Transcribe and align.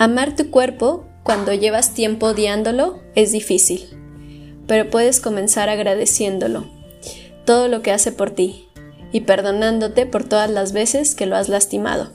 Amar 0.00 0.36
tu 0.36 0.52
cuerpo 0.52 1.02
cuando 1.24 1.52
llevas 1.52 1.92
tiempo 1.92 2.26
odiándolo 2.26 3.00
es 3.16 3.32
difícil, 3.32 3.84
pero 4.68 4.90
puedes 4.90 5.18
comenzar 5.18 5.68
agradeciéndolo, 5.68 6.66
todo 7.44 7.66
lo 7.66 7.82
que 7.82 7.90
hace 7.90 8.12
por 8.12 8.30
ti, 8.30 8.68
y 9.10 9.22
perdonándote 9.22 10.06
por 10.06 10.22
todas 10.22 10.48
las 10.48 10.72
veces 10.72 11.16
que 11.16 11.26
lo 11.26 11.34
has 11.34 11.48
lastimado. 11.48 12.12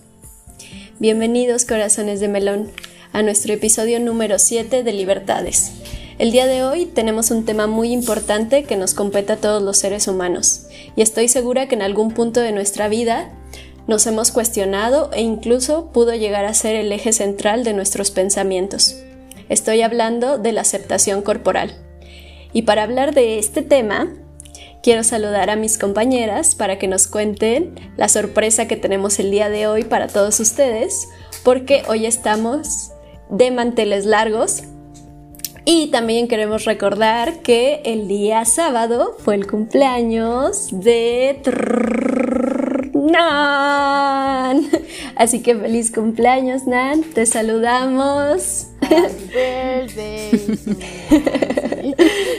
Bienvenidos 0.99 1.65
corazones 1.65 2.21
de 2.21 2.29
melón 2.29 2.71
a 3.11 3.21
nuestro 3.21 3.51
episodio 3.51 3.99
número 3.99 4.39
7 4.39 4.81
de 4.81 4.93
Libertades. 4.93 5.73
El 6.19 6.31
día 6.31 6.47
de 6.47 6.63
hoy 6.63 6.85
tenemos 6.85 7.31
un 7.31 7.43
tema 7.43 7.67
muy 7.67 7.91
importante 7.91 8.63
que 8.63 8.77
nos 8.77 8.93
compete 8.93 9.33
a 9.33 9.37
todos 9.37 9.61
los 9.61 9.77
seres 9.77 10.07
humanos 10.07 10.67
y 10.95 11.01
estoy 11.01 11.27
segura 11.27 11.67
que 11.67 11.75
en 11.75 11.81
algún 11.81 12.13
punto 12.13 12.39
de 12.39 12.53
nuestra 12.53 12.87
vida 12.87 13.33
nos 13.87 14.07
hemos 14.07 14.31
cuestionado 14.31 15.09
e 15.13 15.21
incluso 15.21 15.91
pudo 15.91 16.13
llegar 16.15 16.45
a 16.45 16.53
ser 16.53 16.75
el 16.75 16.91
eje 16.91 17.13
central 17.13 17.63
de 17.63 17.73
nuestros 17.73 18.11
pensamientos. 18.11 18.95
Estoy 19.49 19.81
hablando 19.81 20.37
de 20.37 20.51
la 20.51 20.61
aceptación 20.61 21.21
corporal. 21.21 21.75
Y 22.53 22.63
para 22.63 22.83
hablar 22.83 23.13
de 23.13 23.39
este 23.39 23.61
tema, 23.61 24.13
quiero 24.81 25.03
saludar 25.03 25.49
a 25.49 25.55
mis 25.55 25.77
compañeras 25.77 26.55
para 26.55 26.77
que 26.77 26.87
nos 26.87 27.07
cuenten 27.07 27.75
la 27.97 28.07
sorpresa 28.07 28.67
que 28.67 28.77
tenemos 28.77 29.19
el 29.19 29.31
día 29.31 29.49
de 29.49 29.67
hoy 29.67 29.83
para 29.83 30.07
todos 30.07 30.39
ustedes, 30.39 31.07
porque 31.43 31.83
hoy 31.87 32.05
estamos 32.05 32.91
de 33.29 33.51
manteles 33.51 34.05
largos. 34.05 34.63
Y 35.65 35.87
también 35.87 36.27
queremos 36.27 36.65
recordar 36.65 37.39
que 37.39 37.81
el 37.85 38.07
día 38.07 38.43
sábado 38.43 39.15
fue 39.19 39.35
el 39.35 39.47
cumpleaños 39.47 40.69
de... 40.71 41.41
Nan. 43.11 44.69
Así 45.15 45.41
que 45.41 45.55
feliz 45.55 45.91
cumpleaños, 45.91 46.65
Nan. 46.65 47.03
Te 47.03 47.25
saludamos. 47.25 48.67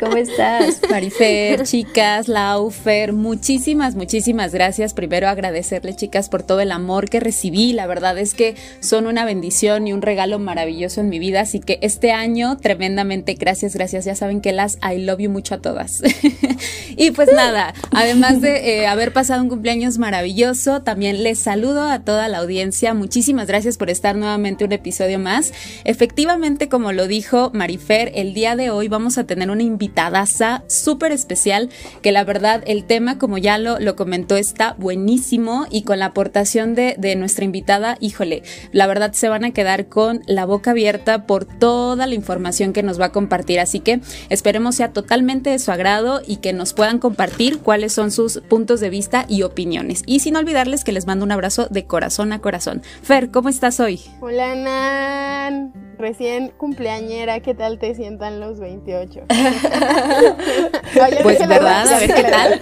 ¿cómo 0.00 0.16
estás? 0.16 0.80
Marifer, 0.90 1.62
chicas, 1.62 2.26
Laufer, 2.26 3.12
muchísimas, 3.12 3.94
muchísimas 3.94 4.52
gracias. 4.52 4.92
Primero 4.92 5.28
agradecerle, 5.28 5.94
chicas, 5.94 6.28
por 6.28 6.42
todo 6.42 6.60
el 6.60 6.72
amor 6.72 7.08
que 7.08 7.20
recibí. 7.20 7.72
La 7.72 7.86
verdad 7.86 8.18
es 8.18 8.34
que 8.34 8.56
son 8.80 9.06
una 9.06 9.24
bendición 9.24 9.86
y 9.86 9.92
un 9.92 10.02
regalo 10.02 10.40
maravilloso 10.40 11.00
en 11.00 11.08
mi 11.08 11.18
vida. 11.20 11.42
Así 11.42 11.60
que 11.60 11.78
este 11.82 12.10
año, 12.10 12.56
tremendamente 12.56 13.34
gracias, 13.34 13.74
gracias. 13.74 14.04
Ya 14.04 14.16
saben 14.16 14.40
que 14.40 14.52
las 14.52 14.78
I 14.82 14.98
love 14.98 15.20
you 15.20 15.30
mucho 15.30 15.54
a 15.54 15.58
todas. 15.58 16.02
y 16.96 17.12
pues 17.12 17.28
nada, 17.32 17.72
además 17.92 18.40
de 18.40 18.80
eh, 18.80 18.86
haber 18.88 19.12
pasado 19.12 19.42
un 19.42 19.48
cumpleaños 19.48 19.98
maravilloso, 19.98 20.82
también 20.82 21.22
les 21.22 21.38
saludo 21.38 21.88
a 21.88 22.00
toda 22.00 22.26
la 22.26 22.38
audiencia. 22.38 22.94
Muchísimas 22.94 23.46
gracias 23.46 23.78
por 23.78 23.90
estar 23.90 24.16
nuevamente 24.16 24.64
un 24.64 24.72
episodio 24.72 25.20
más. 25.20 25.52
Efectivamente, 25.84 26.68
como 26.68 26.92
lo 26.92 27.06
dijo 27.06 27.50
Marifer, 27.54 28.10
el 28.16 28.34
día 28.34 28.56
de 28.56 28.70
hoy 28.70 28.88
vamos 28.88 29.18
a 29.18 29.24
tener 29.24 29.51
una 29.52 29.62
invitadaza 29.62 30.64
súper 30.66 31.12
especial 31.12 31.70
que 32.02 32.12
la 32.12 32.24
verdad 32.24 32.62
el 32.66 32.84
tema, 32.84 33.18
como 33.18 33.38
ya 33.38 33.58
lo, 33.58 33.78
lo 33.78 33.96
comentó, 33.96 34.36
está 34.36 34.74
buenísimo 34.78 35.66
y 35.70 35.82
con 35.82 35.98
la 35.98 36.06
aportación 36.06 36.74
de, 36.74 36.96
de 36.98 37.16
nuestra 37.16 37.44
invitada, 37.44 37.96
híjole, 38.00 38.42
la 38.72 38.86
verdad 38.86 39.12
se 39.12 39.28
van 39.28 39.44
a 39.44 39.52
quedar 39.52 39.86
con 39.86 40.22
la 40.26 40.44
boca 40.44 40.72
abierta 40.72 41.26
por 41.26 41.44
toda 41.44 42.06
la 42.06 42.14
información 42.14 42.72
que 42.72 42.82
nos 42.82 43.00
va 43.00 43.06
a 43.06 43.12
compartir. 43.12 43.60
Así 43.60 43.80
que 43.80 44.00
esperemos 44.28 44.76
sea 44.76 44.92
totalmente 44.92 45.50
de 45.50 45.58
su 45.58 45.70
agrado 45.70 46.20
y 46.26 46.36
que 46.36 46.52
nos 46.52 46.72
puedan 46.72 46.98
compartir 46.98 47.58
cuáles 47.58 47.92
son 47.92 48.10
sus 48.10 48.40
puntos 48.48 48.80
de 48.80 48.90
vista 48.90 49.24
y 49.28 49.42
opiniones. 49.42 50.02
Y 50.06 50.20
sin 50.20 50.36
olvidarles 50.36 50.84
que 50.84 50.92
les 50.92 51.06
mando 51.06 51.24
un 51.24 51.32
abrazo 51.32 51.68
de 51.70 51.86
corazón 51.86 52.32
a 52.32 52.40
corazón. 52.40 52.82
Fer, 53.02 53.30
¿cómo 53.30 53.48
estás 53.48 53.80
hoy? 53.80 54.00
Hola, 54.20 54.54
Nan. 54.54 55.91
Recién 56.02 56.48
cumpleañera, 56.56 57.38
¿qué 57.38 57.54
tal 57.54 57.78
te 57.78 57.94
sientan 57.94 58.40
los 58.40 58.58
28? 58.58 59.20
pues 61.22 61.46
verdad, 61.46 61.86
a 61.86 61.98
ver 62.00 62.12
qué 62.12 62.24
tal. 62.24 62.58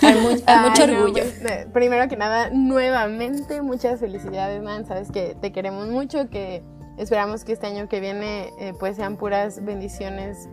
Hay, 0.46 0.60
mucho 0.60 0.84
orgullo. 0.84 1.24
Pues, 1.42 1.66
primero 1.72 2.06
que 2.08 2.16
nada, 2.16 2.50
nuevamente, 2.50 3.62
muchas 3.62 3.98
felicidades, 3.98 4.62
Nan. 4.62 4.86
Sabes 4.86 5.10
que 5.10 5.34
te 5.40 5.50
queremos 5.50 5.88
mucho, 5.88 6.30
que 6.30 6.62
esperamos 6.96 7.44
que 7.44 7.50
este 7.50 7.66
año 7.66 7.88
que 7.88 7.98
viene 7.98 8.52
eh, 8.60 8.74
pues 8.78 8.94
sean 8.94 9.16
puras 9.16 9.64
bendiciones 9.64 10.48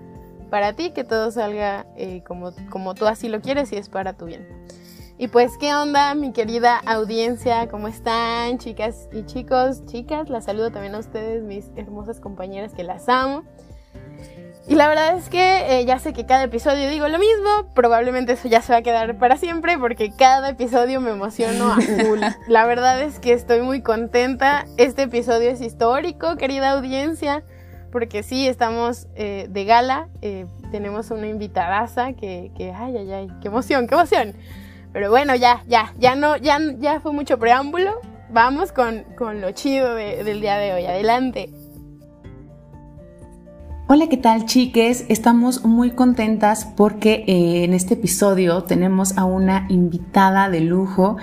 para 0.49 0.73
ti, 0.73 0.89
que 0.93 1.03
todo 1.03 1.29
salga 1.29 1.85
eh, 1.95 2.23
como, 2.25 2.53
como 2.71 2.95
tú 2.95 3.05
así 3.05 3.29
lo 3.29 3.39
quieres 3.41 3.71
y 3.71 3.75
es 3.75 3.87
para 3.87 4.13
tu 4.13 4.25
bien. 4.25 4.47
Y 5.19 5.29
pues, 5.29 5.57
¿qué 5.57 5.73
onda, 5.73 6.13
mi 6.13 6.31
querida 6.31 6.77
audiencia? 6.85 7.67
¿Cómo 7.69 7.87
están, 7.87 8.59
chicas 8.59 9.09
y 9.11 9.23
chicos? 9.25 9.83
Chicas, 9.87 10.29
las 10.29 10.45
saludo 10.45 10.69
también 10.69 10.93
a 10.93 10.99
ustedes, 10.99 11.41
mis 11.41 11.71
hermosas 11.75 12.19
compañeras 12.19 12.75
que 12.75 12.83
las 12.83 13.09
amo. 13.09 13.43
Y 14.67 14.75
la 14.75 14.87
verdad 14.87 15.17
es 15.17 15.29
que 15.29 15.79
eh, 15.79 15.85
ya 15.85 15.97
sé 15.97 16.13
que 16.13 16.27
cada 16.27 16.43
episodio 16.43 16.87
digo 16.87 17.07
lo 17.07 17.17
mismo, 17.17 17.73
probablemente 17.73 18.33
eso 18.33 18.47
ya 18.47 18.61
se 18.61 18.73
va 18.73 18.79
a 18.79 18.81
quedar 18.83 19.17
para 19.17 19.37
siempre 19.37 19.79
porque 19.79 20.11
cada 20.15 20.49
episodio 20.49 21.01
me 21.01 21.09
emociono 21.09 21.71
a 21.71 21.81
full. 21.81 22.19
La 22.47 22.67
verdad 22.67 23.01
es 23.01 23.19
que 23.19 23.33
estoy 23.33 23.61
muy 23.61 23.81
contenta. 23.81 24.67
Este 24.77 25.03
episodio 25.03 25.49
es 25.49 25.61
histórico, 25.61 26.35
querida 26.35 26.73
audiencia, 26.73 27.43
porque 27.91 28.21
sí, 28.21 28.47
estamos 28.47 29.07
eh, 29.15 29.47
de 29.49 29.65
gala, 29.65 30.09
eh, 30.21 30.45
tenemos 30.69 31.09
una 31.09 31.25
invitadaza 31.25 32.13
que, 32.13 32.51
que, 32.55 32.71
ay, 32.71 32.97
ay, 32.97 33.11
ay, 33.11 33.27
qué 33.41 33.47
emoción, 33.47 33.87
qué 33.87 33.95
emoción. 33.95 34.35
Pero 34.97 35.11
bueno, 35.11 35.35
ya, 35.35 35.61
ya, 35.67 35.93
ya 35.99 36.15
no, 36.15 36.37
ya, 36.37 36.57
ya 36.79 36.99
fue 37.01 37.13
mucho 37.13 37.37
preámbulo. 37.37 38.01
Vamos 38.31 38.71
con, 38.71 39.03
con 39.15 39.41
lo 39.41 39.51
chido 39.51 39.93
del 39.93 40.41
día 40.41 40.57
de 40.57 40.73
hoy. 40.73 40.85
Adelante. 40.87 41.51
Hola, 43.87 44.09
¿qué 44.09 44.17
tal 44.17 44.47
chiques? 44.47 45.05
Estamos 45.07 45.63
muy 45.65 45.91
contentas 45.91 46.65
porque 46.75 47.25
eh, 47.27 47.63
en 47.63 47.75
este 47.75 47.93
episodio 47.93 48.63
tenemos 48.63 49.19
a 49.19 49.25
una 49.25 49.67
invitada 49.69 50.49
de 50.49 50.61
lujo 50.61 51.17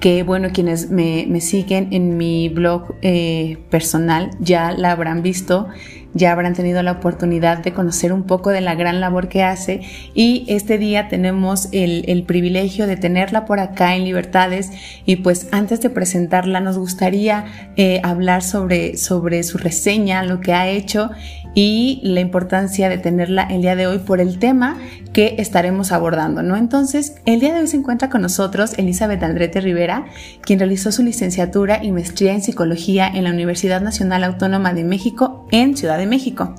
que 0.00 0.22
bueno, 0.22 0.48
quienes 0.50 0.90
me, 0.90 1.26
me 1.28 1.42
siguen 1.42 1.88
en 1.92 2.16
mi 2.16 2.48
blog 2.48 2.94
eh, 3.02 3.58
personal 3.68 4.30
ya 4.40 4.72
la 4.72 4.92
habrán 4.92 5.20
visto 5.20 5.68
ya 6.12 6.32
habrán 6.32 6.54
tenido 6.54 6.82
la 6.82 6.92
oportunidad 6.92 7.58
de 7.58 7.72
conocer 7.72 8.12
un 8.12 8.24
poco 8.24 8.50
de 8.50 8.60
la 8.60 8.74
gran 8.74 9.00
labor 9.00 9.28
que 9.28 9.42
hace. 9.42 9.80
Y 10.14 10.44
este 10.48 10.78
día 10.78 11.08
tenemos 11.08 11.68
el, 11.72 12.24
privilegio 12.26 12.86
de 12.86 12.96
tenerla 12.96 13.44
por 13.44 13.60
acá 13.60 13.94
en 13.94 14.04
Libertades. 14.04 14.70
Y 15.06 15.16
pues 15.16 15.48
antes 15.52 15.80
de 15.80 15.90
presentarla 15.90 16.60
nos 16.60 16.78
gustaría 16.78 17.72
eh, 17.76 18.00
hablar 18.02 18.42
sobre, 18.42 18.96
sobre 18.96 19.42
su 19.42 19.58
reseña, 19.58 20.22
lo 20.24 20.40
que 20.40 20.52
ha 20.52 20.68
hecho 20.68 21.10
y 21.54 22.00
la 22.02 22.20
importancia 22.20 22.88
de 22.88 22.98
tenerla 22.98 23.42
el 23.42 23.62
día 23.62 23.76
de 23.76 23.86
hoy 23.86 23.98
por 23.98 24.20
el 24.20 24.38
tema 24.38 24.78
que 25.12 25.36
estaremos 25.38 25.90
abordando, 25.90 26.42
¿no? 26.42 26.56
Entonces, 26.56 27.16
el 27.26 27.40
día 27.40 27.52
de 27.52 27.60
hoy 27.60 27.66
se 27.66 27.76
encuentra 27.76 28.08
con 28.08 28.22
nosotros 28.22 28.74
Elizabeth 28.78 29.22
Andrete 29.22 29.60
Rivera, 29.60 30.06
quien 30.42 30.60
realizó 30.60 30.92
su 30.92 31.02
licenciatura 31.02 31.82
y 31.82 31.90
maestría 31.90 32.32
en 32.32 32.42
psicología 32.42 33.08
en 33.08 33.24
la 33.24 33.30
Universidad 33.30 33.80
Nacional 33.80 34.22
Autónoma 34.24 34.72
de 34.72 34.84
México 34.84 35.48
en 35.50 35.76
Ciudad 35.76 35.98
de 35.98 36.06
México. 36.06 36.54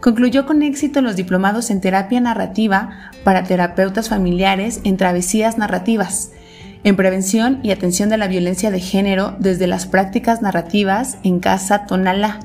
Concluyó 0.00 0.46
con 0.46 0.62
éxito 0.62 1.02
los 1.02 1.16
diplomados 1.16 1.70
en 1.70 1.80
terapia 1.80 2.20
narrativa 2.20 3.10
para 3.24 3.44
terapeutas 3.44 4.08
familiares 4.08 4.80
en 4.84 4.96
travesías 4.96 5.58
narrativas 5.58 6.32
en 6.82 6.96
prevención 6.96 7.60
y 7.62 7.72
atención 7.72 8.08
de 8.08 8.16
la 8.16 8.26
violencia 8.26 8.70
de 8.70 8.80
género 8.80 9.36
desde 9.38 9.66
las 9.66 9.86
prácticas 9.86 10.40
narrativas 10.40 11.18
en 11.24 11.40
Casa 11.40 11.84
Tonalá, 11.86 12.40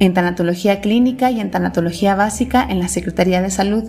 en 0.00 0.14
tanatología 0.14 0.80
clínica 0.80 1.30
y 1.30 1.38
en 1.38 1.52
tanatología 1.52 2.16
básica 2.16 2.66
en 2.68 2.80
la 2.80 2.88
Secretaría 2.88 3.40
de 3.40 3.50
Salud. 3.50 3.84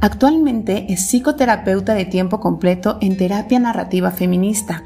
Actualmente 0.00 0.86
es 0.92 1.08
psicoterapeuta 1.08 1.94
de 1.94 2.04
tiempo 2.04 2.38
completo 2.38 2.98
en 3.00 3.16
terapia 3.16 3.58
narrativa 3.58 4.10
feminista. 4.10 4.84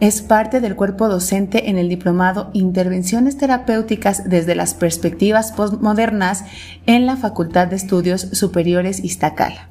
Es 0.00 0.22
parte 0.22 0.60
del 0.60 0.76
cuerpo 0.76 1.08
docente 1.08 1.68
en 1.68 1.76
el 1.76 1.88
diplomado 1.88 2.50
Intervenciones 2.52 3.36
terapéuticas 3.36 4.28
desde 4.28 4.54
las 4.54 4.74
perspectivas 4.74 5.52
postmodernas 5.52 6.44
en 6.86 7.06
la 7.06 7.16
Facultad 7.16 7.68
de 7.68 7.76
Estudios 7.76 8.22
Superiores 8.32 9.04
Iztacala. 9.04 9.69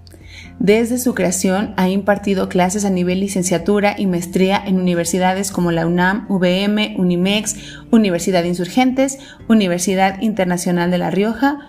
Desde 0.59 0.97
su 0.97 1.15
creación 1.15 1.73
ha 1.77 1.87
impartido 1.87 2.49
clases 2.49 2.83
a 2.83 2.89
nivel 2.89 3.21
licenciatura 3.21 3.95
y 3.97 4.07
maestría 4.07 4.61
en 4.63 4.77
universidades 4.77 5.51
como 5.51 5.71
la 5.71 5.87
UNAM, 5.87 6.25
VM, 6.27 6.95
Unimex, 6.97 7.55
Universidad 7.91 8.43
de 8.43 8.49
Insurgentes, 8.49 9.19
Universidad 9.47 10.21
Internacional 10.21 10.91
de 10.91 10.97
La 10.97 11.11
Rioja, 11.11 11.59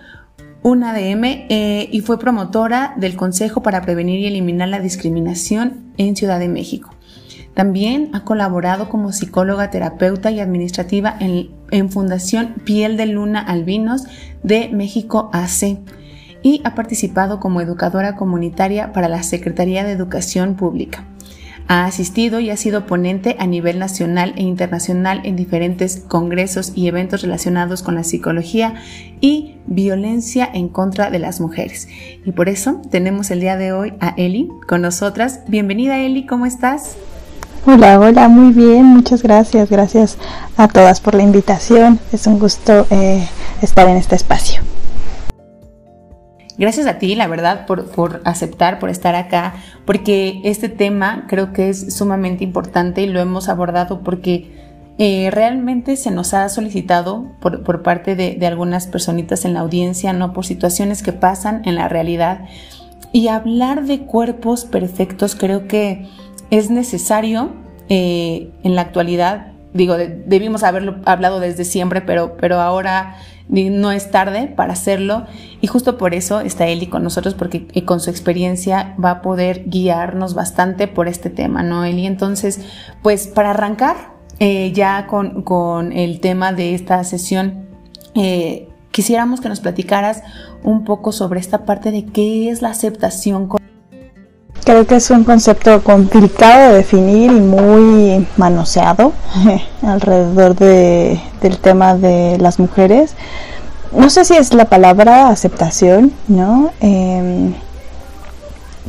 UNADM 0.63 1.23
eh, 1.23 1.89
y 1.89 2.01
fue 2.01 2.19
promotora 2.19 2.93
del 2.97 3.15
Consejo 3.15 3.63
para 3.63 3.81
Prevenir 3.81 4.19
y 4.19 4.27
Eliminar 4.27 4.67
la 4.67 4.81
Discriminación 4.81 5.93
en 5.95 6.17
Ciudad 6.17 6.39
de 6.39 6.49
México. 6.49 6.93
También 7.53 8.09
ha 8.13 8.25
colaborado 8.25 8.89
como 8.89 9.13
psicóloga, 9.13 9.71
terapeuta 9.71 10.31
y 10.31 10.41
administrativa 10.41 11.15
en, 11.17 11.49
en 11.71 11.89
Fundación 11.89 12.55
Piel 12.65 12.97
de 12.97 13.05
Luna 13.05 13.39
Albinos 13.39 14.03
de 14.43 14.67
México 14.69 15.29
AC 15.31 15.79
y 16.43 16.61
ha 16.63 16.75
participado 16.75 17.39
como 17.39 17.61
educadora 17.61 18.15
comunitaria 18.15 18.93
para 18.93 19.09
la 19.09 19.23
Secretaría 19.23 19.83
de 19.83 19.91
Educación 19.91 20.55
Pública. 20.55 21.05
Ha 21.67 21.85
asistido 21.85 22.39
y 22.39 22.49
ha 22.49 22.57
sido 22.57 22.85
ponente 22.85 23.37
a 23.39 23.45
nivel 23.45 23.79
nacional 23.79 24.33
e 24.35 24.41
internacional 24.41 25.21
en 25.23 25.35
diferentes 25.35 26.03
congresos 26.07 26.73
y 26.75 26.87
eventos 26.87 27.21
relacionados 27.21 27.81
con 27.81 27.95
la 27.95 28.03
psicología 28.03 28.73
y 29.21 29.55
violencia 29.67 30.49
en 30.51 30.67
contra 30.67 31.09
de 31.11 31.19
las 31.19 31.39
mujeres. 31.39 31.87
Y 32.25 32.31
por 32.31 32.49
eso 32.49 32.81
tenemos 32.89 33.31
el 33.31 33.39
día 33.39 33.55
de 33.55 33.71
hoy 33.71 33.93
a 34.01 34.09
Eli 34.17 34.49
con 34.67 34.81
nosotras. 34.81 35.41
Bienvenida 35.47 35.99
Eli, 35.99 36.25
¿cómo 36.25 36.45
estás? 36.45 36.97
Hola, 37.65 37.99
hola, 37.99 38.27
muy 38.27 38.53
bien, 38.53 38.83
muchas 38.85 39.21
gracias, 39.21 39.69
gracias 39.69 40.17
a 40.57 40.67
todas 40.67 40.99
por 40.99 41.13
la 41.13 41.21
invitación. 41.21 41.99
Es 42.11 42.25
un 42.25 42.39
gusto 42.39 42.87
eh, 42.89 43.25
estar 43.61 43.87
en 43.87 43.97
este 43.97 44.15
espacio. 44.15 44.61
Gracias 46.61 46.85
a 46.85 46.99
ti, 46.99 47.15
la 47.15 47.25
verdad, 47.25 47.65
por, 47.65 48.21
aceptar, 48.23 48.77
por 48.77 48.91
estar 48.91 49.15
acá, 49.15 49.55
porque 49.83 50.41
este 50.43 50.69
tema 50.69 51.25
creo 51.27 51.53
que 51.53 51.69
es 51.69 51.91
sumamente 51.91 52.43
importante 52.43 53.01
y 53.01 53.07
lo 53.07 53.19
hemos 53.19 53.49
abordado 53.49 54.01
porque 54.03 54.51
eh, 54.99 55.31
realmente 55.31 55.95
se 55.97 56.11
nos 56.11 56.35
ha 56.35 56.47
solicitado 56.49 57.31
por, 57.39 57.81
parte 57.81 58.15
de, 58.15 58.35
de, 58.35 58.45
algunas 58.45 58.85
personitas 58.85 59.43
en 59.43 59.55
la 59.55 59.61
audiencia, 59.61 60.13
¿no? 60.13 60.33
Por 60.33 60.45
situaciones 60.45 61.01
que 61.01 61.13
pasan 61.13 61.63
en 61.65 61.73
la 61.73 61.89
realidad. 61.89 62.41
Y 63.11 63.29
hablar 63.29 63.85
de 63.85 64.01
cuerpos 64.01 64.65
perfectos 64.65 65.33
creo 65.35 65.67
que 65.67 66.05
es 66.51 66.69
necesario 66.69 67.53
eh, 67.89 68.51
en 68.61 68.75
la 68.75 68.83
actualidad. 68.83 69.53
Digo, 69.73 69.97
debimos 69.97 70.61
haberlo 70.61 70.97
hablado 71.05 71.39
desde 71.39 71.65
siempre, 71.65 72.01
pero, 72.01 72.37
pero 72.37 72.61
ahora 72.61 73.15
no 73.51 73.91
es 73.91 74.09
tarde 74.09 74.47
para 74.47 74.73
hacerlo 74.73 75.25
y 75.59 75.67
justo 75.67 75.97
por 75.97 76.13
eso 76.13 76.39
está 76.39 76.67
Eli 76.67 76.87
con 76.87 77.03
nosotros 77.03 77.33
porque 77.35 77.67
eh, 77.73 77.85
con 77.85 77.99
su 77.99 78.09
experiencia 78.09 78.95
va 79.03 79.11
a 79.11 79.21
poder 79.21 79.65
guiarnos 79.67 80.33
bastante 80.33 80.87
por 80.87 81.07
este 81.07 81.29
tema, 81.29 81.61
¿no, 81.61 81.83
Eli? 81.83 82.07
Entonces, 82.07 82.61
pues 83.03 83.27
para 83.27 83.51
arrancar 83.51 84.13
eh, 84.39 84.71
ya 84.73 85.05
con, 85.05 85.91
el 85.91 86.19
tema 86.19 86.53
de 86.53 86.73
esta 86.73 87.03
sesión, 87.03 87.67
quisiéramos 88.91 89.39
que 89.41 89.49
nos 89.49 89.59
platicaras 89.59 90.23
un 90.63 90.83
poco 90.83 91.11
sobre 91.11 91.39
esta 91.39 91.65
parte 91.65 91.91
de 91.91 92.05
qué 92.05 92.49
es 92.49 92.61
la 92.61 92.69
aceptación 92.69 93.47
Creo 94.63 94.85
que 94.85 94.95
es 94.95 95.09
un 95.09 95.23
concepto 95.23 95.83
complicado 95.83 96.71
de 96.71 96.77
definir 96.77 97.31
y 97.31 97.39
muy 97.39 98.27
manoseado 98.37 99.13
alrededor 99.81 100.55
de, 100.55 101.19
del 101.41 101.57
tema 101.57 101.95
de 101.95 102.37
las 102.39 102.59
mujeres. 102.59 103.15
No 103.91 104.09
sé 104.09 104.23
si 104.23 104.35
es 104.35 104.53
la 104.53 104.65
palabra 104.65 105.29
aceptación, 105.29 106.13
¿no? 106.27 106.71
Em, 106.79 107.53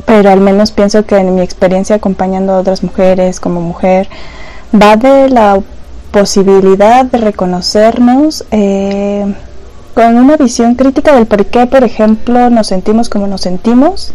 pero 0.05 0.29
al 0.29 0.39
menos 0.39 0.71
pienso 0.71 1.05
que 1.05 1.17
en 1.17 1.35
mi 1.35 1.41
experiencia 1.41 1.95
acompañando 1.95 2.53
a 2.53 2.59
otras 2.59 2.83
mujeres 2.83 3.39
como 3.39 3.59
mujer, 3.61 4.07
va 4.73 4.95
de 4.95 5.29
la 5.29 5.59
posibilidad 6.11 7.03
de 7.05 7.17
reconocernos. 7.17 8.45
Eh, 8.51 9.33
con 9.93 10.15
una 10.17 10.37
visión 10.37 10.75
crítica 10.75 11.13
del 11.13 11.25
por 11.25 11.45
qué, 11.45 11.65
por 11.67 11.83
ejemplo, 11.83 12.49
nos 12.49 12.67
sentimos 12.67 13.09
como 13.09 13.27
nos 13.27 13.41
sentimos. 13.41 14.13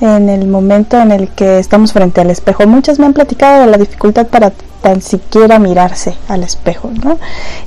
En 0.00 0.28
el 0.28 0.46
momento 0.46 0.98
en 0.98 1.12
el 1.12 1.28
que 1.28 1.58
estamos 1.58 1.92
frente 1.92 2.20
al 2.20 2.30
espejo. 2.30 2.66
Muchas 2.66 2.98
me 2.98 3.06
han 3.06 3.12
platicado 3.12 3.60
de 3.60 3.66
la 3.66 3.78
dificultad 3.78 4.26
para 4.26 4.52
tan 4.80 5.02
siquiera 5.02 5.58
mirarse 5.58 6.14
al 6.28 6.42
espejo, 6.42 6.90
¿no? 7.04 7.18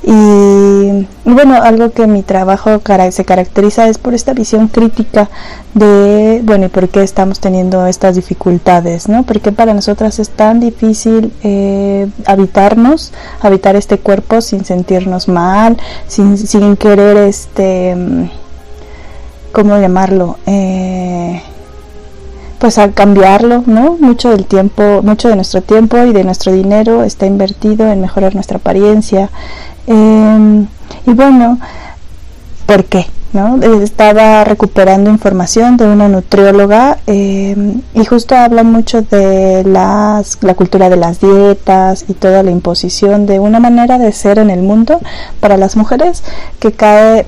Y, 0.02 1.06
bueno, 1.24 1.62
algo 1.62 1.90
que 1.90 2.06
mi 2.06 2.22
trabajo 2.22 2.80
se 3.10 3.24
caracteriza 3.24 3.88
es 3.88 3.98
por 3.98 4.14
esta 4.14 4.34
visión 4.34 4.68
crítica 4.68 5.28
de, 5.74 6.40
bueno, 6.44 6.66
¿y 6.66 6.68
por 6.68 6.88
qué 6.88 7.02
estamos 7.02 7.40
teniendo 7.40 7.86
estas 7.86 8.16
dificultades, 8.16 9.08
¿no? 9.08 9.22
¿Por 9.22 9.40
qué 9.40 9.52
para 9.52 9.74
nosotras 9.74 10.18
es 10.18 10.30
tan 10.30 10.60
difícil 10.60 11.32
eh, 11.42 12.08
habitarnos, 12.26 13.12
habitar 13.40 13.76
este 13.76 13.98
cuerpo 13.98 14.40
sin 14.40 14.64
sentirnos 14.64 15.28
mal, 15.28 15.76
sin, 16.06 16.36
sin 16.36 16.76
querer, 16.76 17.16
este, 17.16 17.96
¿cómo 19.52 19.78
llamarlo? 19.78 20.36
Eh, 20.46 21.42
pues 22.64 22.78
a 22.78 22.90
cambiarlo, 22.92 23.62
¿no? 23.66 23.98
Mucho 24.00 24.30
del 24.30 24.46
tiempo, 24.46 25.02
mucho 25.02 25.28
de 25.28 25.36
nuestro 25.36 25.60
tiempo 25.60 25.98
y 25.98 26.14
de 26.14 26.24
nuestro 26.24 26.50
dinero 26.50 27.02
está 27.02 27.26
invertido 27.26 27.92
en 27.92 28.00
mejorar 28.00 28.34
nuestra 28.34 28.56
apariencia. 28.56 29.28
Em, 29.86 30.66
y 31.06 31.12
bueno, 31.12 31.58
¿por 32.64 32.86
qué? 32.86 33.04
¿no? 33.34 33.62
Estaba 33.82 34.44
recuperando 34.44 35.10
información 35.10 35.76
de 35.76 35.84
una 35.84 36.08
nutrióloga 36.08 36.96
em, 37.06 37.82
y 37.92 38.04
justo 38.06 38.34
habla 38.34 38.62
mucho 38.62 39.02
de 39.02 39.62
las, 39.64 40.38
la 40.40 40.54
cultura 40.54 40.88
de 40.88 40.96
las 40.96 41.20
dietas 41.20 42.06
y 42.08 42.14
toda 42.14 42.42
la 42.42 42.50
imposición 42.50 43.26
de 43.26 43.40
una 43.40 43.60
manera 43.60 43.98
de 43.98 44.10
ser 44.12 44.38
en 44.38 44.48
el 44.48 44.62
mundo 44.62 45.00
para 45.38 45.58
las 45.58 45.76
mujeres 45.76 46.22
que 46.60 46.72
cae 46.72 47.26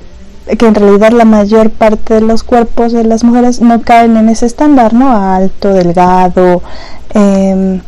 que 0.57 0.65
en 0.65 0.75
realidad 0.75 1.11
la 1.11 1.25
mayor 1.25 1.69
parte 1.69 2.15
de 2.15 2.21
los 2.21 2.43
cuerpos 2.43 2.93
de 2.93 3.03
las 3.03 3.23
mujeres 3.23 3.61
no 3.61 3.81
caen 3.81 4.17
en 4.17 4.29
ese 4.29 4.45
estándar, 4.45 4.93
¿no? 4.93 5.11
Alto, 5.11 5.73
delgado. 5.73 6.61
Em, 7.13 7.81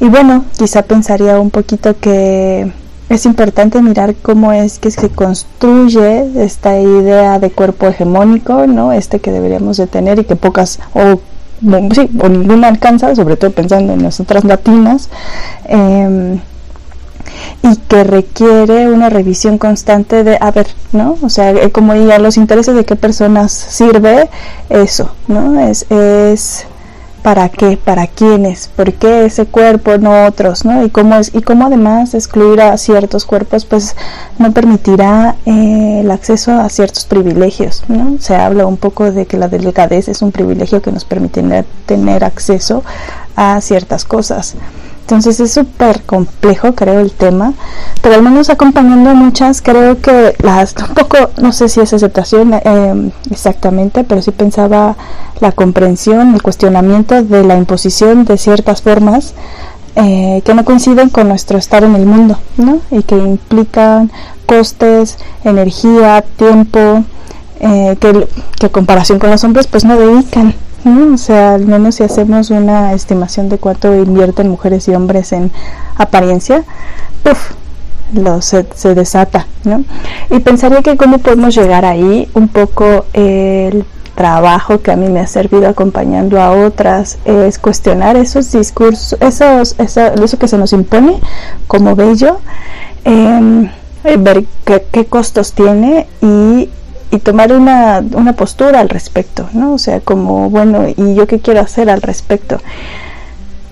y 0.00 0.08
bueno, 0.08 0.44
quizá 0.58 0.82
pensaría 0.82 1.38
un 1.38 1.50
poquito 1.50 1.98
que 1.98 2.72
es 3.08 3.26
importante 3.26 3.82
mirar 3.82 4.14
cómo 4.14 4.52
es 4.52 4.78
que 4.78 4.90
se 4.90 5.10
construye 5.10 6.42
esta 6.42 6.78
idea 6.78 7.38
de 7.38 7.50
cuerpo 7.50 7.88
hegemónico, 7.88 8.66
¿no? 8.66 8.92
Este 8.92 9.18
que 9.18 9.32
deberíamos 9.32 9.76
de 9.76 9.86
tener 9.86 10.18
y 10.20 10.24
que 10.24 10.36
pocas 10.36 10.78
o 10.94 11.20
sí, 11.92 12.08
o 12.22 12.28
ninguna 12.28 12.68
alcanza, 12.68 13.14
sobre 13.14 13.36
todo 13.36 13.50
pensando 13.50 13.92
en 13.92 14.02
nosotras 14.02 14.44
latinas. 14.44 15.10
Eh, 15.66 16.38
y 17.62 17.76
que 17.76 18.04
requiere 18.04 18.90
una 18.90 19.10
revisión 19.10 19.58
constante 19.58 20.24
de, 20.24 20.38
a 20.40 20.50
ver, 20.50 20.68
¿no? 20.92 21.16
O 21.22 21.28
sea, 21.28 21.50
eh, 21.50 21.70
como 21.70 21.94
diga, 21.94 22.18
los 22.18 22.36
intereses 22.36 22.74
de 22.74 22.84
qué 22.84 22.96
personas 22.96 23.52
sirve 23.52 24.28
eso, 24.68 25.10
¿no? 25.28 25.60
Es, 25.60 25.90
es 25.90 26.66
para 27.22 27.48
qué, 27.50 27.76
para 27.76 28.06
quiénes, 28.06 28.70
por 28.74 28.92
qué 28.94 29.26
ese 29.26 29.46
cuerpo, 29.46 29.98
no 29.98 30.26
otros, 30.26 30.64
¿no? 30.64 30.84
Y 30.84 30.90
cómo, 30.90 31.16
es, 31.16 31.34
y 31.34 31.42
cómo 31.42 31.66
además 31.66 32.14
excluir 32.14 32.60
a 32.60 32.76
ciertos 32.78 33.24
cuerpos, 33.24 33.64
pues 33.64 33.94
no 34.38 34.52
permitirá 34.52 35.36
eh, 35.44 36.00
el 36.00 36.10
acceso 36.10 36.52
a 36.52 36.68
ciertos 36.68 37.04
privilegios, 37.04 37.84
¿no? 37.88 38.16
Se 38.20 38.34
habla 38.34 38.66
un 38.66 38.76
poco 38.76 39.12
de 39.12 39.26
que 39.26 39.36
la 39.36 39.48
delgadez 39.48 40.08
es 40.08 40.22
un 40.22 40.32
privilegio 40.32 40.80
que 40.80 40.92
nos 40.92 41.04
permite 41.04 41.42
tener 41.86 42.24
acceso 42.24 42.82
a 43.36 43.60
ciertas 43.60 44.04
cosas. 44.04 44.54
Entonces 45.02 45.40
es 45.40 45.52
súper 45.52 46.02
complejo, 46.02 46.74
creo, 46.74 47.00
el 47.00 47.10
tema, 47.10 47.52
pero 48.00 48.14
al 48.14 48.22
menos 48.22 48.48
acompañando 48.48 49.12
muchas, 49.14 49.60
creo 49.60 50.00
que 50.00 50.36
las, 50.40 50.74
un 50.88 50.94
poco, 50.94 51.30
no 51.40 51.52
sé 51.52 51.68
si 51.68 51.80
es 51.80 51.92
aceptación 51.92 52.54
eh, 52.54 53.10
exactamente, 53.30 54.04
pero 54.04 54.22
sí 54.22 54.30
pensaba 54.30 54.96
la 55.40 55.52
comprensión, 55.52 56.34
el 56.34 56.42
cuestionamiento 56.42 57.22
de 57.24 57.42
la 57.42 57.56
imposición 57.56 58.24
de 58.24 58.38
ciertas 58.38 58.82
formas 58.82 59.34
eh, 59.96 60.42
que 60.44 60.54
no 60.54 60.64
coinciden 60.64 61.08
con 61.08 61.28
nuestro 61.28 61.58
estar 61.58 61.82
en 61.82 61.96
el 61.96 62.06
mundo, 62.06 62.38
¿no? 62.56 62.80
Y 62.92 63.02
que 63.02 63.16
implican 63.16 64.12
costes, 64.46 65.18
energía, 65.44 66.24
tiempo, 66.36 67.04
eh, 67.58 67.96
que, 68.00 68.28
que 68.58 68.70
comparación 68.70 69.18
con 69.18 69.30
los 69.30 69.42
hombres 69.42 69.66
pues 69.66 69.84
no 69.84 69.96
dedican 69.96 70.54
o 70.84 71.16
sea, 71.18 71.54
al 71.54 71.66
menos 71.66 71.96
si 71.96 72.04
hacemos 72.04 72.50
una 72.50 72.92
estimación 72.94 73.48
de 73.48 73.58
cuánto 73.58 73.94
invierten 73.94 74.48
mujeres 74.48 74.88
y 74.88 74.94
hombres 74.94 75.32
en 75.32 75.50
apariencia, 75.96 76.64
puff, 77.22 77.52
lo, 78.14 78.40
se, 78.42 78.64
desata, 78.94 79.46
¿no? 79.64 79.84
Y 80.30 80.40
pensaría 80.40 80.82
que 80.82 80.96
cómo 80.96 81.18
podemos 81.18 81.54
llegar 81.54 81.84
ahí, 81.84 82.28
un 82.34 82.48
poco 82.48 83.04
el 83.12 83.84
trabajo 84.14 84.80
que 84.80 84.90
a 84.90 84.96
mí 84.96 85.08
me 85.08 85.20
ha 85.20 85.26
servido 85.26 85.68
acompañando 85.68 86.40
a 86.40 86.50
otras 86.50 87.18
es 87.24 87.58
cuestionar 87.58 88.16
esos 88.16 88.52
discursos, 88.52 89.18
esos, 89.20 89.76
eso, 89.78 90.00
eso 90.00 90.38
que 90.38 90.48
se 90.48 90.58
nos 90.58 90.72
impone 90.72 91.20
como 91.66 91.94
bello, 91.94 92.38
em, 93.04 93.70
ver 94.18 94.44
qué, 94.64 94.84
qué, 94.90 95.06
costos 95.06 95.52
tiene 95.52 96.06
y 96.20 96.68
y 97.10 97.18
tomar 97.18 97.52
una, 97.52 98.02
una 98.12 98.34
postura 98.34 98.80
al 98.80 98.88
respecto, 98.88 99.48
¿no? 99.52 99.74
O 99.74 99.78
sea, 99.78 100.00
como, 100.00 100.48
bueno, 100.50 100.86
¿y 100.88 101.14
yo 101.14 101.26
qué 101.26 101.40
quiero 101.40 101.60
hacer 101.60 101.90
al 101.90 102.02
respecto? 102.02 102.60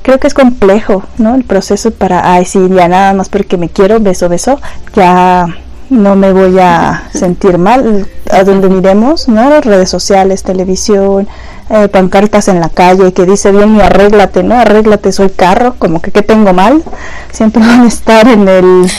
Creo 0.03 0.19
que 0.19 0.27
es 0.27 0.35
complejo, 0.35 1.05
¿no? 1.19 1.35
El 1.35 1.45
proceso 1.45 1.91
para, 1.91 2.33
ay, 2.33 2.45
sí, 2.45 2.59
ya 2.71 2.89
nada 2.89 3.13
más 3.13 3.29
porque 3.29 3.57
me 3.57 3.69
quiero, 3.69 4.01
beso, 4.01 4.29
beso, 4.29 4.61
ya 4.95 5.47
no 5.91 6.17
me 6.17 6.33
voy 6.33 6.59
a 6.59 7.09
sentir 7.13 7.59
mal. 7.59 8.07
A 8.31 8.45
donde 8.45 8.69
miremos, 8.69 9.27
¿no? 9.29 9.61
Redes 9.63 9.89
sociales, 9.89 10.43
televisión, 10.43 11.27
eh, 11.71 11.89
pancartas 11.89 12.49
en 12.49 12.61
la 12.61 12.71
calle 12.71 13.13
que 13.13 13.27
dice 13.27 13.53
bien 13.53 13.77
y 13.77 13.81
arréglate, 13.81 14.43
¿no? 14.43 14.55
Arréglate, 14.55 15.13
soy 15.13 15.29
carro, 15.29 15.75
como 15.79 16.01
que 16.01 16.11
qué 16.11 16.23
tengo 16.23 16.55
mal, 16.55 16.83
siempre 17.31 17.63
van 17.67 17.83
a 17.83 17.87
estar 17.87 18.27
en 18.27 18.49
el, 18.49 18.91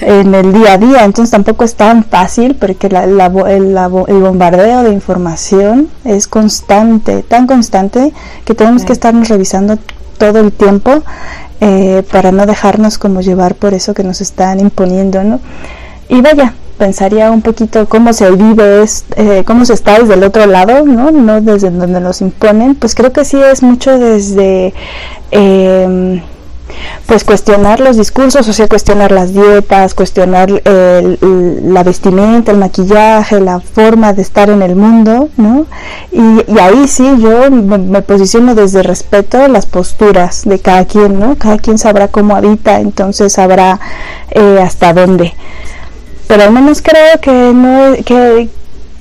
en 0.00 0.34
el 0.34 0.52
día 0.52 0.72
a 0.72 0.78
día, 0.78 1.04
entonces 1.04 1.30
tampoco 1.30 1.62
es 1.62 1.74
tan 1.76 2.04
fácil 2.04 2.56
porque 2.56 2.88
la, 2.88 3.04
el, 3.04 3.20
el, 3.20 4.20
bombardeo 4.20 4.82
de 4.82 4.92
información 4.92 5.88
es 6.04 6.26
constante, 6.26 7.22
tan 7.22 7.46
constante 7.46 8.12
que 8.44 8.54
tenemos 8.54 8.84
que 8.84 8.92
estarnos 8.92 9.28
revisando 9.28 9.78
todo 10.18 10.40
el 10.40 10.50
tiempo 10.50 11.02
eh, 11.60 12.02
para 12.10 12.32
no 12.32 12.46
dejarnos 12.46 12.98
como 12.98 13.20
llevar 13.20 13.54
por 13.54 13.72
eso 13.72 13.94
que 13.94 14.02
nos 14.02 14.20
están 14.20 14.58
imponiendo, 14.60 15.22
¿no? 15.22 15.40
Y 16.08 16.20
vaya, 16.20 16.54
pensaría 16.78 17.30
un 17.30 17.42
poquito 17.42 17.88
cómo 17.88 18.12
se 18.12 18.30
vive, 18.30 18.84
eh, 19.16 19.42
cómo 19.46 19.64
se 19.64 19.74
está 19.74 19.98
desde 19.98 20.14
el 20.14 20.24
otro 20.24 20.46
lado, 20.46 20.84
¿no? 20.84 21.10
No 21.10 21.40
desde 21.40 21.70
donde 21.70 22.00
nos 22.00 22.20
imponen, 22.20 22.74
pues 22.74 22.94
creo 22.94 23.12
que 23.12 23.24
sí 23.24 23.38
es 23.42 23.62
mucho 23.62 23.98
desde... 23.98 24.74
Eh, 25.30 26.22
pues 27.06 27.24
cuestionar 27.24 27.80
los 27.80 27.96
discursos, 27.96 28.48
o 28.48 28.52
sea, 28.52 28.68
cuestionar 28.68 29.12
las 29.12 29.32
dietas, 29.32 29.94
cuestionar 29.94 30.50
la 30.50 31.82
vestimenta, 31.84 32.50
el 32.50 32.58
maquillaje, 32.58 33.40
la 33.40 33.60
forma 33.60 34.12
de 34.12 34.22
estar 34.22 34.50
en 34.50 34.62
el 34.62 34.74
mundo, 34.74 35.28
¿no? 35.36 35.66
Y, 36.10 36.58
ahí 36.60 36.88
sí 36.88 37.04
yo 37.18 37.50
me, 37.50 38.02
posiciono 38.02 38.54
desde 38.54 38.82
respeto 38.82 39.46
las 39.48 39.66
posturas 39.66 40.42
de 40.44 40.58
cada 40.58 40.84
quien, 40.84 41.18
¿no? 41.18 41.36
Cada 41.36 41.58
quien 41.58 41.78
sabrá 41.78 42.08
cómo 42.08 42.34
habita, 42.34 42.80
entonces 42.80 43.34
sabrá 43.34 43.78
eh, 44.30 44.60
hasta 44.60 44.92
dónde. 44.92 45.34
Pero 46.26 46.42
al 46.42 46.52
menos 46.52 46.82
creo 46.82 47.20
que 47.20 47.30
no 47.30 47.94
que, 48.04 48.48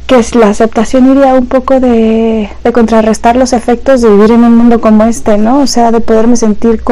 que 0.07 0.23
la 0.37 0.49
aceptación 0.49 1.09
iría 1.09 1.33
un 1.33 1.47
poco 1.47 1.79
de, 1.79 2.49
contrarrestar 2.73 3.35
los 3.35 3.53
efectos 3.53 4.01
de 4.01 4.09
vivir 4.09 4.31
en 4.31 4.43
un 4.43 4.55
mundo 4.55 4.79
como 4.79 5.03
este, 5.05 5.37
¿no? 5.37 5.61
O 5.61 5.67
sea, 5.67 5.91
de 5.91 5.99
poderme 5.99 6.35
sentir 6.35 6.83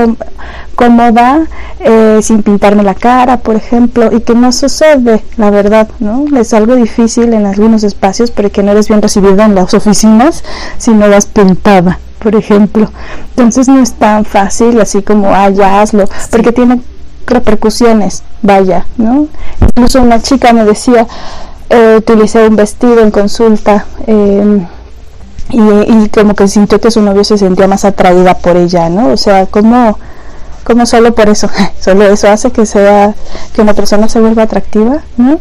cómoda 0.75 1.46
eh, 1.80 2.20
sin 2.24 2.42
pintarme 2.42 2.82
la 2.82 2.96
cara, 2.96 3.38
por 3.38 3.56
ejemplo, 3.56 4.10
y 4.12 4.22
que 4.22 4.34
no 4.34 4.52
sucede, 4.52 5.24
la 5.38 5.52
verdad, 5.52 5.88
¿no? 6.00 6.25
Es 6.38 6.54
algo 6.54 6.75
difícil 6.75 7.34
en 7.34 7.46
algunos 7.46 7.84
espacios, 7.84 8.32
pero 8.32 8.52
que 8.52 8.63
no 8.63 8.72
eres 8.72 8.88
bien 8.88 9.02
recibida 9.02 9.46
en 9.46 9.54
las 9.54 9.74
oficinas 9.75 10.44
si 10.80 10.92
no 10.92 11.08
vas 11.08 11.28
pintada, 11.28 12.00
por 12.18 12.36
ejemplo. 12.36 12.90
Entonces 13.30 13.68
no 13.68 13.80
es 13.80 13.94
tan 13.94 14.25
fácil 14.25 14.82
así 14.82 15.04
como, 15.04 15.30
ah, 15.36 15.50
ya 15.52 15.82
hazlo, 15.82 16.06
porque 16.32 16.52
tiene 16.52 16.82
repercusiones, 17.25 18.24
vaya, 18.42 18.86
¿no? 18.98 19.27
Incluso 19.62 20.01
una 20.01 20.22
chica 20.22 20.53
me 20.53 20.65
decía, 20.65 21.08
eh, 21.70 21.96
utilicé 21.98 22.48
un 22.48 22.56
vestido 22.56 23.00
en 23.01 23.12
consulta 23.12 23.86
em, 24.06 24.65
y, 25.50 26.10
como 26.10 26.36
que 26.36 26.48
sintió 26.48 26.80
que 26.80 26.92
su 26.92 27.01
novio 27.01 27.24
se 27.24 27.38
sentía 27.38 27.68
más 27.68 27.86
atraída 27.86 28.36
por 28.36 28.58
ella, 28.58 28.89
¿no? 28.89 29.10
O 29.10 29.18
sea, 29.18 29.46
como, 29.46 29.98
como 30.63 30.86
solo 30.86 31.13
por 31.15 31.30
eso, 31.30 31.50
solo 31.80 32.06
eso 32.06 32.30
hace 32.30 32.51
que 32.51 32.65
sea 32.65 33.13
que 33.53 33.62
una 33.62 33.74
persona 33.74 34.08
se 34.10 34.20
vuelva 34.20 34.44
atractiva, 34.44 35.01
¿no? 35.18 35.39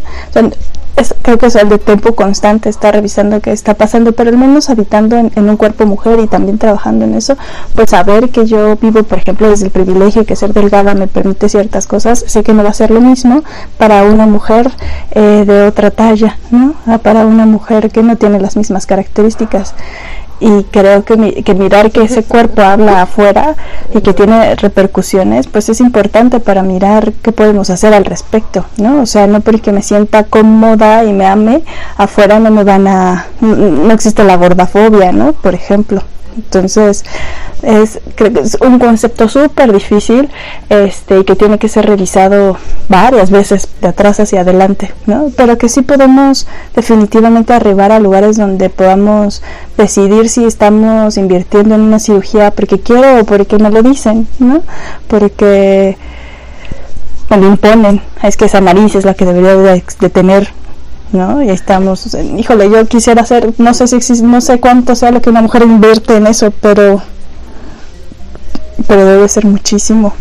Creo 1.23 1.39
que 1.39 1.47
es 1.47 1.57
el 1.57 1.69
de 1.69 1.79
tiempo 1.79 2.15
constante, 2.15 2.69
está 2.69 2.93
revisando 2.93 3.41
qué 3.41 3.53
está 3.53 3.75
pasando, 3.75 4.13
pero 4.13 4.31
al 4.31 4.37
menos 4.37 4.71
habitando 4.71 5.17
en, 5.17 5.31
un 5.37 5.57
cuerpo 5.57 5.87
mujer 5.87 6.21
y 6.21 6.27
también 6.27 6.59
trabajando 6.59 7.05
en 7.05 7.15
eso, 7.15 7.37
pues 7.75 7.91
saber 7.91 8.31
que 8.31 8.47
yo 8.47 8.77
vivo, 8.77 9.03
por 9.03 9.19
ejemplo, 9.19 9.49
desde 9.49 9.67
el 9.67 9.71
privilegio 9.71 10.25
que 10.25 10.37
ser 10.37 10.53
delgada 10.53 10.95
me 10.95 11.07
permite 11.07 11.49
ciertas 11.49 11.87
cosas, 11.87 12.25
sé 12.27 12.43
que 12.43 12.53
no 12.53 12.63
va 12.63 12.71
a 12.71 12.75
ser 12.75 12.91
lo 12.91 13.01
mismo 13.01 13.43
para 13.79 14.05
una 14.05 14.27
mujer 14.27 14.71
eh, 15.13 15.45
de 15.47 15.67
otra 15.67 15.91
talla, 15.91 16.39
¿no? 16.51 16.75
Ah, 16.87 16.99
para 16.99 17.27
una 17.27 17.47
mujer 17.47 17.91
que 17.91 18.03
no 18.03 18.17
tiene 18.17 18.41
las 18.41 18.57
mismas 18.57 18.87
características 18.87 19.75
y 20.43 20.65
creo 20.65 21.05
que, 21.05 21.45
que, 21.45 21.55
mirar 21.55 21.93
que 21.93 22.03
ese 22.03 22.25
cuerpo 22.25 22.63
habla 22.63 23.03
afuera 23.03 23.55
y 23.95 24.01
que 24.01 24.13
tiene 24.13 24.57
repercusiones, 24.57 25.47
pues 25.47 25.69
es 25.69 25.81
importante 25.81 26.41
para 26.41 26.65
mirar 26.65 27.13
qué 27.23 27.31
podemos 27.31 27.71
hacer 27.71 27.95
al 27.95 28.05
respecto, 28.05 28.65
¿no? 28.77 29.03
O 29.03 29.07
sea, 29.07 29.29
no 29.29 29.41
porque 29.41 29.71
me 29.71 29.83
sienta 29.83 30.25
cómoda 30.25 31.05
y 31.05 31.13
me 31.13 31.27
ame, 31.27 31.63
afuera 31.97 32.41
no 32.41 32.51
me 32.51 32.65
van 32.65 32.89
a, 32.89 33.27
no 33.41 33.93
existe 33.93 34.25
la 34.25 34.37
gordafobia, 34.37 35.13
¿no? 35.13 35.33
Por 35.33 35.55
ejemplo. 35.55 36.03
Entonces, 36.37 37.05
es, 37.63 38.01
creo 38.15 38.33
que 38.33 38.41
es 38.41 38.57
un 38.61 38.79
concepto 38.79 39.29
súper 39.29 39.73
difícil 39.73 40.29
este, 40.69 41.21
y 41.21 41.25
que 41.25 41.37
tiene 41.37 41.59
que 41.59 41.69
ser 41.69 41.87
revisado 41.87 42.57
varias 42.89 43.31
veces 43.31 43.69
de 43.81 43.89
atrás 43.89 44.21
hacia 44.21 44.41
adelante, 44.41 44.93
¿no? 45.07 45.31
Pero 45.37 45.59
que 45.59 45.69
sí 45.69 45.83
podemos 45.83 46.47
definitivamente 46.75 47.53
arribar 47.53 47.93
a 47.93 48.01
lugares 48.01 48.37
donde 48.37 48.69
podamos 48.71 49.43
decidir 49.77 50.29
si 50.29 50.45
estamos 50.45 51.17
invirtiendo 51.17 51.75
en 51.75 51.83
una 51.83 51.99
cirugía 51.99 52.51
porque 52.51 52.81
quiero 52.81 53.21
o 53.21 53.25
porque 53.25 53.59
me 53.59 53.71
lo 53.71 53.83
dicen, 53.83 54.27
¿no? 54.39 54.63
Porque 55.09 55.97
me 57.31 57.37
lo 57.37 57.49
imponen, 57.49 58.03
es 58.23 58.37
que 58.37 58.45
esa 58.45 58.61
nariz 58.61 58.95
es 58.95 59.05
la 59.05 59.15
que 59.15 59.25
debería 59.25 59.57
de, 59.57 59.83
de 60.01 60.11
tener 60.11 60.49
¿no? 61.13 61.43
Y 61.43 61.51
estamos, 61.51 62.15
híjole, 62.15 62.71
yo 62.71 62.87
quisiera 62.87 63.23
hacer, 63.23 63.55
no 63.59 63.75
sé 63.75 63.87
si 63.87 64.23
no 64.23 64.41
sé 64.41 64.61
cuánto 64.61 64.95
sea 64.95 65.11
lo 65.11 65.23
que 65.23 65.31
una 65.31 65.43
mujer 65.43 65.63
invierte 65.63 66.17
en 66.17 66.27
eso, 66.27 66.51
pero 66.61 67.03
pero 68.87 69.07
debe 69.07 69.29
ser 69.29 69.47
muchísimo. 69.47 70.13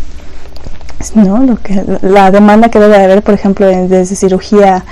¿no? 1.16 1.44
Lo 1.44 1.58
que, 1.58 1.84
la 2.02 2.32
demanda 2.32 2.70
que 2.70 2.80
debe 2.80 2.96
haber, 2.96 3.24
por 3.24 3.34
ejemplo, 3.34 3.66
desde 3.66 4.16
cirugía 4.16 4.86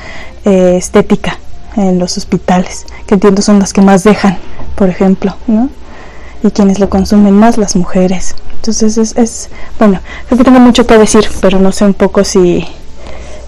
eh, 0.45 0.75
estética 0.77 1.37
en 1.75 1.99
los 1.99 2.17
hospitales, 2.17 2.85
que 3.05 3.13
entiendo 3.15 3.41
son 3.41 3.59
las 3.59 3.73
que 3.73 3.81
más 3.81 4.03
dejan, 4.03 4.37
por 4.75 4.89
ejemplo, 4.89 5.35
¿no? 5.47 5.69
Y 6.43 6.51
quienes 6.51 6.79
lo 6.79 6.89
consumen 6.89 7.33
más, 7.33 7.57
las 7.57 7.75
mujeres. 7.75 8.35
Entonces 8.55 8.97
es, 8.97 9.15
es 9.17 9.49
bueno, 9.77 9.99
creo 10.27 10.37
que 10.37 10.43
tengo 10.43 10.59
mucho 10.59 10.87
que 10.87 10.97
decir, 10.97 11.25
pero 11.41 11.59
no 11.59 11.71
sé 11.71 11.85
un 11.85 11.93
poco 11.93 12.23
si, 12.23 12.65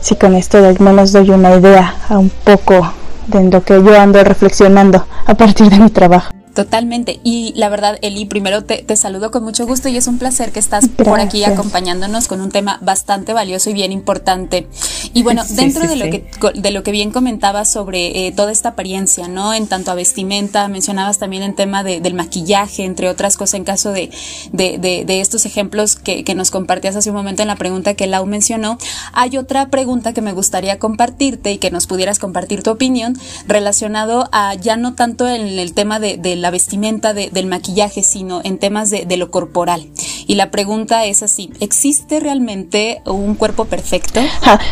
si 0.01 0.15
con 0.15 0.35
esto 0.35 0.57
al 0.57 0.79
menos 0.79 1.11
doy 1.11 1.29
una 1.29 1.55
idea 1.55 1.95
a 2.09 2.17
un 2.17 2.29
poco 2.29 2.91
de 3.27 3.49
lo 3.49 3.63
que 3.63 3.81
yo 3.81 3.99
ando 3.99 4.23
reflexionando 4.23 5.05
a 5.25 5.33
partir 5.35 5.69
de 5.69 5.79
mi 5.79 5.89
trabajo. 5.89 6.31
Totalmente. 6.53 7.21
Y 7.23 7.53
la 7.55 7.69
verdad, 7.69 7.97
Eli, 8.01 8.25
primero 8.25 8.63
te, 8.65 8.85
saludo 8.97 9.31
con 9.31 9.43
mucho 9.43 9.65
gusto 9.65 9.87
y 9.87 9.95
es 9.95 10.07
un 10.07 10.17
placer 10.17 10.51
que 10.51 10.59
estás 10.59 10.89
por 10.89 11.19
aquí 11.19 11.45
acompañándonos 11.45 12.27
con 12.27 12.41
un 12.41 12.51
tema 12.51 12.77
bastante 12.81 13.31
valioso 13.31 13.69
y 13.69 13.73
bien 13.73 13.93
importante. 13.93 14.67
Y 15.13 15.23
bueno, 15.23 15.43
dentro 15.49 15.87
de, 15.87 15.95
Lo 15.95 16.05
que, 16.05 16.29
de 16.53 16.71
lo 16.71 16.83
que 16.83 16.91
bien 16.91 17.11
comentabas 17.11 17.71
sobre 17.71 18.27
eh, 18.27 18.33
toda 18.33 18.51
esta 18.51 18.69
apariencia, 18.69 19.29
¿no? 19.29 19.53
En 19.53 19.67
tanto 19.67 19.91
a 19.91 19.95
vestimenta, 19.95 20.67
mencionabas 20.67 21.19
también 21.19 21.43
en 21.43 21.55
tema 21.55 21.83
de, 21.83 22.01
del 22.01 22.15
maquillaje, 22.15 22.83
entre 22.83 23.07
otras 23.07 23.37
cosas, 23.37 23.53
en 23.55 23.63
caso 23.63 23.91
de, 23.91 24.09
de, 24.51 25.21
estos 25.21 25.45
ejemplos 25.45 25.95
que, 25.95 26.23
que, 26.23 26.35
nos 26.35 26.51
compartías 26.51 26.95
hace 26.95 27.09
un 27.11 27.15
momento 27.15 27.41
en 27.41 27.47
la 27.47 27.55
pregunta 27.55 27.93
que 27.93 28.07
Lau 28.07 28.25
mencionó. 28.25 28.77
Hay 29.13 29.37
otra 29.37 29.69
pregunta 29.69 30.13
que 30.13 30.21
me 30.21 30.33
gustaría 30.33 30.79
compartirte 30.79 31.53
y 31.53 31.57
que 31.59 31.71
nos 31.71 31.87
pudieras 31.87 32.19
compartir 32.19 32.63
tu 32.63 32.71
opinión 32.71 33.17
relacionado 33.47 34.27
a 34.31 34.55
ya 34.55 34.75
no 34.75 34.95
tanto 34.95 35.27
en 35.29 35.47
el 35.47 35.73
tema 35.73 35.99
de, 35.99 36.17
de 36.17 36.40
la 36.41 36.51
vestimenta, 36.51 37.13
del 37.13 37.45
maquillaje, 37.45 38.03
sino 38.03 38.41
en 38.43 38.57
temas 38.57 38.89
de, 38.89 39.17
lo 39.17 39.31
corporal. 39.31 39.87
Y 40.27 40.35
la 40.35 40.51
pregunta 40.51 41.05
es 41.05 41.23
así, 41.23 41.51
¿existe 41.59 42.19
realmente 42.19 43.01
un 43.05 43.35
cuerpo 43.35 43.65
perfecto? 43.65 44.19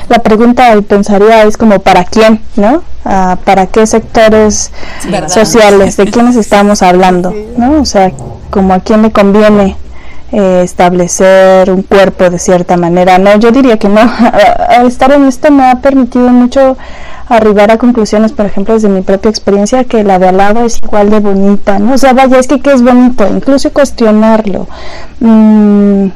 la 0.09 0.19
pregunta 0.19 0.75
pensaría 0.87 1.43
es 1.43 1.57
como 1.57 1.79
¿para 1.79 2.03
quién? 2.03 2.41
¿No? 2.55 2.83
Ah, 3.05 3.37
¿Para 3.45 3.67
qué 3.67 3.85
sectores 3.85 4.71
sociales? 5.27 5.97
¿De 5.97 6.05
quiénes 6.05 6.35
estamos 6.35 6.81
hablando? 6.81 7.33
¿No? 7.57 7.81
O 7.81 7.85
sea, 7.85 8.11
como 8.49 8.73
a 8.73 8.79
quién 8.79 9.01
le 9.03 9.11
conviene 9.11 9.75
eh, 10.31 10.61
establecer 10.63 11.71
un 11.71 11.81
cuerpo 11.81 12.29
de 12.29 12.37
cierta 12.37 12.77
manera. 12.77 13.17
No, 13.17 13.35
yo 13.37 13.51
diría 13.51 13.77
que 13.77 13.89
no. 13.89 14.01
estar 14.85 15.11
en 15.11 15.25
esto 15.25 15.51
me 15.51 15.69
ha 15.69 15.81
permitido 15.81 16.29
mucho 16.29 16.77
arribar 17.29 17.71
a 17.71 17.77
conclusiones, 17.77 18.31
por 18.31 18.45
ejemplo, 18.45 18.73
desde 18.73 18.89
mi 18.89 19.01
propia 19.01 19.29
experiencia, 19.29 19.83
que 19.83 20.03
la 20.03 20.19
de 20.19 20.29
al 20.29 20.37
lado 20.37 20.65
es 20.65 20.79
igual 20.83 21.09
de 21.09 21.19
bonita, 21.19 21.79
¿no? 21.79 21.93
O 21.93 21.97
sea, 21.97 22.13
vaya, 22.13 22.39
es 22.39 22.47
que 22.47 22.71
es 22.71 22.81
bonito, 22.81 23.27
incluso 23.27 23.71
cuestionarlo. 23.71 24.67
Mm, 25.19 26.07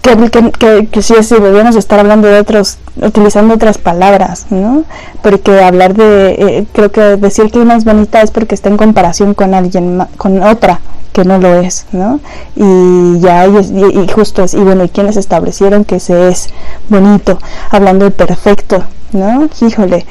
que, 0.00 0.30
que, 0.58 0.86
que, 0.88 1.02
sí, 1.02 1.14
sí, 1.22 1.36
estar 1.76 2.00
hablando 2.00 2.26
de 2.26 2.40
otros, 2.40 2.78
utilizando 3.00 3.54
otras 3.54 3.78
palabras, 3.78 4.46
¿no? 4.50 4.84
Porque 5.22 5.62
hablar 5.62 5.94
de, 5.94 6.32
eh, 6.32 6.66
creo 6.72 6.90
que 6.90 7.00
decir 7.16 7.52
que 7.52 7.60
una 7.60 7.76
es 7.76 7.84
bonita 7.84 8.20
es 8.20 8.32
porque 8.32 8.56
está 8.56 8.68
en 8.68 8.76
comparación 8.76 9.34
con 9.34 9.54
alguien, 9.54 10.02
con 10.16 10.42
otra 10.42 10.80
que 11.12 11.24
no 11.24 11.38
lo 11.38 11.54
es, 11.60 11.86
¿no? 11.92 12.20
Y 12.56 13.20
ya, 13.20 13.46
y, 13.46 14.00
y, 14.02 14.08
justo 14.08 14.42
es, 14.42 14.54
y 14.54 14.58
bueno, 14.58 14.84
¿y 14.84 14.88
quiénes 14.88 15.16
establecieron 15.16 15.84
que 15.84 16.00
se 16.00 16.28
es 16.28 16.48
bonito? 16.88 17.38
Hablando 17.70 18.04
de 18.06 18.10
perfecto, 18.10 18.82
¿no? 19.12 19.48
Híjole, 19.60 20.06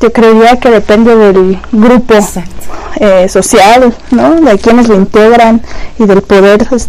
yo 0.00 0.12
creería 0.12 0.56
que 0.60 0.70
depende 0.70 1.16
del 1.16 1.58
grupo 1.72 2.14
eh, 3.00 3.28
social, 3.28 3.94
¿no? 4.10 4.40
De 4.40 4.58
quienes 4.58 4.88
lo 4.88 4.94
integran 4.94 5.60
y 5.98 6.06
del 6.06 6.22
poder 6.22 6.66
pues, 6.68 6.88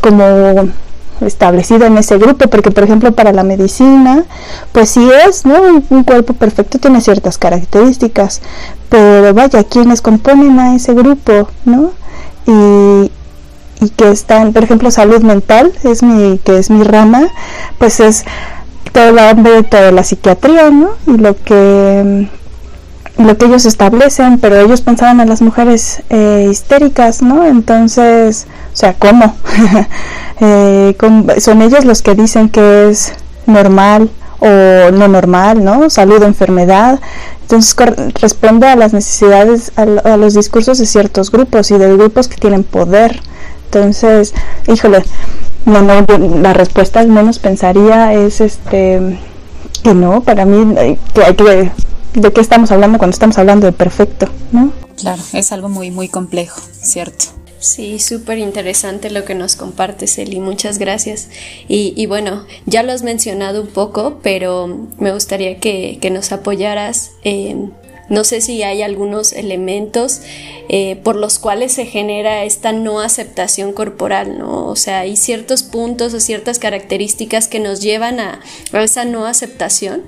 como 0.00 0.70
establecido 1.20 1.86
en 1.86 1.98
ese 1.98 2.18
grupo, 2.18 2.48
porque 2.48 2.70
por 2.70 2.84
ejemplo 2.84 3.12
para 3.12 3.32
la 3.32 3.42
medicina, 3.42 4.24
pues 4.72 4.90
sí 4.90 5.08
es, 5.26 5.44
¿no? 5.44 5.60
Un, 5.90 6.04
cuerpo 6.04 6.34
perfecto 6.34 6.78
tiene 6.78 7.00
ciertas 7.00 7.38
características, 7.38 8.40
pero 8.88 9.34
vaya, 9.34 9.64
quienes 9.64 10.00
componen 10.00 10.58
a 10.58 10.74
ese 10.74 10.94
grupo, 10.94 11.48
¿no? 11.64 11.90
Y, 12.46 13.10
y 13.84 13.88
que 13.90 14.10
están, 14.10 14.52
por 14.52 14.64
ejemplo, 14.64 14.90
salud 14.90 15.22
mental, 15.22 15.72
es 15.84 16.02
mi, 16.02 16.38
que 16.38 16.58
es 16.58 16.70
mi 16.70 16.82
rama, 16.84 17.28
pues 17.78 18.00
es 18.00 18.24
todo 18.92 19.10
el 19.10 19.18
ámbito 19.18 19.76
de 19.76 19.92
la 19.92 20.02
psiquiatría, 20.02 20.70
¿no? 20.70 20.90
Y 21.06 21.18
lo 21.18 21.36
que 21.36 22.28
lo 23.18 23.36
que 23.36 23.46
ellos 23.46 23.66
establecen, 23.66 24.38
pero 24.38 24.60
ellos 24.60 24.80
pensaban 24.80 25.20
a 25.20 25.24
las 25.24 25.42
mujeres 25.42 26.02
eh, 26.08 26.46
histéricas, 26.50 27.20
¿no? 27.20 27.44
Entonces, 27.44 28.46
o 28.72 28.76
sea, 28.76 28.94
¿cómo? 28.94 29.34
Eh, 30.40 30.96
son 31.40 31.62
ellos 31.62 31.84
los 31.84 32.02
que 32.02 32.14
dicen 32.14 32.48
que 32.48 32.88
es 32.88 33.12
normal 33.46 34.10
o 34.40 34.90
no 34.92 35.08
normal, 35.08 35.64
¿no? 35.64 35.90
Salud 35.90 36.22
o 36.22 36.26
enfermedad. 36.26 37.00
Entonces 37.42 37.74
responde 38.20 38.68
a 38.68 38.76
las 38.76 38.92
necesidades, 38.92 39.72
a, 39.76 40.16
los 40.16 40.34
discursos 40.34 40.78
de 40.78 40.86
ciertos 40.86 41.30
grupos 41.30 41.70
y 41.70 41.78
de 41.78 41.96
grupos 41.96 42.28
que 42.28 42.36
tienen 42.36 42.62
poder. 42.62 43.20
Entonces, 43.64 44.34
híjole, 44.66 45.02
no, 45.64 45.82
no, 45.82 46.04
la 46.40 46.52
respuesta 46.52 47.00
al 47.00 47.08
menos 47.08 47.38
pensaría 47.38 48.12
es 48.14 48.40
este 48.40 49.18
que 49.82 49.94
no, 49.94 50.22
para 50.22 50.44
mí 50.44 50.74
eh, 50.78 50.98
que 51.14 51.24
hay 51.24 51.34
que 51.34 51.70
de 52.14 52.32
qué 52.32 52.40
estamos 52.40 52.70
hablando 52.70 52.98
cuando 52.98 53.14
estamos 53.14 53.38
hablando 53.38 53.66
de 53.66 53.72
perfecto, 53.72 54.28
¿no? 54.52 54.72
Claro, 54.96 55.22
es 55.32 55.52
algo 55.52 55.68
muy, 55.68 55.90
muy 55.90 56.08
complejo, 56.08 56.60
¿cierto? 56.82 57.37
Sí, 57.60 57.98
súper 57.98 58.38
interesante 58.38 59.10
lo 59.10 59.24
que 59.24 59.34
nos 59.34 59.56
compartes, 59.56 60.18
Eli. 60.18 60.38
Muchas 60.38 60.78
gracias. 60.78 61.28
Y, 61.68 62.06
bueno, 62.06 62.46
ya 62.66 62.82
lo 62.82 62.92
has 62.92 63.02
mencionado 63.02 63.62
un 63.62 63.68
poco, 63.68 64.20
pero 64.22 64.88
me 64.98 65.12
gustaría 65.12 65.58
que, 65.58 65.98
nos 66.12 66.30
apoyaras. 66.32 67.12
no 68.08 68.24
sé 68.24 68.40
si 68.40 68.62
hay 68.62 68.82
algunos 68.82 69.32
elementos 69.32 70.22
eh, 70.68 70.96
por 71.02 71.16
los 71.16 71.38
cuales 71.38 71.72
se 71.72 71.84
genera 71.84 72.44
esta 72.44 72.72
no 72.72 73.00
aceptación 73.00 73.72
corporal, 73.72 74.38
¿no? 74.38 74.66
O 74.66 74.76
sea, 74.76 75.00
hay 75.00 75.16
ciertos 75.16 75.62
puntos 75.62 76.14
o 76.14 76.20
ciertas 76.20 76.58
características 76.58 77.48
que 77.48 77.60
nos 77.60 77.80
llevan 77.80 78.20
a 78.20 78.40
esa 78.72 79.04
no 79.04 79.26
aceptación 79.26 80.04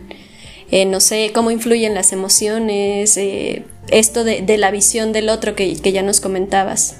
eh, 0.70 0.86
no 0.86 1.00
sé 1.00 1.32
cómo 1.34 1.50
influyen 1.50 1.94
las 1.94 2.12
emociones, 2.12 3.16
eh, 3.16 3.64
esto 3.88 4.22
de, 4.22 4.56
la 4.56 4.70
visión 4.70 5.12
del 5.12 5.28
otro 5.28 5.56
que, 5.56 5.74
ya 5.74 6.02
nos 6.02 6.20
comentabas. 6.20 6.96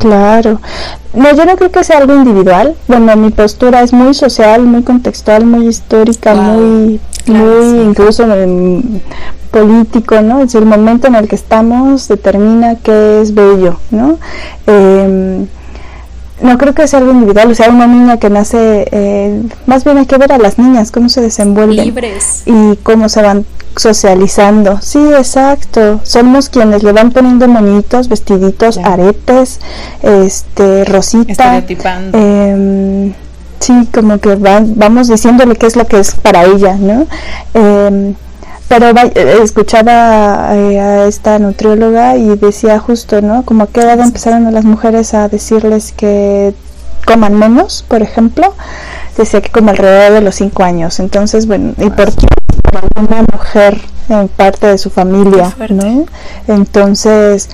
Claro. 0.00 0.60
No, 1.12 1.34
yo 1.34 1.44
no 1.44 1.56
creo 1.56 1.70
que 1.70 1.84
sea 1.84 1.98
algo 1.98 2.14
individual. 2.14 2.74
Bueno, 2.88 3.14
mi 3.16 3.30
postura 3.30 3.82
es 3.82 3.92
muy 3.92 4.14
social, 4.14 4.62
muy 4.62 4.82
contextual, 4.82 5.44
muy 5.44 5.68
histórica, 5.68 6.34
muy, 6.34 6.98
muy 7.26 7.80
incluso 7.82 8.26
político, 9.50 10.22
¿no? 10.22 10.42
Es 10.42 10.54
el 10.54 10.64
momento 10.64 11.06
en 11.06 11.16
el 11.16 11.28
que 11.28 11.34
estamos 11.34 12.08
determina 12.08 12.76
qué 12.76 13.20
es 13.20 13.34
bello, 13.34 13.78
¿no? 13.90 14.18
Eh, 14.66 15.46
no 16.40 16.56
creo 16.56 16.74
que 16.74 16.88
sea 16.88 17.00
algo 17.00 17.12
individual, 17.12 17.50
o 17.50 17.54
sea, 17.54 17.68
una 17.68 17.86
niña 17.86 18.16
que 18.16 18.30
nace, 18.30 18.88
eh, 18.90 19.42
más 19.66 19.84
bien 19.84 19.98
hay 19.98 20.06
que 20.06 20.16
ver 20.16 20.32
a 20.32 20.38
las 20.38 20.58
niñas 20.58 20.90
cómo 20.90 21.10
se 21.10 21.20
desenvuelven 21.20 21.84
Libres. 21.84 22.44
y 22.46 22.76
cómo 22.76 23.10
se 23.10 23.20
van 23.20 23.44
socializando. 23.80 24.78
Sí, 24.80 24.98
exacto. 25.16 26.00
Somos 26.02 26.48
quienes 26.48 26.82
le 26.82 26.92
van 26.92 27.10
poniendo 27.10 27.48
monitos, 27.48 28.08
vestiditos, 28.08 28.78
aretes, 28.78 29.60
este, 30.02 30.84
rosita. 30.84 31.62
Eh, 32.12 33.12
sí, 33.58 33.88
como 33.92 34.18
que 34.18 34.34
van, 34.34 34.74
vamos 34.76 35.08
diciéndole 35.08 35.56
qué 35.56 35.66
es 35.66 35.76
lo 35.76 35.86
que 35.86 35.98
es 35.98 36.14
para 36.14 36.44
ella, 36.44 36.76
¿no? 36.76 37.06
Eh, 37.54 38.14
pero 38.70 38.86
eh, 38.86 39.38
escuchaba 39.42 40.54
eh, 40.54 40.78
a 40.78 41.06
esta 41.06 41.40
nutrióloga 41.40 42.16
y 42.16 42.36
decía 42.36 42.78
justo, 42.78 43.20
¿no? 43.20 43.44
Como 43.44 43.64
a 43.64 43.66
qué 43.66 43.80
edad 43.80 43.98
empezaron 43.98 44.52
las 44.54 44.64
mujeres 44.64 45.12
a 45.12 45.28
decirles 45.28 45.90
que 45.90 46.54
coman 47.04 47.34
menos, 47.34 47.84
por 47.88 48.00
ejemplo, 48.00 48.54
decía 49.16 49.40
que 49.40 49.50
como 49.50 49.70
alrededor 49.70 50.12
de 50.12 50.20
los 50.20 50.36
cinco 50.36 50.62
años. 50.62 51.00
Entonces, 51.00 51.48
bueno, 51.48 51.74
¿y 51.78 51.90
por 51.90 52.14
qué? 52.14 52.39
Una 52.96 53.24
mujer 53.32 53.80
en 54.08 54.28
parte 54.28 54.66
de 54.66 54.78
su 54.78 54.90
familia, 54.90 55.54
¿no? 55.68 56.06
Entonces, 56.48 57.48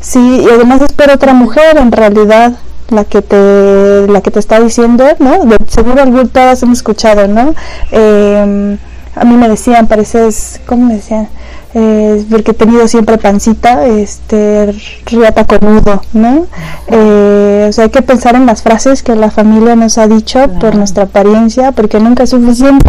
sí, 0.00 0.42
y 0.44 0.48
además 0.48 0.82
es 0.82 0.92
por 0.92 1.10
otra 1.10 1.34
mujer 1.34 1.76
en 1.76 1.92
realidad 1.92 2.54
la 2.90 3.04
que 3.04 3.20
te 3.20 4.06
la 4.08 4.20
que 4.20 4.30
te 4.30 4.38
está 4.38 4.60
diciendo, 4.60 5.04
¿no? 5.18 5.44
De 5.44 5.56
seguro 5.68 6.04
todas 6.28 6.62
hemos 6.62 6.78
escuchado, 6.78 7.28
¿no? 7.28 7.54
Eh, 7.90 8.78
a 9.14 9.24
mí 9.24 9.36
me 9.36 9.48
decían, 9.48 9.88
pareces, 9.88 10.60
¿cómo 10.66 10.86
me 10.86 10.94
decían? 10.94 11.28
Eh, 11.74 12.24
porque 12.30 12.52
he 12.52 12.54
tenido 12.54 12.86
siempre 12.88 13.18
pancita, 13.18 13.84
este, 13.86 14.74
riata 15.06 15.44
conudo, 15.44 16.02
¿no? 16.12 16.46
Eh, 16.86 17.66
o 17.68 17.72
sea, 17.72 17.84
hay 17.84 17.90
que 17.90 18.02
pensar 18.02 18.36
en 18.36 18.46
las 18.46 18.62
frases 18.62 19.02
que 19.02 19.14
la 19.16 19.30
familia 19.30 19.76
nos 19.76 19.98
ha 19.98 20.06
dicho 20.06 20.48
por 20.60 20.76
nuestra 20.76 21.04
apariencia, 21.04 21.72
porque 21.72 22.00
nunca 22.00 22.22
es 22.22 22.30
suficiente. 22.30 22.88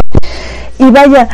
Y 0.77 0.91
vaya, 0.91 1.27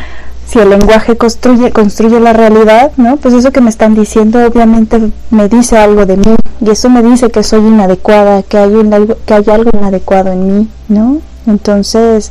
si 0.46 0.58
el 0.60 0.70
lenguaje 0.70 1.16
construye, 1.16 1.72
construye 1.72 2.20
la 2.20 2.32
realidad, 2.32 2.92
¿no? 2.96 3.16
Pues 3.16 3.34
eso 3.34 3.50
que 3.50 3.60
me 3.60 3.70
están 3.70 3.94
diciendo 3.94 4.44
obviamente 4.46 5.10
me 5.30 5.48
dice 5.48 5.76
algo 5.76 6.06
de 6.06 6.16
mí 6.16 6.36
y 6.60 6.70
eso 6.70 6.88
me 6.88 7.02
dice 7.02 7.30
que 7.30 7.42
soy 7.42 7.60
inadecuada, 7.60 8.42
que 8.42 8.58
hay, 8.58 8.74
algo, 8.92 9.16
que 9.26 9.34
hay 9.34 9.44
algo 9.50 9.70
inadecuado 9.74 10.32
en 10.32 10.58
mí, 10.58 10.68
¿no? 10.88 11.18
Entonces, 11.46 12.30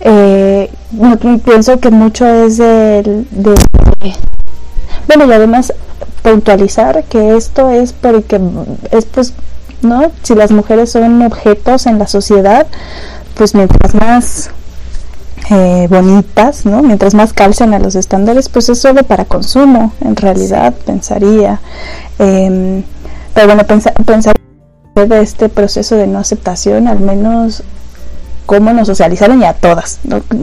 eh, 0.00 0.70
pienso 1.44 1.80
que 1.80 1.90
mucho 1.90 2.26
es 2.26 2.58
de, 2.58 3.24
bueno 5.06 5.26
y 5.26 5.32
además 5.32 5.72
puntualizar 6.22 7.04
que 7.04 7.36
esto 7.36 7.70
es 7.70 7.92
porque 7.92 8.40
es 8.90 9.04
pues 9.06 9.32
no 9.82 10.10
si 10.22 10.34
las 10.34 10.50
mujeres 10.50 10.90
son 10.90 11.22
objetos 11.22 11.86
en 11.86 11.98
la 11.98 12.06
sociedad 12.06 12.66
pues 13.34 13.54
mientras 13.54 13.94
más 13.94 14.50
eh, 15.50 15.86
bonitas, 15.88 16.66
¿no? 16.66 16.82
Mientras 16.82 17.14
más 17.14 17.32
calcen 17.32 17.74
a 17.74 17.78
los 17.78 17.94
estándares, 17.94 18.48
pues 18.48 18.68
es 18.68 18.80
solo 18.80 19.02
para 19.04 19.24
consumo, 19.24 19.92
en 20.00 20.16
realidad, 20.16 20.74
pensaría. 20.84 21.60
Em, 22.18 22.82
pero 23.34 23.46
bueno, 23.46 23.64
pensar, 23.64 23.94
pensar 24.04 24.34
de 24.94 25.20
este 25.20 25.48
proceso 25.48 25.94
de 25.96 26.06
no 26.06 26.18
aceptación, 26.18 26.88
al 26.88 27.00
menos 27.00 27.62
cómo 28.46 28.72
nos 28.72 28.86
socializaron 28.86 29.42
y 29.42 29.44
a 29.44 29.52
todas, 29.52 29.98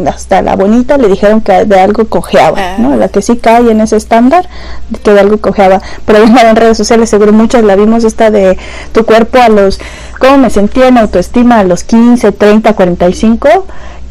hasta 0.08 0.42
la 0.42 0.56
bonita 0.56 0.98
le 0.98 1.08
dijeron 1.08 1.42
que 1.42 1.66
de 1.66 1.80
algo 1.80 2.06
cojeaba, 2.06 2.78
¿no? 2.78 2.94
Ah. 2.94 2.98
La 2.98 3.08
que 3.08 3.22
sí 3.22 3.38
cae 3.38 3.72
en 3.72 3.82
ese 3.82 3.96
estándar, 3.96 4.48
que 5.04 5.12
de 5.12 5.20
algo 5.22 5.38
cojeaba. 5.40 5.82
Por 6.06 6.18
ahí 6.18 6.24
en 6.24 6.56
redes 6.56 6.78
sociales 6.78 7.10
seguro 7.10 7.34
muchas 7.34 7.64
la 7.64 7.76
vimos 7.76 8.04
esta 8.04 8.30
de 8.30 8.58
tu 8.92 9.06
cuerpo 9.06 9.40
a 9.40 9.50
los, 9.50 9.80
cómo 10.20 10.38
me 10.38 10.50
sentía 10.50 10.90
en 10.90 10.98
autoestima 10.98 11.60
a 11.60 11.64
los 11.64 11.84
15, 11.84 12.34
30, 12.34 12.74
45 12.74 13.50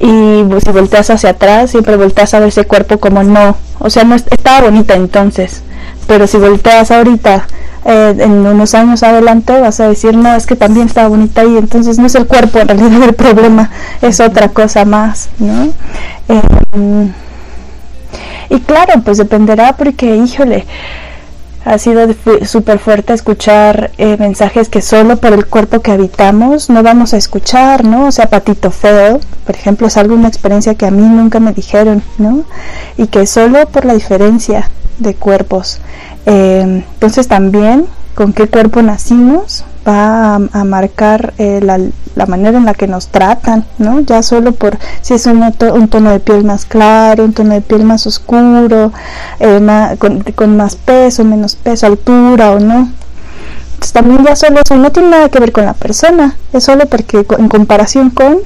y 0.02 0.42
pues, 0.44 0.64
si 0.64 0.72
volteas 0.72 1.10
hacia 1.10 1.30
atrás 1.30 1.70
siempre 1.70 1.96
volteas 1.96 2.34
a 2.34 2.40
ver 2.40 2.48
ese 2.48 2.64
cuerpo 2.64 2.98
como 2.98 3.22
no, 3.22 3.56
o 3.78 3.88
sea, 3.88 4.02
no 4.02 4.16
estaba 4.16 4.62
bonita 4.62 4.94
entonces, 4.94 5.62
pero 6.08 6.26
si 6.26 6.38
volteas 6.38 6.90
ahorita 6.90 7.46
eh, 7.84 8.16
en 8.18 8.44
unos 8.44 8.74
años 8.74 9.04
adelante 9.04 9.60
vas 9.60 9.78
a 9.78 9.88
decir, 9.88 10.16
no, 10.16 10.34
es 10.34 10.46
que 10.46 10.56
también 10.56 10.88
estaba 10.88 11.06
bonita 11.06 11.44
y 11.44 11.56
entonces 11.56 11.98
no 11.98 12.06
es 12.06 12.16
el 12.16 12.26
cuerpo 12.26 12.58
en 12.58 12.68
realidad 12.68 13.02
el 13.04 13.14
problema, 13.14 13.70
es 14.02 14.18
otra 14.18 14.48
cosa 14.48 14.84
más, 14.84 15.30
¿no? 15.38 15.72
Eh, 16.28 17.12
y 18.50 18.60
claro, 18.60 19.00
pues 19.04 19.18
dependerá 19.18 19.76
porque, 19.76 20.16
híjole, 20.16 20.66
ha 21.64 21.78
sido 21.78 22.06
súper 22.44 22.78
fuerte 22.78 23.12
escuchar 23.12 23.90
eh, 23.98 24.16
mensajes 24.18 24.68
que 24.68 24.82
solo 24.82 25.16
por 25.16 25.32
el 25.32 25.46
cuerpo 25.46 25.80
que 25.80 25.92
habitamos 25.92 26.70
no 26.70 26.82
vamos 26.82 27.14
a 27.14 27.16
escuchar, 27.16 27.84
¿no? 27.84 28.06
O 28.06 28.12
sea, 28.12 28.28
patito 28.30 28.70
feo, 28.70 29.20
por 29.46 29.54
ejemplo, 29.54 29.86
es 29.86 29.96
algo, 29.96 30.14
una 30.14 30.28
experiencia 30.28 30.74
que 30.74 30.86
a 30.86 30.90
mí 30.90 31.02
nunca 31.02 31.40
me 31.40 31.52
dijeron, 31.52 32.02
¿no? 32.18 32.44
Y 32.96 33.06
que 33.06 33.26
solo 33.26 33.66
por 33.66 33.84
la 33.84 33.94
diferencia 33.94 34.70
de 34.98 35.14
cuerpos 35.14 35.80
eh, 36.26 36.84
entonces 36.94 37.26
también 37.28 37.86
con 38.14 38.32
qué 38.32 38.48
cuerpo 38.48 38.82
nacimos 38.82 39.64
va 39.86 40.36
a, 40.36 40.64
marcar 40.64 41.34
eh, 41.38 41.60
la, 41.60 42.26
manera 42.26 42.58
en 42.58 42.64
la 42.64 42.74
que 42.74 42.86
nos 42.86 43.08
tratan, 43.08 43.64
¿no? 43.78 44.00
Ya 44.00 44.22
solo 44.22 44.52
por 44.52 44.78
si 45.00 45.14
es 45.14 45.26
un, 45.26 45.42
un 45.42 45.88
tono 45.88 46.10
de 46.10 46.20
piel 46.20 46.44
más 46.44 46.64
claro, 46.64 47.24
un 47.24 47.32
tono 47.32 47.54
de 47.54 47.60
piel 47.60 47.84
más 47.84 48.06
oscuro, 48.06 48.92
eh, 49.40 49.96
con, 50.34 50.56
más 50.56 50.76
peso, 50.76 51.24
menos 51.24 51.56
peso, 51.56 51.86
altura 51.86 52.52
o 52.52 52.60
no. 52.60 52.90
Entonces 53.74 53.92
también 53.92 54.24
ya 54.24 54.36
solo 54.36 54.60
eso 54.64 54.76
no 54.76 54.92
tiene 54.92 55.10
nada 55.10 55.28
que 55.28 55.40
ver 55.40 55.52
con 55.52 55.64
la 55.64 55.74
persona, 55.74 56.36
es 56.52 56.64
solo 56.64 56.86
porque 56.86 57.26
en 57.38 57.48
comparación 57.48 58.10
con 58.10 58.38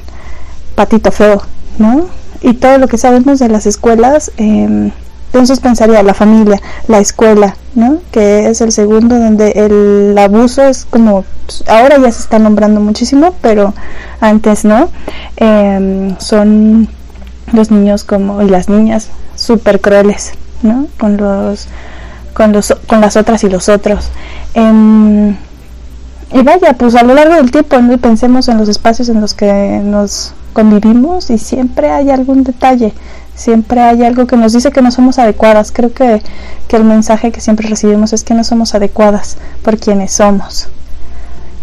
patito 0.75 1.13
feo, 1.13 1.43
¿no? 1.79 2.07
Y 2.41 2.55
todo 2.55 2.79
lo 2.79 2.89
que 2.89 2.97
sabemos 2.97 3.39
de 3.39 3.49
las 3.49 3.67
escuelas, 3.67 4.31
eh, 4.39 4.91
entonces 5.27 5.61
pensaría 5.61 6.03
la 6.03 6.15
familia, 6.15 6.61
la 6.89 6.99
escuela, 6.99 7.57
¿no? 7.75 7.99
Que 8.11 8.49
es 8.49 8.61
el 8.61 8.73
segundo 8.73 9.19
donde 9.19 9.51
el 9.51 10.17
abuso 10.17 10.63
es 10.63 10.87
como, 10.89 11.25
ahora 11.69 11.99
ya 11.99 12.11
se 12.11 12.21
está 12.21 12.39
nombrando 12.39 12.81
muchísimo, 12.81 13.35
pero 13.43 13.75
antes 14.21 14.65
no. 14.65 14.89
Em, 15.37 16.17
son 16.19 16.89
los 17.53 17.71
niños 17.71 18.05
como 18.05 18.41
y 18.43 18.49
las 18.49 18.69
niñas 18.69 19.09
súper 19.35 19.81
crueles, 19.81 20.33
¿no? 20.63 20.87
Con 20.99 21.17
los, 21.19 21.69
con 22.33 22.53
los, 22.53 22.75
con 22.87 23.01
las 23.01 23.17
otras 23.17 23.45
y 23.45 23.51
los 23.51 23.69
otros. 23.69 24.09
Em, 24.55 25.37
y 26.33 26.43
vaya, 26.43 26.73
pues 26.79 26.95
a 26.95 27.03
lo 27.03 27.15
largo 27.15 27.35
del 27.35 27.51
tiempo, 27.51 27.79
¿no? 27.81 27.99
pensemos 27.99 28.49
en 28.49 28.59
los 28.59 28.69
espacios 28.69 29.09
en 29.09 29.21
los 29.21 29.35
que 29.35 29.81
nos 29.85 30.33
convivimos 30.53 31.31
y 31.31 31.39
siempre 31.39 31.91
hay 31.91 32.11
algún 32.11 32.43
detalle 32.43 32.95
Siempre 33.37 33.83
hay 33.83 34.03
algo 34.03 34.27
que 34.27 34.37
nos 34.37 34.55
dice 34.55 34.73
que 34.73 34.83
no 34.83 34.91
somos 34.91 35.19
adecuadas. 35.19 35.71
Creo 35.71 35.93
que, 35.93 36.23
que 36.67 36.77
el 36.77 36.85
mensaje 36.85 37.31
que 37.31 37.41
siempre 37.41 37.69
recibimos 37.69 38.13
es 38.13 38.25
que 38.25 38.35
no 38.35 38.43
somos 38.43 38.75
adecuadas 38.75 39.37
por 39.63 39.79
quienes 39.79 40.13
somos. 40.13 40.69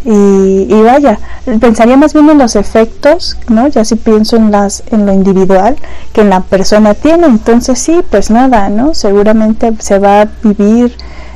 Y, 0.06 0.68
y, 0.70 0.82
vaya, 0.84 1.18
pensaría 1.62 1.96
más 1.96 2.14
bien 2.14 2.30
en 2.30 2.38
los 2.38 2.56
efectos, 2.56 3.38
¿no? 3.48 3.68
Ya 3.70 3.86
si 3.86 3.96
pienso 3.96 4.36
en 4.36 4.52
las 4.52 4.84
en 4.92 5.06
lo 5.06 5.14
individual 5.14 5.78
que 6.12 6.22
en 6.22 6.30
la 6.30 6.42
persona 6.42 6.94
tiene, 6.94 7.26
entonces 7.26 7.80
sí, 7.80 8.02
pues 8.10 8.30
nada, 8.30 8.68
¿no? 8.68 8.94
Seguramente 8.94 9.72
se 9.80 10.00
va 10.00 10.22
a 10.22 10.28
vivir 10.44 10.94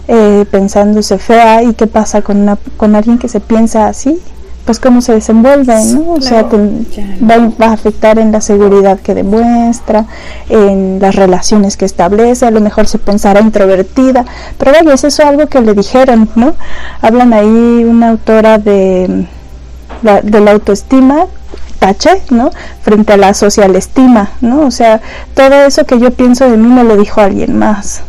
eh, 0.09 0.45
pensándose 0.51 1.17
fea 1.17 1.63
y 1.63 1.73
qué 1.75 1.87
pasa 1.87 2.21
con 2.21 2.37
una 2.41 2.57
con 2.75 2.95
alguien 2.95 3.17
que 3.19 3.29
se 3.29 3.39
piensa 3.39 3.87
así, 3.87 4.21
pues 4.67 4.81
cómo 4.81 4.99
se 4.99 5.13
desenvuelve, 5.13 5.81
¿no? 5.85 6.11
O 6.15 6.21
sea, 6.21 6.43
va, 6.43 7.65
a 7.65 7.71
afectar 7.71 8.19
en 8.19 8.33
la 8.33 8.41
seguridad 8.41 8.99
que 8.99 9.15
demuestra, 9.15 10.05
en 10.49 10.99
las 10.99 11.15
relaciones 11.15 11.77
que 11.77 11.85
establece, 11.85 12.45
a 12.45 12.51
lo 12.51 12.59
mejor 12.59 12.85
se 12.85 12.99
pensará 12.99 13.39
introvertida, 13.39 14.25
pero 14.57 14.73
vaya, 14.73 14.93
es 14.93 15.05
eso 15.05 15.25
algo 15.25 15.47
que 15.47 15.61
le 15.61 15.73
dijeron, 15.73 16.29
¿no? 16.35 16.53
Hablan 17.01 17.31
ahí 17.31 17.85
una 17.85 18.09
autora 18.09 18.57
de 18.57 19.25
la, 20.03 20.21
de 20.21 20.41
la 20.41 20.51
autoestima, 20.51 21.27
tache, 21.79 22.21
¿no? 22.29 22.51
Frente 22.81 23.13
a 23.13 23.17
la 23.17 23.33
social 23.33 23.73
estima, 23.77 24.31
¿no? 24.41 24.67
O 24.67 24.71
sea, 24.71 24.99
todo 25.33 25.63
eso 25.65 25.85
que 25.85 25.97
yo 25.97 26.11
pienso 26.11 26.49
de 26.49 26.57
mí 26.57 26.67
me 26.67 26.83
lo 26.83 26.97
dijo 26.97 27.21
alguien 27.21 27.57
más. 27.57 28.01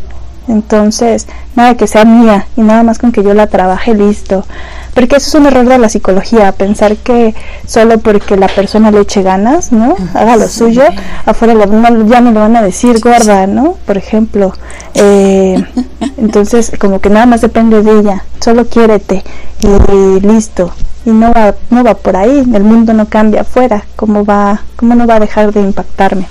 Entonces, 0.49 1.29
nada 1.55 1.77
que 1.77 1.87
sea 1.87 2.05
mía 2.05 2.47
y 2.57 2.63
nada 2.63 2.83
más 2.83 2.99
con 2.99 3.13
que 3.13 3.23
yo 3.23 3.33
la 3.35 3.47
trabaje 3.47 3.95
listo. 3.95 4.45
Porque 4.99 5.15
eso 5.15 5.29
es 5.29 5.35
un 5.37 5.47
error 5.47 5.65
de 5.65 5.79
la 5.79 5.89
psicología, 5.89 6.51
pensar 6.51 6.97
que 6.97 7.33
solo 7.65 7.99
porque 7.99 8.37
la 8.37 8.49
persona 8.49 8.91
le 8.91 9.03
eche 9.03 9.23
ganas, 9.23 9.71
¿no? 9.71 9.95
Haga 10.13 10.35
lo 10.35 10.49
suyo, 10.49 10.83
afuera 11.25 11.55
ya 11.55 12.21
no 12.21 12.33
le 12.33 12.41
van 12.41 12.57
a 12.57 12.63
decir 12.63 12.99
gorda, 12.99 13.47
¿no? 13.47 13.77
Por 13.87 13.97
ejemplo. 13.97 14.53
Eh, 14.95 15.65
entonces, 16.17 16.73
como 16.81 17.01
que 17.01 17.11
nada 17.11 17.27
más 17.27 17.43
depende 17.43 17.81
de 17.81 18.01
ella, 18.01 18.25
solo 18.41 18.67
quiérete 18.67 19.23
y, 19.61 20.19
listo. 20.19 20.73
Y 21.07 21.11
no 21.11 21.33
va, 21.33 21.55
no 21.71 21.85
va 21.85 21.95
por 21.95 22.17
ahí, 22.17 22.45
el 22.53 22.65
mundo 22.65 22.93
no 22.93 23.07
cambia 23.07 23.43
afuera, 23.43 23.85
¿cómo, 23.95 24.25
va, 24.25 24.63
¿cómo 24.75 24.97
no 24.97 25.07
va 25.07 25.15
a 25.15 25.21
dejar 25.21 25.53
de 25.53 25.61
impactarme? 25.61 26.27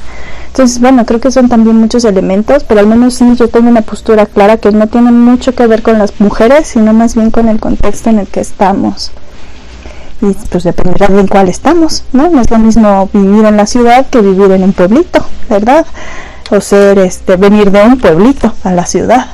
Entonces, 0.58 0.82
bueno, 0.82 1.06
creo 1.06 1.20
que 1.20 1.30
son 1.30 1.50
también 1.50 1.78
muchos 1.78 2.04
elementos, 2.04 2.64
pero 2.64 2.80
al 2.80 2.88
menos 2.88 3.14
sí 3.14 3.36
yo 3.36 3.48
tengo 3.48 3.70
una 3.70 3.84
postura 3.84 4.26
clara 4.26 4.58
que 4.58 4.72
no 4.72 4.88
tiene 4.88 5.12
mucho 5.12 5.54
que 5.54 5.68
ver 5.68 5.84
con 5.84 6.00
las 6.00 6.20
mujeres, 6.20 6.70
sino 6.70 6.94
más 6.94 7.14
bien 7.14 7.30
con 7.30 7.48
el 7.48 7.60
contexto 7.60 8.10
en 8.10 8.18
el 8.18 8.28
que 8.28 8.40
estamos. 8.58 9.12
Y 10.20 10.34
pues 10.50 10.64
dependerá 10.64 11.08
de 11.10 11.20
en 11.20 11.28
cuál 11.28 11.48
estamos, 11.48 12.04
¿no? 12.12 12.28
No 12.28 12.42
es 12.42 12.50
lo 12.50 12.58
mismo 12.58 13.08
vivir 13.14 13.46
en 13.46 13.56
la 13.56 13.68
ciudad 13.68 14.08
que 14.08 14.20
vivir 14.20 14.50
en 14.50 14.64
un 14.64 14.74
pueblito, 14.74 15.24
¿verdad? 15.48 15.86
O 16.50 16.60
ser, 16.60 16.98
este, 16.98 17.36
venir 17.36 17.70
de 17.70 17.84
un 17.84 18.00
pueblito 18.00 18.52
a 18.64 18.72
la 18.72 18.88
ciudad. 18.88 19.28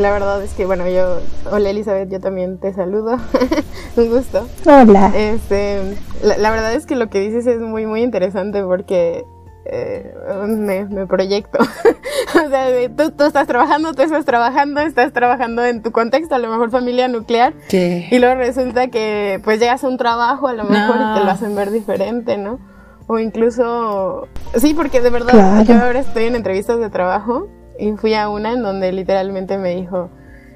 La 0.00 0.10
verdad 0.10 0.42
es 0.42 0.50
que, 0.54 0.66
bueno, 0.66 0.88
yo, 0.88 1.20
hola 1.52 1.70
Elizabeth, 1.70 2.10
yo 2.10 2.18
también 2.18 2.58
te 2.58 2.72
saludo. 2.72 3.18
Un 3.96 4.08
gusto. 4.08 4.48
Hola. 4.66 5.12
Este, 5.14 5.78
la, 6.22 6.36
la, 6.38 6.50
verdad 6.50 6.72
es 6.72 6.86
que 6.86 6.96
lo 6.96 7.10
que 7.10 7.20
dices 7.20 7.46
es 7.46 7.60
muy, 7.60 7.86
muy 7.86 8.02
interesante 8.02 8.64
porque 8.64 9.24
eh, 9.66 10.14
me, 10.46 11.06
proyecto. 11.06 11.58
o 12.44 12.48
sea, 12.48 12.68
tú, 12.96 13.10
tú, 13.12 13.24
estás 13.24 13.46
trabajando, 13.46 13.94
tú 13.94 14.02
estás 14.02 14.24
trabajando, 14.24 14.80
estás 14.80 15.12
trabajando 15.12 15.64
en 15.64 15.82
tu 15.82 15.92
contexto, 15.92 16.34
a 16.34 16.38
lo 16.38 16.50
mejor 16.50 16.70
familia 16.70 17.08
nuclear. 17.08 17.54
Y 17.72 18.18
luego 18.18 18.34
resulta 18.34 18.88
que 18.88 19.40
pues 19.44 19.60
llegas 19.60 19.84
a 19.84 19.88
un 19.88 19.96
trabajo 19.96 20.48
a 20.48 20.52
lo 20.52 20.64
mejor 20.64 20.96
y 20.96 21.18
te 21.18 21.24
lo 21.24 21.30
hacen 21.30 21.54
ver 21.54 21.70
diferente, 21.70 22.36
¿no? 22.36 22.58
O 23.06 23.18
incluso, 23.18 24.28
sí, 24.56 24.74
porque 24.74 25.00
de 25.00 25.10
verdad 25.10 25.64
yo 25.64 25.74
ahora 25.74 26.00
estoy 26.00 26.24
en 26.24 26.36
entrevistas 26.36 26.78
de 26.78 26.88
trabajo 26.88 27.48
y 27.78 27.92
fui 27.92 28.14
a 28.14 28.28
una 28.28 28.52
en 28.52 28.62
donde 28.62 28.92
literalmente 28.92 29.58
me 29.58 29.74
dijo, 29.74 30.10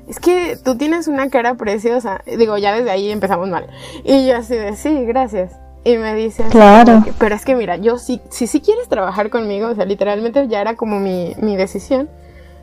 es 0.09 0.19
que 0.19 0.57
tú 0.65 0.77
tienes 0.77 1.09
una 1.09 1.29
cara 1.29 1.55
preciosa. 1.55 2.23
Digo, 2.27 2.57
ya 2.57 2.75
desde 2.75 2.91
ahí 2.91 3.11
empezamos 3.11 3.49
mal. 3.49 3.67
Y 4.05 4.27
yo 4.27 4.37
así 4.37 4.55
de, 4.55 4.75
sí, 4.77 5.05
gracias. 5.05 5.53
Y 5.85 5.97
me 5.97 6.15
dice, 6.15 6.45
claro. 6.51 7.05
pero 7.19 7.35
es 7.35 7.45
que 7.45 7.55
mira, 7.55 7.77
yo 7.77 7.99
sí, 7.99 8.21
si, 8.31 8.47
si 8.47 8.61
quieres 8.61 8.89
trabajar 8.89 9.31
conmigo, 9.31 9.69
o 9.69 9.75
sea, 9.75 9.85
literalmente 9.85 10.47
ya 10.49 10.61
era 10.61 10.77
como 10.77 11.01
mi, 11.01 11.35
mi 11.41 11.57
decisión. 11.57 12.11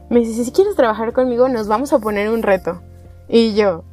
Me 0.09 0.19
dice, 0.19 0.43
si 0.43 0.51
quieres 0.51 0.75
trabajar 0.75 1.13
conmigo, 1.13 1.49
nos 1.49 1.67
vamos 1.67 1.91
a 1.93 1.99
poner 1.99 2.29
un 2.29 2.43
reto. 2.43 2.81
Y 3.27 3.55
yo, 3.55 3.83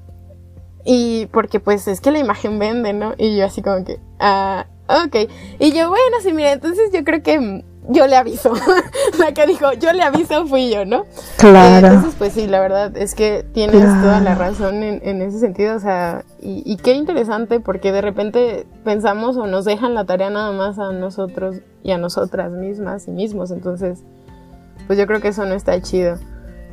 y 0.84 1.26
porque 1.26 1.60
pues 1.60 1.86
es 1.88 2.00
que 2.00 2.10
la 2.10 2.18
imagen 2.18 2.58
vende, 2.58 2.92
¿no? 2.92 3.14
Y 3.16 3.36
yo 3.36 3.46
así 3.46 3.62
como 3.62 3.84
que, 3.84 3.98
ah, 4.18 4.66
ok. 4.88 5.30
Y 5.58 5.72
yo, 5.72 5.88
bueno, 5.88 6.16
sí, 6.22 6.32
mira, 6.32 6.52
entonces 6.52 6.90
yo 6.92 7.04
creo 7.04 7.22
que 7.22 7.64
yo 7.88 8.06
le 8.06 8.16
aviso. 8.16 8.52
la 9.18 9.32
que 9.32 9.46
dijo, 9.46 9.72
yo 9.74 9.92
le 9.92 10.02
aviso 10.02 10.46
fui 10.46 10.70
yo, 10.70 10.84
¿no? 10.84 11.06
Claro. 11.38 11.86
entonces, 11.86 12.14
pues 12.16 12.32
sí, 12.32 12.46
la 12.46 12.60
verdad 12.60 12.96
es 12.96 13.14
que 13.14 13.44
tienes 13.52 13.82
toda 14.02 14.20
la 14.20 14.34
razón 14.34 14.82
en, 14.82 15.00
en, 15.04 15.22
ese 15.22 15.38
sentido, 15.40 15.76
o 15.76 15.80
sea, 15.80 16.24
y, 16.40 16.62
y, 16.64 16.76
qué 16.76 16.94
interesante 16.94 17.60
porque 17.60 17.92
de 17.92 18.00
repente 18.00 18.66
pensamos 18.84 19.36
o 19.36 19.46
nos 19.46 19.64
dejan 19.64 19.94
la 19.94 20.04
tarea 20.04 20.30
nada 20.30 20.52
más 20.52 20.78
a 20.78 20.92
nosotros 20.92 21.56
y 21.82 21.92
a 21.92 21.98
nosotras 21.98 22.52
mismas 22.52 23.08
y 23.08 23.10
mismos, 23.10 23.50
entonces, 23.50 24.00
pues 24.86 24.98
yo 24.98 25.06
creo 25.06 25.20
que 25.20 25.28
eso 25.28 25.44
no 25.44 25.54
está 25.54 25.80
chido. 25.80 26.18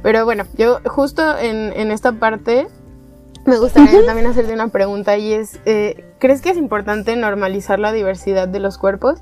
Pero 0.01 0.23
bueno, 0.25 0.45
yo 0.57 0.79
justo 0.85 1.37
en, 1.37 1.73
en 1.75 1.91
esta 1.91 2.13
parte 2.13 2.67
me 3.45 3.57
gustaría 3.57 4.05
también 4.05 4.27
hacerte 4.27 4.53
una 4.53 4.67
pregunta 4.67 5.17
y 5.17 5.33
es, 5.33 5.59
eh, 5.65 6.05
¿crees 6.19 6.41
que 6.41 6.51
es 6.51 6.57
importante 6.57 7.15
normalizar 7.15 7.79
la 7.79 7.91
diversidad 7.91 8.47
de 8.47 8.59
los 8.59 8.77
cuerpos? 8.77 9.19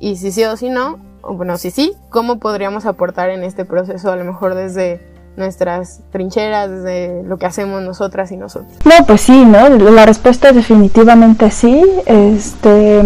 Y 0.00 0.16
si 0.16 0.32
sí 0.32 0.44
o 0.44 0.56
si 0.56 0.70
no, 0.70 0.98
bueno, 1.34 1.58
si 1.58 1.70
sí, 1.70 1.92
¿cómo 2.10 2.38
podríamos 2.38 2.86
aportar 2.86 3.30
en 3.30 3.44
este 3.44 3.64
proceso 3.64 4.12
a 4.12 4.16
lo 4.16 4.24
mejor 4.24 4.54
desde 4.54 5.00
nuestras 5.38 6.00
trincheras, 6.10 6.68
desde 6.68 7.22
lo 7.22 7.38
que 7.38 7.46
hacemos 7.46 7.80
nosotras 7.80 8.32
y 8.32 8.36
nosotros? 8.36 8.72
No, 8.84 9.06
pues 9.06 9.20
sí, 9.22 9.44
¿no? 9.44 9.68
La 9.68 10.04
respuesta 10.04 10.50
es 10.50 10.56
definitivamente 10.56 11.50
sí. 11.50 11.82
Este, 12.06 13.00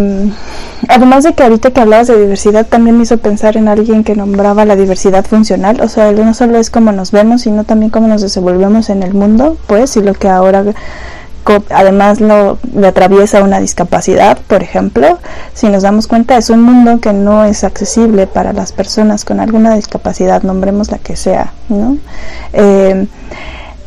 además 0.88 1.24
de 1.24 1.34
que 1.34 1.42
ahorita 1.42 1.70
que 1.70 1.80
hablabas 1.80 2.08
de 2.08 2.18
diversidad, 2.18 2.66
también 2.66 2.96
me 2.96 3.04
hizo 3.04 3.18
pensar 3.18 3.56
en 3.56 3.68
alguien 3.68 4.02
que 4.02 4.16
nombraba 4.16 4.64
la 4.64 4.76
diversidad 4.76 5.24
funcional. 5.24 5.80
O 5.80 5.88
sea, 5.88 6.10
no 6.12 6.34
solo 6.34 6.58
es 6.58 6.70
cómo 6.70 6.90
nos 6.90 7.12
vemos, 7.12 7.42
sino 7.42 7.64
también 7.64 7.90
cómo 7.90 8.08
nos 8.08 8.22
desenvolvemos 8.22 8.88
en 8.88 9.02
el 9.02 9.14
mundo, 9.14 9.56
pues, 9.66 9.96
y 9.96 10.02
lo 10.02 10.14
que 10.14 10.28
ahora 10.28 10.64
además 11.70 12.20
lo, 12.20 12.58
le 12.74 12.88
atraviesa 12.88 13.42
una 13.42 13.60
discapacidad, 13.60 14.38
por 14.46 14.62
ejemplo, 14.62 15.18
si 15.54 15.68
nos 15.68 15.82
damos 15.82 16.06
cuenta 16.06 16.36
es 16.36 16.50
un 16.50 16.62
mundo 16.62 17.00
que 17.00 17.12
no 17.12 17.44
es 17.44 17.64
accesible 17.64 18.26
para 18.26 18.52
las 18.52 18.72
personas 18.72 19.24
con 19.24 19.40
alguna 19.40 19.74
discapacidad, 19.74 20.42
nombremos 20.42 20.90
la 20.90 20.98
que 20.98 21.16
sea, 21.16 21.52
¿no? 21.68 21.96
Eh, 22.52 23.06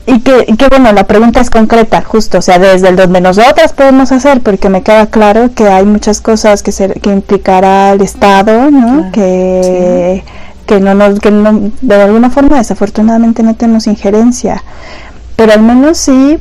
y 0.08 0.20
que, 0.20 0.46
que, 0.46 0.68
bueno, 0.68 0.92
la 0.92 1.06
pregunta 1.06 1.42
es 1.42 1.50
concreta, 1.50 2.04
justo, 2.04 2.38
o 2.38 2.42
sea, 2.42 2.60
desde 2.60 2.90
el 2.90 2.96
donde 2.96 3.22
nosotras 3.22 3.74
podemos 3.74 4.12
hacer, 4.12 4.42
porque 4.42 4.70
me 4.70 4.84
queda 4.84 5.08
claro 5.08 5.50
que 5.56 5.68
hay 5.68 5.86
muchas 5.86 6.22
cosas 6.22 6.62
que, 6.62 6.72
se, 6.72 6.90
que 6.90 7.10
implicará 7.10 7.92
el 7.92 8.02
Estado, 8.02 8.70
¿no? 8.70 9.12
que, 9.12 10.24
que 10.68 10.80
no 10.80 10.94
nos, 10.94 11.20
que 11.20 11.32
no, 11.32 11.72
de 11.82 11.96
alguna 11.96 12.30
forma 12.30 12.58
desafortunadamente 12.58 13.42
no 13.42 13.56
tenemos 13.56 13.88
injerencia, 13.88 14.64
pero 15.36 15.54
al 15.54 15.64
menos 15.64 15.98
sí 15.98 16.38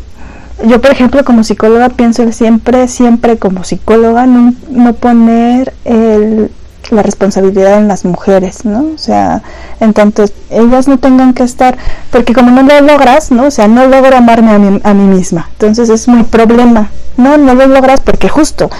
yo, 0.66 0.80
por 0.80 0.90
ejemplo, 0.90 1.24
como 1.24 1.44
psicóloga 1.44 1.88
pienso 1.90 2.30
siempre, 2.32 2.88
siempre 2.88 3.38
como 3.38 3.64
psicóloga, 3.64 4.26
no, 4.26 4.54
no 4.70 4.94
poner 4.94 5.72
el, 5.84 6.50
la 6.94 7.02
responsabilidad 7.02 7.78
en 7.78 7.88
las 7.88 8.04
mujeres, 8.04 8.64
¿no? 8.64 8.86
O 8.94 8.98
sea, 8.98 9.42
en 9.80 9.92
tanto 9.92 10.24
ellas 10.50 10.88
no 10.88 10.98
tengan 10.98 11.34
que 11.34 11.42
estar, 11.42 11.76
porque 12.10 12.32
como 12.32 12.50
no 12.50 12.62
lo 12.62 12.80
logras, 12.80 13.30
¿no? 13.30 13.46
O 13.46 13.50
sea, 13.50 13.68
no 13.68 13.86
logro 13.86 14.16
amarme 14.16 14.52
a 14.52 14.58
mí, 14.58 14.80
a 14.82 14.94
misma, 14.94 15.48
entonces 15.52 15.88
es 15.88 16.08
muy 16.08 16.22
problema, 16.24 16.90
¿no? 17.16 17.36
No 17.36 17.54
lo 17.54 17.66
logras 17.66 18.00
porque 18.00 18.28
justo 18.28 18.70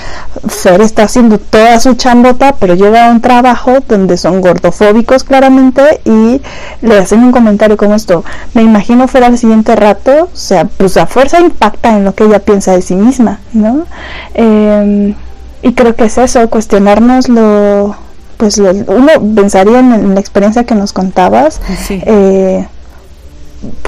Fer 0.49 0.81
está 0.81 1.05
haciendo 1.05 1.39
toda 1.39 1.79
su 1.81 1.95
chambota, 1.95 2.55
pero 2.59 2.75
llega 2.75 3.07
a 3.07 3.11
un 3.11 3.21
trabajo 3.21 3.79
donde 3.89 4.17
son 4.17 4.41
gordofóbicos 4.41 5.25
claramente 5.25 6.01
y 6.05 6.41
le 6.83 6.99
hacen 6.99 7.21
un 7.21 7.33
comentario 7.33 7.77
como 7.77 7.95
esto, 7.95 8.25
me 8.55 8.63
imagino 8.63 9.09
Fer 9.09 9.25
al 9.25 9.39
siguiente 9.39 9.77
rato, 9.77 10.29
o 10.33 10.37
sea, 10.37 10.65
pues 10.65 10.97
la 10.97 11.07
fuerza 11.07 11.41
impacta 11.41 11.97
en 11.97 12.05
lo 12.05 12.15
que 12.15 12.25
ella 12.25 12.39
piensa 12.39 12.73
de 12.73 12.83
sí 12.83 12.95
misma, 12.95 13.41
¿no? 13.53 13.85
Eh, 14.35 15.15
y 15.65 15.73
creo 15.73 15.97
que 15.97 16.05
es 16.05 16.19
eso, 16.19 16.51
cuestionarnos 16.51 17.31
lo, 17.31 17.97
pues 18.37 18.59
uno 18.59 19.09
pensaría 19.35 19.81
en, 19.81 20.15
la 20.15 20.21
experiencia 20.21 20.65
que 20.65 20.75
nos 20.75 20.93
contabas, 20.93 21.61
eh, 21.91 22.67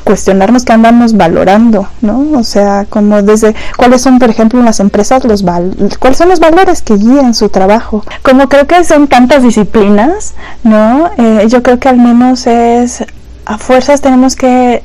cuestionarnos 0.04 0.64
qué 0.64 0.72
andamos 0.72 1.16
valorando, 1.16 1.88
¿no? 2.00 2.38
O 2.38 2.44
sea, 2.44 2.86
como 2.88 3.22
desde 3.22 3.54
cuáles 3.76 4.02
son, 4.02 4.18
por 4.18 4.30
ejemplo, 4.30 4.58
en 4.58 4.64
las 4.64 4.80
empresas 4.80 5.24
los 5.24 5.42
val 5.42 5.74
cuáles 5.98 6.18
son 6.18 6.28
los 6.28 6.40
valores 6.40 6.82
que 6.82 6.94
guían 6.94 7.34
su 7.34 7.48
trabajo. 7.48 8.04
Como 8.22 8.48
creo 8.48 8.66
que 8.66 8.84
son 8.84 9.08
tantas 9.08 9.42
disciplinas, 9.42 10.34
¿no? 10.62 11.10
Eh, 11.18 11.46
yo 11.48 11.62
creo 11.62 11.78
que 11.78 11.88
al 11.88 11.98
menos 11.98 12.46
es 12.46 13.04
a 13.44 13.58
fuerzas 13.58 14.00
tenemos 14.00 14.36
que, 14.36 14.82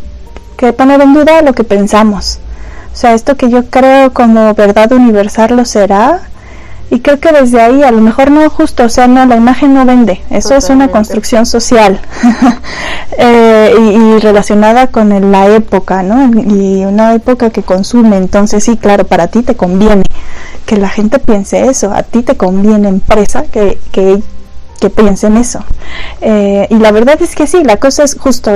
que 0.58 0.74
poner 0.74 1.02
en 1.02 1.14
duda 1.14 1.42
lo 1.42 1.54
que 1.54 1.64
pensamos. 1.64 2.40
O 2.94 2.96
sea, 2.96 3.14
esto 3.14 3.36
que 3.36 3.50
yo 3.50 3.66
creo 3.66 4.14
como 4.14 4.54
verdad 4.54 4.92
universal 4.92 5.56
lo 5.56 5.66
será, 5.66 6.22
Y 6.92 7.00
creo 7.00 7.22
que 7.22 7.32
desde 7.32 7.62
ahí, 7.62 7.84
a 7.84 7.92
lo 7.92 8.02
mejor 8.02 8.32
no 8.32 8.48
justo, 8.50 8.84
o 8.84 8.90
sea, 8.90 9.08
no, 9.08 9.26
la 9.26 9.38
imagen 9.38 9.74
no 9.74 9.86
vende, 9.86 10.22
eso 10.30 10.56
es 10.56 10.70
una 10.70 10.90
construcción 10.90 11.46
social 11.46 12.02
eh, 13.18 13.74
y, 13.80 14.20
relacionada 14.20 14.88
con 14.88 15.32
la 15.32 15.48
época, 15.48 16.04
¿no? 16.04 16.30
Y 16.54 16.84
una 16.84 17.16
época 17.16 17.50
que 17.50 17.64
consume, 17.64 18.18
entonces 18.18 18.66
sí, 18.66 18.76
claro, 18.76 19.06
para 19.06 19.28
ti 19.28 19.42
te 19.42 19.56
conviene 19.56 20.04
que 20.66 20.76
la 20.76 20.90
gente 20.90 21.20
piense 21.20 21.66
eso, 21.66 21.94
a 21.94 22.04
ti 22.04 22.24
te 22.24 22.36
conviene 22.36 22.90
empresa 22.90 23.44
que, 23.44 23.80
que 23.94 24.22
que 24.82 24.90
piensen 24.90 25.38
eso. 25.38 25.64
Eh, 26.20 26.68
y 26.70 26.76
la 26.76 26.92
verdad 26.92 27.22
es 27.22 27.36
que 27.36 27.48
sí, 27.48 27.64
la 27.64 27.78
cosa 27.78 28.04
es 28.04 28.16
justo, 28.16 28.52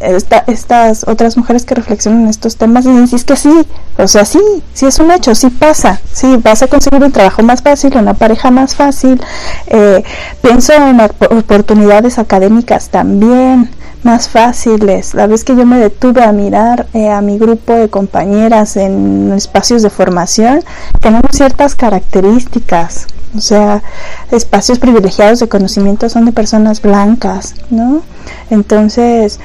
estas 0.00 1.06
otras 1.06 1.36
mujeres 1.36 1.64
que 1.64 1.74
reflexionan 1.74 2.26
estos 2.28 2.56
temas 2.56 2.84
dicen, 2.84 3.06
sí, 3.06 3.16
es 3.16 3.24
que 3.24 3.36
sí, 3.36 3.66
o 3.98 4.08
sea, 4.08 4.24
sí, 4.24 4.40
sí 4.72 4.86
es 4.86 4.98
un 4.98 5.10
hecho, 5.10 5.34
sí 5.34 5.50
pasa, 5.50 6.00
sí, 6.12 6.38
vas 6.42 6.62
a 6.62 6.66
conseguir 6.66 7.04
un 7.04 7.12
trabajo 7.12 7.42
más 7.42 7.62
fácil, 7.62 7.96
una 7.96 8.14
pareja 8.14 8.50
más 8.50 8.74
fácil, 8.74 9.20
eh, 9.66 10.02
pienso 10.40 10.72
en 10.72 11.00
oportunidades 11.00 12.18
académicas 12.18 12.88
también 12.88 13.70
más 14.02 14.28
fáciles. 14.28 15.14
La 15.14 15.26
vez 15.26 15.44
que 15.44 15.56
yo 15.56 15.66
me 15.66 15.78
detuve 15.78 16.22
a 16.22 16.32
mirar 16.32 16.86
eh, 16.94 17.10
a 17.10 17.20
mi 17.20 17.38
grupo 17.38 17.74
de 17.74 17.90
compañeras 17.90 18.76
en 18.76 19.32
espacios 19.32 19.82
de 19.82 19.90
formación, 19.90 20.62
tenemos 21.00 21.32
ciertas 21.32 21.74
características 21.74 23.08
o 23.34 23.40
sea, 23.40 23.82
espacios 24.30 24.78
privilegiados 24.78 25.40
de 25.40 25.48
conocimiento 25.48 26.08
son 26.08 26.24
de 26.24 26.32
personas 26.32 26.82
blancas, 26.82 27.54
¿no? 27.70 28.02
Entonces, 28.50 29.40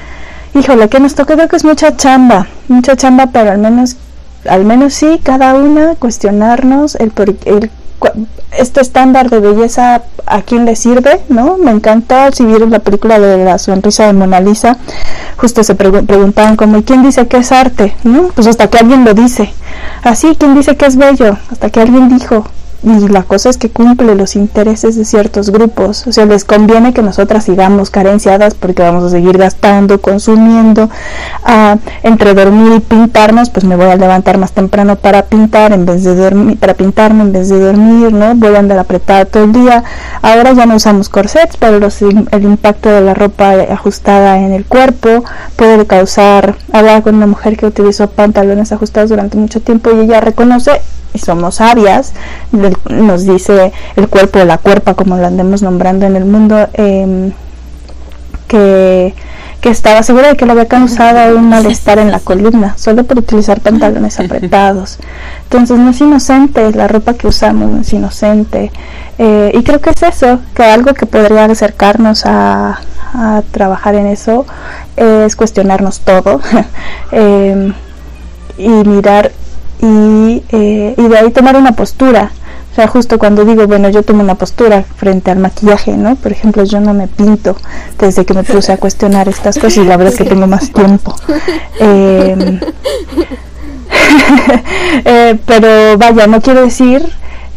híjole, 0.54 0.90
que 0.90 1.00
nos 1.00 1.16
toca, 1.16 1.36
creo 1.36 1.48
que 1.48 1.56
es 1.56 1.66
mucha 1.66 1.96
chamba, 1.96 2.48
mucha 2.68 2.96
chamba, 2.96 3.28
pero 3.28 3.52
al 3.52 3.58
menos, 3.58 3.96
al 4.48 4.66
menos 4.66 4.94
sí, 4.94 5.20
cada 5.24 5.56
una 5.56 5.96
cuestionarnos 5.96 6.96
el, 6.96 7.14
el 7.46 7.72
este 8.58 8.82
estándar 8.82 9.30
de 9.30 9.40
belleza 9.40 10.02
a 10.26 10.42
quién 10.42 10.66
le 10.66 10.76
sirve, 10.76 11.22
¿no? 11.30 11.58
Me 11.58 11.72
encanta, 11.72 12.32
si 12.32 12.46
vieron 12.46 12.72
la 12.72 12.80
película 12.80 13.20
de 13.20 13.44
la 13.44 13.58
sonrisa 13.58 14.08
de 14.08 14.14
Mona 14.14 14.40
Lisa, 14.42 14.78
justo 15.38 15.64
se 15.64 15.76
preguntaban 15.76 16.56
como, 16.56 16.78
¿y 16.78 16.84
quién 16.84 17.04
dice 17.04 17.28
que 17.28 17.38
es 17.38 17.52
arte? 17.52 17.96
¿No? 18.04 18.30
Pues 18.36 18.48
hasta 18.48 18.70
que 18.70 18.78
alguien 18.78 19.06
lo 19.06 19.14
dice. 19.14 19.54
Así, 20.04 20.36
¿quién 20.38 20.56
dice 20.56 20.76
que 20.76 20.86
es 20.86 20.98
bello? 20.98 21.38
Hasta 21.52 21.70
que 21.70 21.82
alguien 21.82 22.10
dijo, 22.10 22.46
y 22.84 23.08
la 23.10 23.24
cosa 23.24 23.50
es 23.50 23.58
que 23.58 23.70
cumple 23.70 24.16
los 24.16 24.36
intereses 24.36 24.96
de 24.96 25.06
ciertos 25.06 25.52
grupos. 25.52 26.08
O 26.08 26.12
sea, 26.12 26.26
les 26.26 26.46
conviene 26.46 26.94
que 26.94 27.04
nosotras 27.04 27.46
sigamos 27.46 27.92
carenciadas 27.92 28.56
porque 28.56 28.82
vamos 28.82 29.04
a 29.04 29.10
seguir 29.10 29.38
gastando, 29.38 30.02
consumiendo. 30.02 30.90
Ah, 31.44 31.78
entre 32.02 32.34
dormir 32.34 32.74
y 32.78 32.80
pintarnos, 32.80 33.52
pues 33.52 33.66
me 33.66 33.76
voy 33.76 33.88
a 33.88 33.96
levantar 33.96 34.40
más 34.40 34.54
temprano 34.54 34.96
para 34.96 35.24
pintar 35.24 35.74
en 35.74 35.86
vez 35.86 36.04
de 36.04 36.16
dormir, 36.16 36.58
para 36.58 36.74
pintarme 36.74 37.22
en 37.22 37.32
vez 37.32 37.50
de 37.50 37.60
dormir, 37.60 38.14
¿no? 38.14 38.34
Voy 38.36 38.56
a 38.56 38.60
andar 38.60 38.80
apretada 38.80 39.26
todo 39.26 39.44
el 39.44 39.52
día. 39.52 39.84
Ahora 40.24 40.54
ya 40.54 40.66
no 40.66 40.76
usamos 40.76 41.10
corsets, 41.10 41.58
pero 41.58 41.78
el 42.32 42.44
impacto 42.44 42.90
de 42.90 43.02
la 43.02 43.14
ropa 43.14 43.52
ajustada 43.70 44.40
en 44.40 44.54
el 44.54 44.66
cuerpo 44.66 45.24
puede 45.56 45.86
causar. 45.86 46.56
Hablaba 46.74 47.02
con 47.02 47.16
una 47.16 47.28
mujer 47.28 47.58
que 47.58 47.68
utilizó 47.68 48.10
pantalones 48.10 48.72
ajustados 48.72 49.10
durante 49.10 49.38
mucho 49.38 49.62
tiempo 49.62 49.92
y 49.92 50.00
ella 50.00 50.20
reconoce 50.20 50.82
y 51.14 51.20
somos 51.20 51.56
sabias, 51.56 52.14
nos 52.90 53.26
dice 53.26 53.72
el 53.96 54.08
cuerpo 54.08 54.40
o 54.40 54.46
la 54.46 54.58
cuerpa, 54.58 54.94
como 54.94 55.18
lo 55.18 55.28
andemos 55.28 55.62
nombrando 55.62 56.06
en 56.06 56.16
el 56.16 56.26
mundo, 56.26 56.68
em, 56.74 57.32
que, 58.48 59.14
estaba 59.64 60.02
segura 60.04 60.30
de 60.30 60.38
que 60.38 60.46
le 60.46 60.54
había 60.54 60.68
causado 60.68 61.38
un 61.38 61.48
malestar 61.48 62.00
en 62.00 62.12
la 62.12 62.20
columna, 62.20 62.74
solo 62.78 63.04
por 63.04 63.20
utilizar 63.20 63.62
pantalones 63.62 64.20
apretados. 64.20 64.98
Entonces 65.44 65.78
no 65.78 65.92
es 65.92 66.02
inocente, 66.02 66.72
la 66.72 66.88
ropa 66.88 67.14
que 67.14 67.28
usamos 67.28 67.70
no 67.70 67.82
es 67.82 67.94
inocente. 67.94 68.72
Eh, 69.18 69.52
y 69.54 69.64
creo 69.64 69.80
que 69.80 69.92
es 69.92 70.02
eso, 70.02 70.40
que 70.56 70.64
algo 70.64 70.94
que 70.94 71.06
podría 71.06 71.46
acercarnos 71.46 72.26
a, 72.26 72.80
a 73.14 73.44
trabajar 73.52 73.96
en 73.96 74.08
eso 74.08 74.46
es 74.96 75.36
cuestionarnos 75.36 76.00
todo 76.02 76.40
em, 77.12 77.74
y 78.58 78.70
mirar 78.70 79.32
y, 79.82 80.44
eh, 80.50 80.96
y 80.98 81.08
de 81.08 81.18
ahí 81.18 81.32
tomar 81.32 81.56
una 81.56 81.74
postura. 81.74 82.32
O 82.72 82.76
sea, 82.76 82.88
justo 82.88 83.20
cuando 83.20 83.44
digo, 83.44 83.68
bueno, 83.68 83.90
yo 83.90 84.02
tomo 84.02 84.24
una 84.24 84.36
postura 84.36 84.84
frente 84.96 85.30
al 85.30 85.40
maquillaje, 85.40 85.98
¿no? 85.98 86.16
Por 86.16 86.32
ejemplo, 86.32 86.64
yo 86.64 86.80
no 86.80 86.94
me 86.94 87.08
pinto 87.08 87.58
desde 88.00 88.26
que 88.26 88.34
me 88.34 88.44
puse 88.44 88.72
a 88.72 88.78
cuestionar 88.78 89.28
estas 89.28 89.56
cosas 89.56 89.78
y 89.78 89.84
la 89.84 89.98
verdad 89.98 90.14
es 90.14 90.20
que 90.20 90.26
tengo 90.26 90.48
más 90.48 90.72
tiempo. 90.72 91.14
Em, 91.80 92.60
eh, 95.06 95.38
pero 95.46 95.98
vaya, 95.98 96.28
no 96.28 96.42
quiero 96.42 96.62
decir 96.62 97.06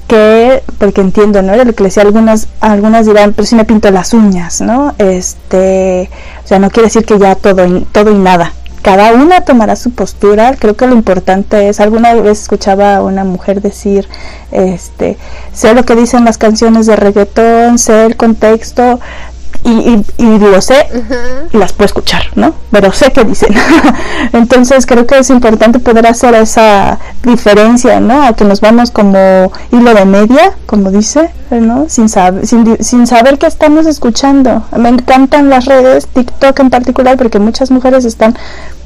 que, 0.08 0.62
porque 0.78 1.00
entiendo, 1.00 1.42
¿no? 1.42 1.56
Lo 1.56 1.72
que 1.72 1.84
le 1.84 1.88
decía, 1.88 2.02
algunas, 2.02 2.48
algunas 2.60 3.06
dirán, 3.06 3.34
pero 3.34 3.46
si 3.46 3.54
me 3.54 3.64
pinto 3.64 3.90
las 3.90 4.14
uñas, 4.14 4.60
¿no? 4.60 4.94
Este, 4.98 6.10
o 6.44 6.48
sea, 6.48 6.58
no 6.58 6.70
quiere 6.70 6.88
decir 6.88 7.04
que 7.04 7.18
ya 7.18 7.36
todo, 7.36 7.82
todo 7.92 8.10
y 8.10 8.18
nada, 8.18 8.52
cada 8.84 9.14
una 9.14 9.40
tomará 9.40 9.76
su 9.76 9.92
postura. 9.92 10.56
Creo 10.58 10.76
que 10.76 10.86
lo 10.86 10.92
importante 10.92 11.70
es, 11.70 11.80
alguna 11.80 12.12
vez 12.12 12.42
escuchaba 12.42 12.96
a 12.96 13.02
una 13.02 13.24
mujer 13.24 13.62
decir, 13.62 14.06
este, 14.52 15.16
sé 15.54 15.72
lo 15.72 15.84
que 15.84 15.96
dicen 15.96 16.26
las 16.26 16.36
canciones 16.36 16.84
de 16.84 16.94
reggaetón, 16.94 17.78
sé 17.78 18.04
el 18.04 18.16
contexto, 18.16 19.00
y, 19.64 20.04
y, 20.18 20.38
lo 20.38 20.60
sé 20.60 20.86
y 21.52 21.56
las 21.56 21.72
puedo 21.72 21.86
escuchar, 21.86 22.24
¿no? 22.34 22.54
Pero 22.70 22.92
sé 22.92 23.12
qué 23.12 23.24
dicen. 23.24 23.54
Entonces 24.32 24.84
creo 24.84 25.06
que 25.06 25.18
es 25.18 25.30
importante 25.30 25.78
poder 25.78 26.06
hacer 26.06 26.34
esa 26.34 26.98
diferencia, 27.22 28.00
¿no? 28.00 28.22
A 28.22 28.34
que 28.34 28.44
nos 28.44 28.60
vamos 28.60 28.90
como 28.90 29.50
hilo 29.72 29.94
de 29.94 30.04
media, 30.04 30.52
como 30.66 30.90
dice, 30.90 31.30
¿no? 31.50 31.86
Sin, 31.88 32.08
saber 32.08 32.46
sin, 32.46 32.76
sin 32.84 33.06
saber 33.06 33.38
qué 33.38 33.46
estamos 33.46 33.86
escuchando. 33.86 34.64
Me 34.76 34.90
encantan 34.90 35.48
las 35.48 35.64
redes, 35.64 36.06
TikTok 36.08 36.60
en 36.60 36.70
particular, 36.70 37.16
porque 37.16 37.38
muchas 37.38 37.70
mujeres 37.70 38.04
están 38.04 38.36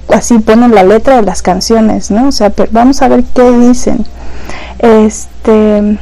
así 0.09 0.39
ponen 0.39 0.75
la 0.75 0.85
letra 0.85 1.17
de 1.17 1.23
las 1.23 1.43
canciones, 1.43 2.11
¿no? 2.11 2.29
O 2.29 2.33
sea, 2.33 2.51
pero 2.51 2.71
vamos 2.73 3.03
a 3.03 3.09
ver 3.09 3.25
qué 3.35 3.51
dicen. 3.51 4.07
Este, 4.79 5.99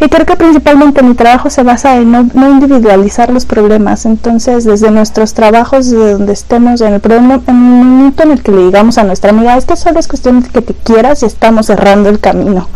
y 0.00 0.08
creo 0.08 0.26
que 0.26 0.36
principalmente 0.36 1.02
mi 1.02 1.14
trabajo 1.14 1.50
se 1.50 1.62
basa 1.62 1.96
en 1.96 2.12
no, 2.12 2.50
individualizar 2.50 3.30
los 3.30 3.46
problemas. 3.46 4.06
Entonces, 4.06 4.64
desde 4.64 4.90
nuestros 4.90 5.34
trabajos, 5.34 5.90
de 5.90 6.12
donde 6.12 6.32
estemos, 6.32 6.80
en 6.80 6.94
el, 6.94 7.00
problema, 7.00 7.40
en 7.46 7.54
el 7.54 7.54
momento 7.54 8.22
en 8.22 8.32
el 8.32 8.42
que 8.42 8.52
le 8.52 8.64
digamos 8.64 8.98
a 8.98 9.04
nuestra 9.04 9.30
amiga, 9.30 9.56
es 9.56 9.64
que 9.64 9.76
solo 9.76 9.98
es 9.98 10.08
cuestión 10.08 10.42
de 10.42 10.48
que 10.48 10.62
te 10.62 10.74
quieras 10.74 11.22
y 11.22 11.26
estamos 11.26 11.66
cerrando 11.66 12.08
el 12.08 12.20
camino. 12.20 12.68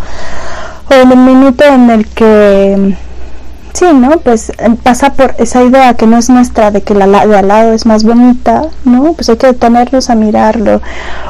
O 0.91 0.95
en 0.95 1.13
el 1.13 1.19
minuto 1.19 1.65
en 1.65 1.91
el 1.91 2.07
que 2.07 2.97
Sí, 3.73 3.87
¿no? 3.95 4.19
Pues 4.19 4.51
eh, 4.51 4.55
pasa 4.83 5.13
por 5.13 5.35
esa 5.39 5.63
idea 5.63 5.95
que 5.95 6.07
no 6.07 6.19
es 6.19 6.29
nuestra 6.29 6.71
de 6.71 6.83
que 6.83 6.95
la 6.95 7.07
de 7.27 7.37
al 7.37 7.49
lado 7.49 7.73
es 7.73 7.87
más 7.87 8.05
bonita, 8.05 8.63
¿no? 8.85 9.13
Pues 9.13 9.29
hay 9.29 9.37
que 9.37 9.49
detenernos 9.49 10.11
a 10.11 10.15
mirarlo. 10.15 10.83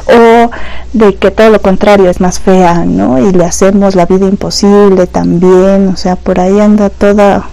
O 0.06 0.50
de 0.92 1.14
que 1.16 1.30
todo 1.30 1.50
lo 1.50 1.60
contrario 1.60 2.08
es 2.08 2.20
más 2.20 2.40
fea, 2.40 2.84
¿no? 2.86 3.18
Y 3.18 3.32
le 3.32 3.44
hacemos 3.44 3.94
la 3.94 4.06
vida 4.06 4.26
imposible 4.26 5.06
también. 5.06 5.88
O 5.88 5.96
sea, 5.96 6.16
por 6.16 6.40
ahí 6.40 6.58
anda 6.60 6.88
toda, 6.88 7.44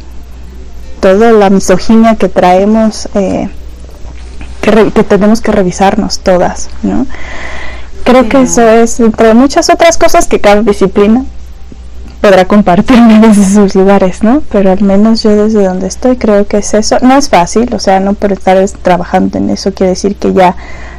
toda 1.01 1.31
la 1.31 1.49
misoginia 1.49 2.15
que 2.15 2.29
traemos, 2.29 3.09
eh, 3.15 3.49
que, 4.61 4.91
que 4.91 5.03
tenemos 5.03 5.41
que 5.41 5.51
revisarnos 5.51 6.19
todas, 6.19 6.69
¿no? 6.81 7.05
Creo 8.05 8.29
que 8.29 8.43
eso 8.43 8.61
es, 8.61 9.01
entre 9.01 9.33
muchas 9.33 9.69
otras 9.69 9.97
cosas 9.97 10.27
que 10.27 10.39
cada 10.39 10.61
disciplina 10.61 11.25
podrá 12.21 12.45
compartirme 12.45 13.19
desde 13.27 13.45
sus 13.45 13.75
lugares, 13.75 14.23
¿no? 14.23 14.41
Pero 14.51 14.71
al 14.71 14.81
menos 14.81 15.23
yo 15.23 15.35
desde 15.35 15.65
donde 15.65 15.87
estoy 15.87 16.17
creo 16.17 16.47
que 16.47 16.57
es 16.57 16.73
eso. 16.73 16.97
No 17.01 17.15
es 17.17 17.29
fácil, 17.29 17.73
o 17.73 17.79
sea, 17.79 17.99
no 17.99 18.13
por 18.13 18.31
estar 18.31 18.57
trabajando 18.81 19.37
en 19.37 19.49
eso 19.49 19.73
quiere 19.73 19.91
decir 19.91 20.15
que 20.15 20.33
ya 20.33 20.55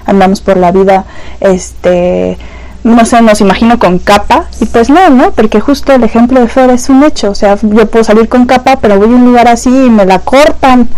andamos 0.06 0.40
por 0.40 0.56
la 0.56 0.72
vida, 0.72 1.04
este, 1.40 2.38
no 2.84 3.04
sé, 3.04 3.20
nos 3.20 3.40
imagino 3.40 3.78
con 3.78 3.98
capa 3.98 4.46
y 4.60 4.66
pues 4.66 4.88
no, 4.88 5.10
¿no? 5.10 5.32
Porque 5.32 5.60
justo 5.60 5.92
el 5.92 6.04
ejemplo 6.04 6.40
de 6.40 6.48
Fer 6.48 6.70
es 6.70 6.88
un 6.88 7.02
hecho, 7.04 7.30
o 7.30 7.34
sea, 7.34 7.58
yo 7.60 7.86
puedo 7.90 8.04
salir 8.04 8.28
con 8.28 8.46
capa, 8.46 8.78
pero 8.80 8.98
voy 8.98 9.12
a 9.12 9.16
un 9.16 9.24
lugar 9.24 9.48
así 9.48 9.68
y 9.68 9.90
me 9.90 10.06
la 10.06 10.20
cortan. 10.20 10.88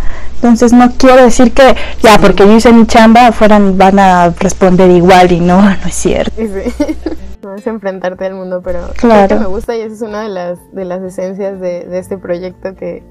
Entonces 0.42 0.72
no 0.72 0.90
quiero 0.96 1.22
decir 1.22 1.52
que 1.52 1.76
ya 2.00 2.18
porque 2.18 2.46
yo 2.46 2.56
hice 2.56 2.72
mi 2.72 2.86
chamba 2.86 3.30
fueran 3.30 3.76
van 3.76 3.98
a 3.98 4.30
responder 4.30 4.90
igual 4.90 5.30
y 5.32 5.40
no, 5.40 5.60
no 5.62 5.86
es 5.86 5.94
cierto. 5.94 6.32
no 7.42 7.54
es 7.54 7.66
enfrentarte 7.66 8.24
al 8.24 8.34
mundo, 8.34 8.62
pero 8.64 8.88
claro. 8.96 9.38
me 9.38 9.44
gusta 9.44 9.76
y 9.76 9.82
esa 9.82 9.94
es 9.94 10.00
una 10.00 10.22
de 10.22 10.30
las, 10.30 10.58
de 10.72 10.86
las 10.86 11.02
esencias 11.02 11.60
de, 11.60 11.84
de 11.84 11.98
este 11.98 12.16
proyecto 12.16 12.74
que, 12.74 13.02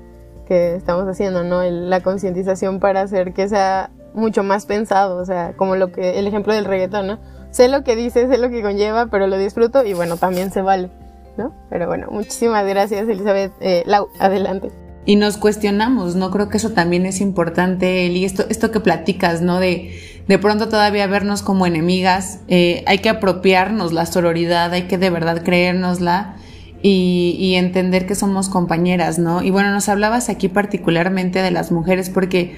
que, 0.48 0.74
estamos 0.74 1.06
haciendo, 1.08 1.44
¿no? 1.44 1.62
la 1.62 2.02
concientización 2.02 2.80
para 2.80 3.02
hacer 3.02 3.34
que 3.34 3.48
sea 3.48 3.92
mucho 4.16 4.42
más 4.42 4.66
pensado, 4.66 5.18
o 5.18 5.26
sea, 5.26 5.54
como 5.56 5.76
lo 5.76 5.92
que, 5.92 6.18
el 6.18 6.26
ejemplo 6.26 6.52
del 6.52 6.66
reggaetón, 6.66 7.06
¿no? 7.06 7.20
Sé 7.52 7.68
lo 7.68 7.84
que 7.84 7.96
dice, 7.96 8.28
sé 8.28 8.40
lo 8.40 8.50
que 8.50 8.64
conlleva, 8.64 9.06
pero 9.06 9.28
lo 9.28 9.38
disfruto 9.38 9.86
y 9.86 9.94
bueno, 9.94 10.18
también 10.18 10.52
se 10.52 10.64
vale, 10.64 10.90
¿no? 11.38 11.54
Pero 11.70 11.86
bueno, 11.86 12.08
muchísimas 12.10 12.66
gracias 12.66 13.08
Elizabeth. 13.08 13.52
Eh, 13.60 13.84
Lau, 13.86 14.08
adelante 14.20 14.72
y 15.06 15.16
nos 15.16 15.38
cuestionamos, 15.38 16.16
¿no? 16.16 16.32
Creo 16.32 16.50
que 16.50 16.58
eso 16.58 16.72
también 16.72 17.06
es 17.06 17.22
importante, 17.22 18.06
Eli, 18.06 18.26
esto, 18.26 18.46
esto 18.50 18.72
que 18.72 18.80
platicas, 18.80 19.42
¿no? 19.42 19.60
De, 19.60 19.98
de 20.28 20.38
pronto 20.38 20.70
todavía 20.70 21.08
vernos 21.08 21.42
como 21.42 21.66
enemigas, 21.66 22.42
eh, 22.48 22.84
hay 22.86 23.00
que 23.00 23.10
apropiarnos 23.10 23.94
la 23.94 24.06
sororidad, 24.06 24.72
hay 24.72 24.84
que 24.84 25.00
de 25.00 25.10
verdad 25.10 25.44
creérnosla 25.44 26.36
y, 26.84 27.56
entender 27.56 28.06
que 28.06 28.16
somos 28.16 28.48
compañeras, 28.48 29.20
¿no? 29.20 29.42
Y 29.42 29.50
bueno, 29.50 29.72
nos 29.72 29.90
hablabas 29.90 30.30
aquí 30.30 30.48
particularmente 30.48 31.42
de 31.42 31.52
las 31.52 31.72
mujeres 31.72 32.10
porque 32.10 32.56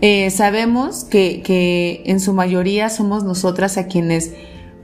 eh, 0.00 0.30
sabemos 0.30 1.04
que, 1.04 1.42
que 1.42 2.02
en 2.06 2.18
su 2.18 2.32
mayoría 2.32 2.90
somos 2.90 3.24
nosotras 3.24 3.78
a 3.78 3.86
quienes 3.86 4.32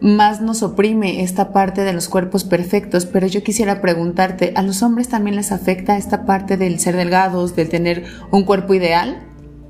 más 0.00 0.40
nos 0.40 0.62
oprime 0.62 1.22
esta 1.22 1.52
parte 1.52 1.82
de 1.82 1.92
los 1.92 2.08
cuerpos 2.08 2.44
perfectos, 2.44 3.06
pero 3.06 3.26
yo 3.26 3.42
quisiera 3.42 3.80
preguntarte, 3.80 4.52
¿a 4.56 4.62
los 4.62 4.82
hombres 4.82 5.08
también 5.08 5.36
les 5.36 5.52
afecta 5.52 5.96
esta 5.96 6.24
parte 6.24 6.56
del 6.56 6.78
ser 6.78 6.96
delgados, 6.96 7.56
del 7.56 7.68
tener 7.68 8.04
un 8.30 8.44
cuerpo 8.44 8.74
ideal? 8.74 9.18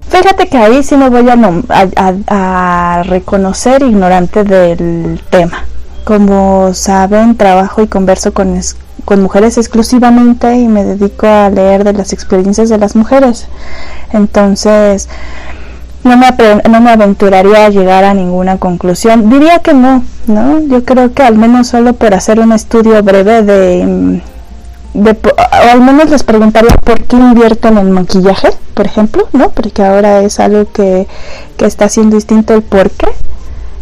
Fíjate 0.09 0.49
que 0.49 0.57
ahí 0.57 0.83
sí 0.83 0.97
me 0.97 1.11
voy 1.11 1.27
a, 1.29 3.03
reconocer 3.05 3.83
ignorante 3.83 4.45
del 4.45 5.21
tema. 5.31 5.65
Como 6.05 6.73
saben, 6.73 7.37
trabajo 7.37 7.83
y 7.83 7.87
converso 7.87 8.33
con, 8.33 8.59
con 9.05 9.23
mujeres 9.23 9.59
exclusivamente 9.59 10.57
y 10.57 10.67
me 10.67 10.85
dedico 10.85 11.27
a 11.27 11.51
leer 11.51 11.85
de 11.85 11.93
las 11.93 12.15
experiencias 12.15 12.71
de 12.71 12.79
las 12.79 12.97
mujeres. 12.97 13.49
Entonces, 14.13 15.09
no 16.05 16.17
me, 16.17 16.27
no 16.69 16.81
me 16.81 16.91
aventuraría 16.91 17.67
a 17.67 17.71
llegar 17.71 18.05
a 18.05 18.15
ninguna 18.15 18.59
conclusión. 18.59 19.29
Diría 19.31 19.59
que 19.59 19.75
no, 19.75 20.05
¿no? 20.27 20.61
Yo 20.69 20.85
creo 20.85 21.13
que 21.13 21.23
al 21.23 21.37
menos 21.37 21.69
solo 21.69 21.93
por 21.93 22.15
hacer 22.15 22.41
un 22.41 22.53
estudio 22.53 23.03
breve 23.03 23.43
de 23.43 24.23
o 24.95 25.71
al 25.71 25.81
menos 25.81 26.11
les 26.11 26.23
preguntaría 26.23 26.75
por 26.77 27.03
qué 27.05 27.17
invierten 27.17 27.79
en 27.79 27.93
maquillaje, 27.93 28.49
por 28.75 28.87
ejemplo, 28.87 29.29
¿no? 29.33 29.51
Porque 29.51 29.85
ahora 29.85 30.21
es 30.23 30.41
algo 30.41 30.71
que, 30.73 31.07
que 31.57 31.67
está 31.67 31.89
siendo 31.89 32.17
distinto 32.17 32.55
el 32.55 32.63
por 32.63 32.91
qué. 32.91 33.09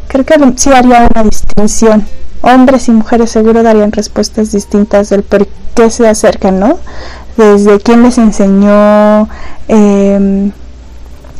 Creo 0.09 0.25
que 0.25 0.35
sí 0.57 0.73
haría 0.73 1.09
una 1.11 1.25
distinción. 1.25 2.07
Hombres 2.43 2.89
y 2.89 2.93
mujeres 2.93 3.31
seguro 3.31 3.63
darían 3.63 3.93
respuestas 3.93 4.53
distintas 4.53 5.09
del 5.09 5.23
por 5.23 5.47
qué 5.75 5.91
se 5.91 6.07
acercan, 6.07 6.61
¿no? 6.61 6.79
Desde 7.37 7.81
quién 7.81 8.03
les 8.03 8.19
enseñó 8.19 9.29
em, 9.69 10.53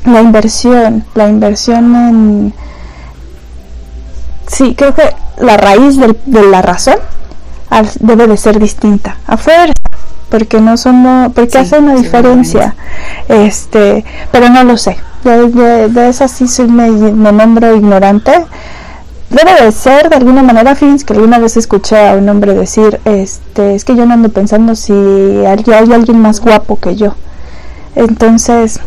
la 0.07 0.21
inversión, 0.23 1.05
la 1.15 1.29
inversión 1.29 1.95
en... 1.95 2.55
Sí, 4.47 4.75
creo 4.77 4.95
que 4.95 5.15
la 5.39 5.57
raíz 5.57 5.97
de 5.99 6.43
la 6.51 6.63
razón 6.63 6.97
debe 8.01 8.27
de 8.27 8.37
ser 8.37 8.59
distinta 8.59 9.17
afuera 9.27 9.73
porque 10.31 10.61
no 10.61 10.77
son 10.77 11.33
porque 11.35 11.59
hace 11.59 11.79
una 11.79 11.95
diferencia 11.95 12.75
este 13.29 14.05
pero 14.31 14.49
no 14.49 14.65
lo 14.65 14.77
sé 14.77 14.97
de, 15.27 15.49
de, 15.49 15.89
de 15.89 16.09
esa 16.09 16.29
sí 16.29 16.47
me, 16.63 16.89
me, 16.91 17.33
nombro 17.33 17.75
ignorante. 17.75 18.33
Debe 19.29 19.65
de 19.65 19.73
ser 19.73 20.09
de 20.09 20.17
alguna 20.17 20.45
manera 20.45 20.77
fíjense 20.77 21.05
que 21.05 21.15
alguna 21.15 21.41
vez 21.41 21.57
escuché 21.57 22.09
a 22.09 22.15
un 22.15 22.29
hombre 22.29 22.55
decir 22.55 23.01
este 23.05 23.75
es 23.75 23.85
que 23.85 23.97
yo 23.97 24.07
no 24.07 24.15
ando 24.15 24.29
pensando 24.29 24.77
si 24.77 24.93
hay, 24.93 25.65
hay 25.67 25.93
alguien 25.93 26.21
más 26.21 26.41
guapo 26.41 26.79
que 26.79 26.95
yo 26.95 27.17
entonces 27.97 28.79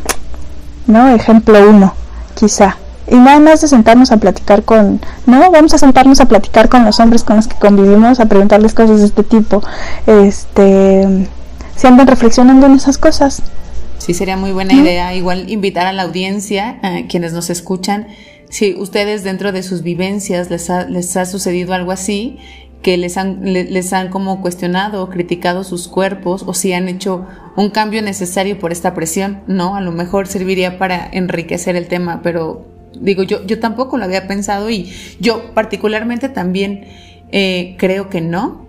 no 0.90 1.10
ejemplo 1.10 1.58
uno 1.70 1.94
quizá. 2.36 2.78
Y 3.08 3.16
nada 3.16 3.40
más 3.40 3.62
de 3.62 3.68
sentarnos 3.68 4.12
a 4.12 4.18
platicar 4.18 4.64
con, 4.64 5.02
no, 5.26 5.52
vamos 5.52 5.74
a 5.74 5.78
sentarnos 5.78 6.20
a 6.20 6.26
platicar 6.26 6.70
con 6.70 6.86
los 6.86 7.00
hombres 7.00 7.24
con 7.24 7.38
los 7.38 7.48
que 7.48 7.56
convivimos, 7.56 8.20
a 8.20 8.26
preguntarles 8.26 8.74
cosas 8.74 9.00
de 9.00 9.06
este 9.08 9.24
tipo, 9.24 9.64
este, 10.06 11.28
si 11.76 11.88
andan 11.88 12.06
reflexionando 12.06 12.68
en 12.68 12.74
esas 12.74 13.00
cosas. 13.00 13.42
Sí, 13.98 14.14
sería 14.14 14.38
muy 14.38 14.52
buena 14.52 14.74
idea, 14.74 15.16
igual 15.16 15.50
invitar 15.50 15.88
a 15.88 15.94
la 15.94 16.04
audiencia, 16.04 16.78
a 16.84 17.08
quienes 17.08 17.34
nos 17.34 17.50
escuchan, 17.50 18.08
si 18.50 18.76
ustedes 18.76 19.24
dentro 19.24 19.52
de 19.52 19.64
sus 19.64 19.84
vivencias 19.84 20.50
les 20.50 20.70
ha, 20.70 20.86
les 20.86 21.16
ha 21.18 21.26
sucedido 21.26 21.74
algo 21.74 21.92
así, 21.92 22.40
que 22.82 22.98
les 22.98 23.18
han, 23.18 23.42
les 23.44 23.94
han 23.94 24.10
como 24.10 24.42
cuestionado 24.42 25.10
criticado 25.10 25.64
sus 25.64 25.88
cuerpos 25.88 26.44
o 26.48 26.54
si 26.54 26.72
han 26.74 26.88
hecho 26.88 27.26
un 27.58 27.70
cambio 27.70 28.02
necesario 28.02 28.58
por 28.58 28.72
esta 28.72 28.94
presión, 28.94 29.42
¿no? 29.48 29.76
A 29.76 29.82
lo 29.82 29.92
mejor 29.92 30.28
serviría 30.28 30.78
para 30.78 31.10
enriquecer 31.12 31.76
el 31.76 31.88
tema, 31.88 32.22
pero 32.24 32.66
Digo, 32.94 33.24
yo, 33.24 33.46
yo 33.46 33.60
tampoco 33.60 33.98
lo 33.98 34.06
había 34.06 34.28
pensado 34.28 34.70
y 34.70 34.92
yo 35.20 35.54
particularmente 35.54 36.28
también 36.28 36.88
eh, 37.32 37.76
creo 37.78 38.10
que 38.10 38.20
no, 38.20 38.66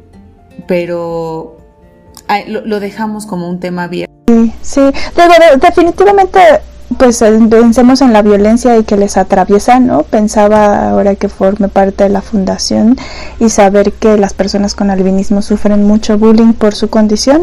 pero 0.66 1.57
lo, 2.46 2.81
dejamos 2.81 3.27
como 3.27 3.49
un 3.49 3.61
tema 3.61 3.85
abierto. 3.85 4.12
Sí, 4.29 4.53
sí. 4.62 4.81
definitivamente 5.61 6.38
pues 6.98 7.22
pensemos 7.50 8.00
en 8.00 8.12
la 8.12 8.22
violencia 8.22 8.76
y 8.76 8.85
que 8.85 8.96
les 8.96 9.16
atraviesa, 9.16 9.79
¿no? 9.79 10.03
Pensaba 10.03 10.90
ahora 10.90 11.14
que 11.14 11.29
forme 11.29 11.68
parte 11.68 12.05
de 12.05 12.11
la 12.11 12.20
fundación 12.20 12.96
y 13.38 13.48
saber 13.48 13.92
que 13.92 14.16
las 14.16 14.35
personas 14.35 14.74
con 14.74 14.90
albinismo 14.90 15.40
sufren 15.40 15.87
mucho 15.87 16.18
bullying 16.18 16.53
por 16.53 16.74
su 16.74 16.90
condición, 16.90 17.42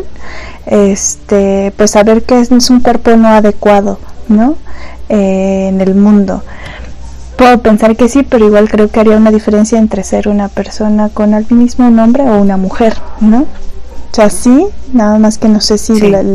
este, 0.65 1.73
pues 1.77 1.91
saber 1.91 2.23
que 2.23 2.39
es 2.39 2.51
un 2.69 2.81
cuerpo 2.81 3.15
no 3.15 3.29
adecuado, 3.29 3.99
¿no? 4.27 4.55
Eh, 5.09 5.67
en 5.69 5.79
el 5.79 5.95
mundo. 5.95 6.43
Puedo 7.37 7.59
pensar 7.59 7.95
que 7.95 8.09
sí, 8.09 8.23
pero 8.23 8.47
igual 8.47 8.67
creo 8.67 8.89
que 8.89 8.99
haría 8.99 9.15
una 9.15 9.31
diferencia 9.31 9.77
entre 9.77 10.03
ser 10.03 10.27
una 10.27 10.49
persona 10.49 11.09
con 11.09 11.33
albinismo, 11.33 11.87
un 11.87 11.99
hombre 11.99 12.23
o 12.23 12.41
una 12.41 12.57
mujer, 12.57 12.97
¿no? 13.21 13.45
O 14.11 14.15
sea, 14.15 14.29
sí, 14.29 14.67
nada 14.93 15.19
más 15.19 15.37
que 15.37 15.47
no 15.47 15.61
sé 15.61 15.77
si 15.77 15.93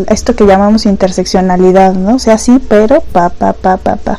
esto 0.08 0.36
que 0.36 0.46
llamamos 0.46 0.86
interseccionalidad, 0.86 1.94
¿no? 1.94 2.16
O 2.16 2.18
sea, 2.18 2.38
sí, 2.38 2.60
pero 2.68 3.00
pa, 3.00 3.30
pa, 3.30 3.52
pa, 3.52 3.76
pa, 3.76 3.96
pa. 3.96 4.18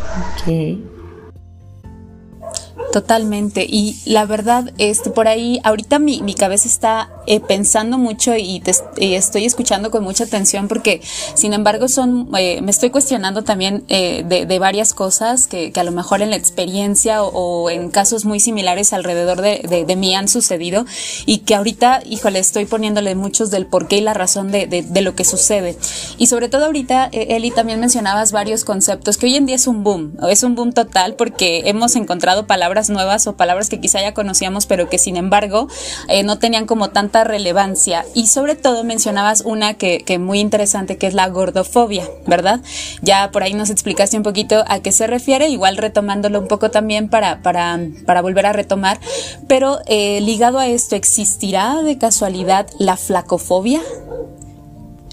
Totalmente. 2.93 3.65
Y 3.67 3.99
la 4.05 4.27
verdad, 4.27 4.71
este, 4.77 5.09
por 5.09 5.27
ahí, 5.27 5.59
ahorita 5.63 5.97
mi, 5.97 6.21
mi 6.21 6.35
cabeza 6.35 6.67
está 6.67 7.09
eh, 7.25 7.39
pensando 7.39 7.97
mucho 7.97 8.35
y, 8.37 8.59
te, 8.59 8.71
estoy 9.15 9.45
escuchando 9.45 9.89
con 9.89 10.03
mucha 10.03 10.25
atención 10.25 10.67
porque, 10.67 11.01
sin 11.33 11.53
embargo, 11.53 11.87
son, 11.87 12.29
eh, 12.37 12.61
me 12.61 12.69
estoy 12.69 12.91
cuestionando 12.91 13.43
también 13.43 13.83
eh, 13.87 14.23
de, 14.27 14.45
de, 14.45 14.59
varias 14.59 14.93
cosas 14.93 15.47
que, 15.47 15.73
a 15.75 15.83
lo 15.83 15.91
mejor 15.91 16.21
en 16.21 16.29
la 16.29 16.35
experiencia 16.35 17.23
o, 17.23 17.71
en 17.71 17.89
casos 17.89 18.25
muy 18.25 18.39
similares 18.39 18.93
alrededor 18.93 19.41
de, 19.41 19.85
de, 19.87 19.95
mí 19.95 20.13
han 20.13 20.27
sucedido 20.27 20.85
y 21.25 21.39
que 21.39 21.55
ahorita, 21.55 22.03
híjole, 22.05 22.37
estoy 22.37 22.65
poniéndole 22.65 23.15
muchos 23.15 23.49
del 23.49 23.65
por 23.65 23.87
qué 23.87 23.97
y 23.97 24.01
la 24.01 24.13
razón 24.13 24.51
de, 24.51 25.01
lo 25.01 25.15
que 25.15 25.25
sucede. 25.25 25.77
Y 26.19 26.27
sobre 26.27 26.47
todo 26.47 26.65
ahorita, 26.65 27.09
Eli, 27.11 27.49
también 27.49 27.79
mencionabas 27.79 28.31
varios 28.31 28.65
conceptos 28.65 29.17
que 29.17 29.25
hoy 29.25 29.35
en 29.35 29.47
día 29.47 29.55
es 29.55 29.65
un 29.65 29.83
boom, 29.83 30.15
es 30.29 30.43
un 30.43 30.53
boom 30.53 30.73
total 30.73 31.15
porque 31.15 31.63
hemos 31.65 31.95
encontrado 31.95 32.45
palabras 32.45 32.82
nuevas 32.89 33.27
o 33.27 33.35
palabras 33.35 33.69
que 33.69 33.79
quizá 33.79 34.01
ya 34.01 34.13
conocíamos, 34.13 34.65
pero 34.65 34.89
que 34.89 34.97
sin 34.97 35.17
embargo 35.17 35.67
eh, 36.07 36.23
no 36.23 36.39
tenían 36.39 36.65
como 36.65 36.89
tanta 36.89 37.23
relevancia. 37.23 38.05
Y 38.13 38.27
sobre 38.27 38.55
todo 38.55 38.83
mencionabas 38.83 39.41
una 39.41 39.75
que, 39.75 39.99
que 39.99 40.19
muy 40.19 40.39
interesante, 40.39 40.97
que 40.97 41.07
es 41.07 41.13
la 41.13 41.27
gordofobia, 41.29 42.07
¿verdad? 42.25 42.61
Ya 43.01 43.31
por 43.31 43.43
ahí 43.43 43.53
nos 43.53 43.69
explicaste 43.69 44.17
un 44.17 44.23
poquito 44.23 44.63
a 44.67 44.79
qué 44.79 44.91
se 44.91 45.07
refiere, 45.07 45.49
igual 45.49 45.77
retomándolo 45.77 46.39
un 46.39 46.47
poco 46.47 46.71
también 46.71 47.09
para, 47.09 47.41
para, 47.41 47.79
para 48.05 48.21
volver 48.21 48.45
a 48.45 48.53
retomar. 48.53 48.99
Pero 49.47 49.79
eh, 49.85 50.21
ligado 50.21 50.59
a 50.59 50.67
esto, 50.67 50.95
¿existirá 50.95 51.81
de 51.81 51.97
casualidad 51.97 52.67
la 52.79 52.97
flacofobia? 52.97 53.81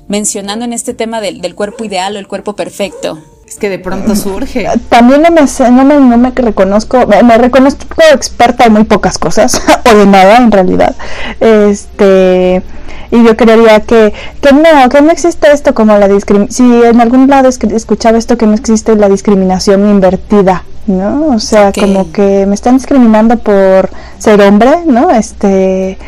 Mencionando 0.09 0.65
en 0.65 0.73
este 0.73 0.95
tema 0.95 1.21
del, 1.21 1.41
del 1.41 1.55
cuerpo 1.55 1.85
ideal 1.85 2.17
o 2.17 2.19
el 2.19 2.27
cuerpo 2.27 2.57
perfecto. 2.57 3.23
Es 3.51 3.57
que 3.57 3.69
de 3.69 3.81
pronto 3.81 4.15
surge. 4.15 4.65
También 4.89 5.23
no 5.23 5.33
me, 5.33 5.41
no 5.41 5.85
me, 5.85 5.95
no 5.97 6.17
me 6.17 6.31
reconozco, 6.31 7.05
me, 7.09 7.37
reconozco 7.37 7.85
experta 8.15 8.67
en 8.67 8.75
muy 8.75 8.85
pocas 8.85 9.19
cosas, 9.19 9.61
o 9.93 9.97
de 9.97 10.07
nada 10.07 10.37
en 10.37 10.53
realidad. 10.53 10.95
Este 11.41 12.63
y 13.11 13.25
yo 13.25 13.37
creería 13.37 13.81
que, 13.81 14.15
que 14.41 14.53
no, 14.53 14.89
que 14.89 15.03
no 15.03 15.11
existe 15.11 15.51
esto 15.51 15.75
como 15.75 15.99
la 15.99 16.07
discriminación, 16.07 16.69
si 16.69 16.85
en 16.85 17.01
algún 17.01 17.29
lado 17.29 17.49
escuchaba 17.49 18.19
esto 18.19 18.39
que 18.39 18.47
no 18.47 18.55
existe 18.55 18.95
la 18.95 19.09
discriminación 19.09 19.81
invertida, 19.91 20.63
¿no? 20.87 21.27
O 21.35 21.41
sea, 21.41 21.73
como 21.73 22.13
que 22.13 22.47
me 22.47 22.55
están 22.55 22.77
discriminando 22.77 23.37
por 23.37 23.91
ser 24.21 24.41
hombre, 24.43 24.85
¿no? 24.87 25.11
Este, 25.11 25.99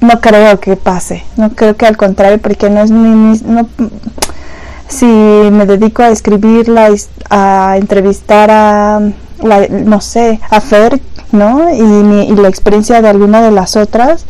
no 0.00 0.18
creo 0.22 0.60
que 0.60 0.76
pase, 0.76 1.24
no 1.36 1.50
creo 1.50 1.76
que 1.76 1.84
al 1.84 1.98
contrario, 1.98 2.38
porque 2.38 2.70
no 2.70 2.80
es 2.80 2.90
mi, 2.90 3.38
no, 3.44 3.68
si 4.90 5.06
me 5.06 5.66
dedico 5.66 6.02
a 6.02 6.10
escribirla, 6.10 6.88
a 7.30 7.76
entrevistar 7.78 8.50
a, 8.50 9.00
no 9.70 10.00
sé, 10.00 10.40
a 10.50 10.60
Fer, 10.60 11.00
¿no? 11.32 11.72
Y, 11.72 12.34
la 12.34 12.48
experiencia 12.48 13.00
de 13.00 13.08
alguna 13.08 13.40
de 13.40 13.50
las 13.52 13.76
otras, 13.76 14.26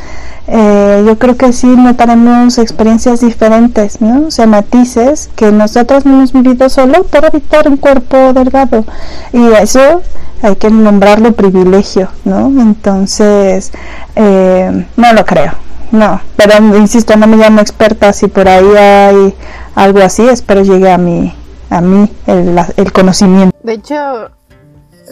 eh, 0.46 1.02
yo 1.06 1.18
creo 1.18 1.36
que 1.36 1.52
sí 1.52 1.66
notaremos 1.66 2.58
experiencias 2.58 3.20
diferentes, 3.20 4.00
¿no? 4.00 4.26
O 4.26 4.30
sea, 4.30 4.46
matices 4.46 5.30
que 5.34 5.50
nosotros 5.50 6.04
no 6.04 6.14
hemos 6.14 6.32
vivido 6.32 6.68
solo 6.68 7.04
por 7.04 7.24
habitar 7.24 7.66
un 7.66 7.76
cuerpo 7.76 8.32
delgado. 8.32 8.84
Y 9.32 9.46
eso 9.52 10.02
hay 10.42 10.56
que 10.56 10.70
nombrarlo 10.70 11.32
privilegio, 11.32 12.08
¿no? 12.24 12.48
Entonces, 12.60 13.72
eh, 14.14 14.86
no 14.96 15.12
lo 15.14 15.24
creo. 15.24 15.69
No, 15.92 16.20
pero 16.36 16.76
insisto, 16.76 17.16
no 17.16 17.26
me 17.26 17.36
llamo 17.36 17.60
experta, 17.60 18.12
si 18.12 18.28
por 18.28 18.48
ahí 18.48 18.76
hay 18.76 19.34
algo 19.74 20.00
así, 20.00 20.28
espero 20.28 20.62
llegue 20.62 20.90
a 20.90 20.98
mí, 20.98 21.34
a 21.68 21.80
mí 21.80 22.08
el, 22.26 22.56
el 22.76 22.92
conocimiento. 22.92 23.56
De 23.62 23.72
hecho, 23.72 24.30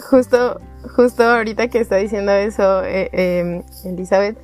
justo, 0.09 0.61
justo 0.95 1.23
ahorita 1.23 1.67
que 1.67 1.79
está 1.79 1.97
diciendo 1.97 2.31
eso 2.31 2.83
eh, 2.83 3.09
em, 3.11 3.63
Elizabeth, 3.85 4.37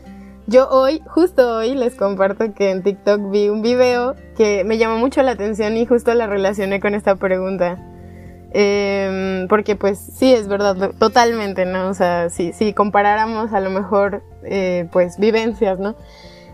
Yo 0.48 0.70
hoy, 0.70 1.02
justo 1.08 1.58
hoy, 1.58 1.74
les 1.74 1.96
comparto 1.96 2.54
que 2.54 2.70
en 2.70 2.84
TikTok 2.84 3.32
vi 3.32 3.50
un 3.50 3.62
video 3.62 4.16
que 4.38 4.64
me 4.64 4.78
llamó 4.78 4.98
mucho 4.98 5.24
la 5.24 5.32
atención 5.32 5.76
y 5.78 5.86
justo 5.86 6.14
la 6.14 6.28
relacioné 6.28 6.80
con 6.80 6.94
esta 6.94 7.16
pregunta. 7.16 7.80
Em, 8.58 9.50
porque 9.50 9.76
pues 9.76 10.00
sí, 10.00 10.34
es 10.34 10.48
verdad, 10.48 10.92
totalmente, 10.98 11.66
¿no? 11.66 11.90
O 11.90 11.94
sea, 11.94 12.30
si, 12.30 12.54
si 12.54 12.72
comparáramos 12.72 13.52
a 13.52 13.60
lo 13.60 13.70
mejor, 13.70 14.24
eh, 14.46 14.88
pues 14.94 15.18
vivencias, 15.20 15.78
¿no? 15.78 15.98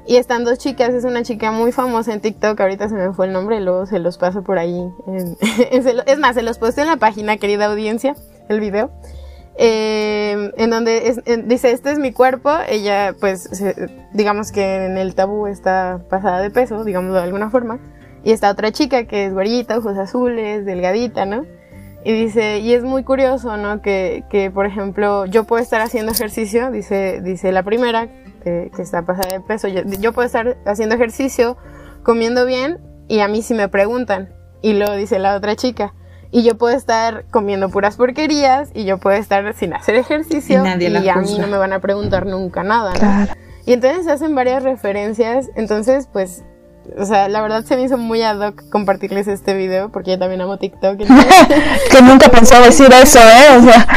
Y 0.08 0.16
están 0.16 0.44
dos 0.44 0.58
chicas, 0.58 0.96
es 0.96 1.04
una 1.04 1.22
chica 1.22 1.52
muy 1.52 1.72
famosa 1.72 2.12
en 2.12 2.20
TikTok, 2.20 2.60
ahorita 2.60 2.90
se 2.90 2.96
me 2.96 3.14
fue 3.14 3.28
el 3.28 3.34
nombre 3.34 3.60
luego 3.60 3.86
se 3.86 4.00
los 4.00 4.18
paso 4.18 4.42
por 4.42 4.58
ahí. 4.58 4.90
es 5.72 6.18
más, 6.18 6.34
se 6.34 6.42
los 6.42 6.58
puse 6.58 6.82
en 6.82 6.88
la 6.88 6.98
página, 6.98 7.38
querida 7.38 7.68
audiencia, 7.68 8.16
el 8.50 8.60
video. 8.60 8.90
Eh, 9.58 10.54
en 10.58 10.70
donde 10.72 11.22
dice, 11.46 11.70
este 11.70 11.92
es 11.92 12.00
mi 12.00 12.14
cuerpo, 12.14 12.50
ella 12.68 13.14
pues 13.20 13.48
digamos 14.12 14.52
que 14.52 14.86
en 14.86 14.98
el 14.98 15.14
tabú 15.14 15.46
está 15.46 16.02
pasada 16.10 16.42
de 16.42 16.50
peso, 16.50 16.84
digamos 16.84 17.14
de 17.14 17.20
alguna 17.20 17.52
forma, 17.52 17.78
y 18.24 18.32
está 18.32 18.50
otra 18.50 18.72
chica 18.72 19.04
que 19.04 19.26
es 19.26 19.34
güerita, 19.34 19.78
ojos 19.78 20.00
azules, 20.00 20.66
delgadita, 20.66 21.28
¿no? 21.28 21.46
Y 22.04 22.14
dice, 22.14 22.60
y 22.60 22.74
es 22.74 22.84
muy 22.84 23.04
curioso, 23.04 23.58
¿no? 23.58 23.82
Que, 23.82 24.24
que 24.30 24.50
por 24.50 24.66
ejemplo, 24.66 25.26
yo 25.26 25.44
puedo 25.44 25.62
estar 25.62 25.82
haciendo 25.82 26.12
ejercicio, 26.12 26.72
dice, 26.72 27.22
dice 27.22 27.52
la 27.52 27.64
primera, 27.64 28.10
que, 28.44 28.72
está 28.80 29.04
pasada 29.04 29.38
de 29.38 29.42
peso, 29.42 29.68
yo, 29.68 30.14
puedo 30.14 30.26
estar 30.26 30.58
haciendo 30.66 30.96
ejercicio, 30.96 31.58
comiendo 32.04 32.46
bien, 32.46 32.80
y 33.08 33.20
a 33.20 33.28
mí 33.28 33.42
sí 33.42 33.54
me 33.54 33.68
preguntan. 33.70 34.30
Y 34.64 34.74
luego 34.74 34.96
dice 34.96 35.20
la 35.20 35.36
otra 35.36 35.56
chica, 35.56 35.94
y 36.32 36.44
yo 36.44 36.58
puedo 36.58 36.76
estar 36.76 37.26
comiendo 37.30 37.70
puras 37.70 37.98
porquerías, 37.98 38.72
y 38.74 38.86
yo 38.86 38.98
puedo 38.98 39.18
estar 39.18 39.54
sin 39.54 39.74
hacer 39.74 39.96
ejercicio, 39.96 40.64
y, 40.80 40.84
y 40.86 41.10
a 41.10 41.16
mí 41.18 41.38
no 41.40 41.48
me 41.48 41.58
van 41.58 41.74
a 41.74 41.80
preguntar 41.80 42.26
nunca 42.26 42.64
nada, 42.64 42.94
¿no? 42.94 43.34
Y 43.66 43.74
entonces 43.74 44.06
se 44.06 44.12
hacen 44.12 44.34
varias 44.34 44.64
referencias, 44.64 45.52
entonces 45.56 46.10
pues 46.12 46.44
o 46.98 47.06
sea, 47.06 47.30
la 47.30 47.42
verdad 47.42 47.64
se 47.66 47.76
me 47.76 47.84
hizo 47.84 47.98
muy 47.98 48.22
ad 48.22 48.40
hoc 48.40 48.70
compartirles 48.70 49.28
este 49.28 49.54
video 49.54 49.90
porque 49.90 50.12
yo 50.12 50.20
también 50.20 50.42
amo 50.42 50.58
TikTok. 50.58 50.98
que 51.92 52.02
nunca 52.02 52.30
pensé 52.30 52.60
decir 52.60 52.90
eso, 52.92 53.20
¿eh? 53.20 53.58
O 53.58 53.64
sea, 53.64 53.88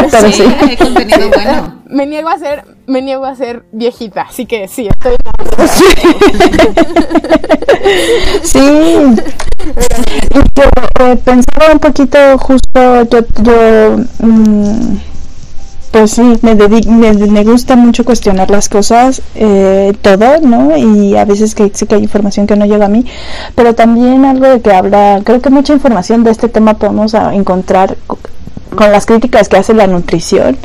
pero 0.10 0.32
sí, 0.32 0.44
sí. 0.44 0.76
contenido 0.78 1.28
bueno. 1.28 1.82
Me 1.86 2.06
niego 2.06 2.28
a 2.28 2.38
ser, 2.38 2.64
me 2.86 3.00
niego 3.00 3.24
a 3.24 3.34
ser 3.34 3.64
viejita, 3.72 4.22
así 4.22 4.46
que 4.46 4.68
sí, 4.68 4.88
estoy 4.88 5.16
Sí. 8.42 8.58
Yo 10.34 10.42
eh, 11.00 11.16
pensaba 11.24 11.72
un 11.72 11.78
poquito 11.78 12.38
justo, 12.38 13.02
yo, 13.04 13.20
yo 13.42 13.96
mmm, 14.20 14.96
pues 15.90 16.12
sí, 16.12 16.38
me, 16.42 16.54
me, 16.54 17.44
gusta 17.44 17.76
mucho 17.76 18.04
cuestionar 18.04 18.50
las 18.50 18.68
cosas, 18.68 19.22
eh, 19.34 19.92
todo, 20.02 20.40
¿no? 20.42 20.76
Y 20.76 21.16
a 21.16 21.24
veces 21.24 21.54
que 21.54 21.70
sé 21.72 21.86
que 21.86 21.94
hay 21.94 22.02
información 22.02 22.46
que 22.46 22.56
no 22.56 22.66
llega 22.66 22.86
a 22.86 22.88
mí, 22.88 23.04
pero 23.54 23.74
también 23.74 24.24
algo 24.24 24.46
de 24.48 24.60
que 24.60 24.72
habla, 24.72 25.20
creo 25.24 25.40
que 25.40 25.50
mucha 25.50 25.72
información 25.72 26.24
de 26.24 26.30
este 26.30 26.48
tema 26.48 26.74
podemos 26.74 27.14
encontrar 27.14 27.96
con 28.74 28.92
las 28.92 29.06
críticas 29.06 29.48
que 29.48 29.56
hace 29.56 29.74
la 29.74 29.86
nutrición 29.86 30.56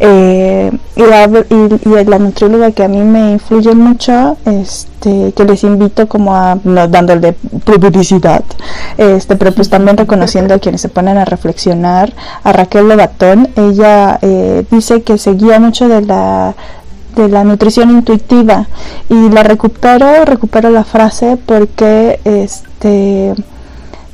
eh, 0.00 0.70
y, 0.94 1.00
la, 1.00 1.24
y, 1.24 2.04
la 2.04 2.18
nutrióloga 2.18 2.70
que 2.72 2.84
a 2.84 2.88
mí 2.88 2.98
me 3.02 3.32
influye 3.32 3.74
mucho 3.74 4.36
este 4.44 5.32
que 5.32 5.44
les 5.44 5.62
invito 5.64 6.08
como 6.08 6.34
a 6.34 6.58
no 6.64 6.88
dándole 6.88 7.32
publicidad 7.32 8.44
este 8.98 9.36
pero 9.36 9.52
pues 9.52 9.70
también 9.70 9.96
reconociendo 9.96 10.54
a 10.54 10.58
quienes 10.58 10.80
se 10.80 10.88
ponen 10.88 11.18
a 11.18 11.24
reflexionar 11.24 12.12
a 12.44 12.52
Raquel 12.52 12.88
Levatón 12.88 13.48
ella 13.56 14.18
eh, 14.22 14.64
dice 14.70 15.02
que 15.02 15.18
seguía 15.18 15.58
mucho 15.58 15.88
de 15.88 16.02
la 16.02 16.54
de 17.14 17.28
la 17.28 17.44
nutrición 17.44 17.90
intuitiva 17.90 18.66
y 19.08 19.30
la 19.30 19.42
recupero 19.42 20.24
recupero 20.24 20.70
la 20.70 20.84
frase 20.84 21.38
porque 21.46 22.20
este 22.24 23.34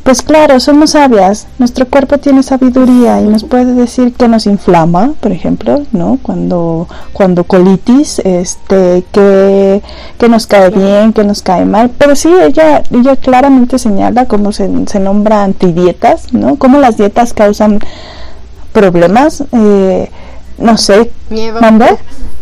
pues 0.03 0.20
claro, 0.22 0.59
somos 0.59 0.90
sabias, 0.90 1.46
nuestro 1.59 1.86
cuerpo 1.86 2.18
tiene 2.18 2.42
sabiduría 2.42 3.20
y 3.20 3.24
nos 3.24 3.44
puede 3.44 3.72
decir 3.74 4.12
que 4.12 4.26
nos 4.26 4.46
inflama, 4.46 5.12
por 5.20 5.30
ejemplo, 5.30 5.82
¿no? 5.92 6.18
Cuando, 6.22 6.88
cuando 7.12 7.44
colitis, 7.44 8.18
este, 8.24 9.05
que, 9.12 9.80
que 10.18 10.28
nos 10.28 10.46
cae 10.48 10.70
bien, 10.70 11.12
que 11.12 11.22
nos 11.22 11.42
cae 11.42 11.64
mal, 11.64 11.90
pero 11.96 12.16
sí, 12.16 12.32
ella, 12.42 12.82
ella 12.90 13.14
claramente 13.14 13.78
señala 13.78 14.26
cómo 14.26 14.50
se, 14.53 14.68
se 14.86 14.98
nombra 14.98 15.44
antidietas, 15.44 16.32
¿no? 16.32 16.57
Cómo 16.57 16.78
las 16.78 16.96
dietas 16.96 17.32
causan 17.32 17.78
problemas, 18.72 19.44
eh, 19.53 20.11
no 20.59 20.78
sé, 20.78 21.12
miedo, 21.30 21.61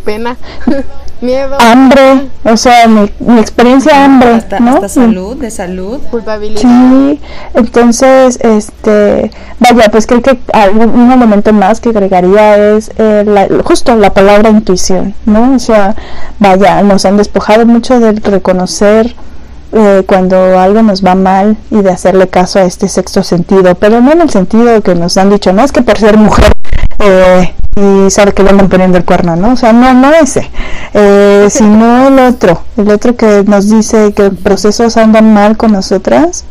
pena. 0.01 0.37
Miedo. 1.21 1.59
Hambre, 1.61 2.29
o 2.45 2.57
sea, 2.57 2.89
mi, 2.89 3.03
experiencia 3.39 4.07
hambre, 4.07 4.31
hasta, 4.31 4.59
¿no? 4.59 4.89
salud, 4.89 5.37
de 5.37 5.51
salud. 5.51 6.01
Culpabilidad. 6.11 6.63
Sí, 6.63 7.21
entonces, 7.53 8.39
este, 8.41 9.31
vaya, 9.59 9.91
pues 9.91 10.07
creo 10.07 10.23
que 10.23 10.39
un 10.73 11.13
elemento 11.13 11.53
más 11.53 11.81
que 11.81 11.91
agregaría 11.91 12.75
es 12.75 12.91
eh, 12.97 13.49
justo 13.65 13.95
la 13.97 14.15
palabra 14.15 14.49
intuición, 14.49 15.15
¿no? 15.27 15.57
O 15.57 15.59
sea, 15.59 15.95
vaya, 16.39 16.83
nos 16.83 17.05
han 17.05 17.19
despojado 17.19 17.67
mucho 17.67 18.01
de 18.01 18.13
reconocer 18.13 19.15
eh, 19.73 20.03
cuando 20.05 20.59
algo 20.59 20.83
nos 20.83 21.05
va 21.05 21.15
mal 21.15 21.57
y 21.71 21.83
de 21.83 21.91
hacerle 21.91 22.29
caso 22.29 22.59
a 22.59 22.65
este 22.65 22.89
sexto 22.89 23.23
sentido, 23.23 23.75
pero 23.77 24.01
no 24.01 24.11
en 24.11 24.23
el 24.23 24.31
sentido 24.31 24.81
que 24.83 24.97
nos 24.97 25.17
han 25.17 25.31
dicho, 25.31 25.53
no 25.53 25.63
es 25.63 25.71
que 25.71 25.83
por 25.83 25.97
ser 25.97 26.17
mujer 26.17 26.51
eh, 26.99 27.55
y 27.77 28.11
sabe 28.11 28.33
que 28.33 28.43
le 28.43 28.51
andan 28.51 28.69
poniendo 28.69 28.99
el 28.99 29.05
cuerno, 29.05 29.37
¿no? 29.37 29.53
O 29.53 29.57
sea, 29.57 29.73
no, 29.73 29.93
no 29.95 30.13
ese, 30.13 30.51
eh, 30.95 31.47
sino 31.51 32.09
el 32.09 32.19
otro, 32.19 32.63
el 32.77 32.91
otro 32.91 33.17
que 33.17 33.45
nos 33.47 33.69
dice 33.69 34.13
que 34.13 34.31
procesos 34.31 34.97
andan 34.97 35.33
mal 35.33 35.57
con 35.57 35.73
nosotras 35.73 36.45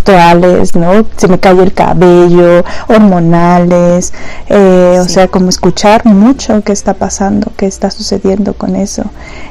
actuales, 0.00 0.74
¿no? 0.74 1.04
Se 1.16 1.28
me 1.28 1.38
cae 1.38 1.62
el 1.62 1.72
cabello, 1.72 2.64
hormonales, 2.88 4.12
eh, 4.48 4.98
o 5.00 5.08
sea, 5.08 5.28
como 5.28 5.48
escuchar 5.48 6.06
mucho 6.06 6.62
qué 6.62 6.72
está 6.72 6.94
pasando, 6.94 7.52
qué 7.56 7.66
está 7.66 7.90
sucediendo 7.90 8.54
con 8.54 8.76
eso. 8.76 9.04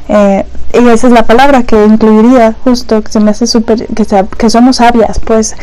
Eh, 0.08 0.46
y 0.74 0.88
esa 0.88 1.08
es 1.08 1.14
la 1.14 1.26
palabra 1.26 1.64
que 1.64 1.84
incluiría 1.86 2.56
justo, 2.64 3.02
que 3.02 3.12
se 3.12 3.20
me 3.20 3.32
hace 3.32 3.48
súper, 3.48 3.88
que, 3.88 4.06
que 4.38 4.50
somos 4.50 4.78
sabias, 4.78 5.20
pues, 5.20 5.56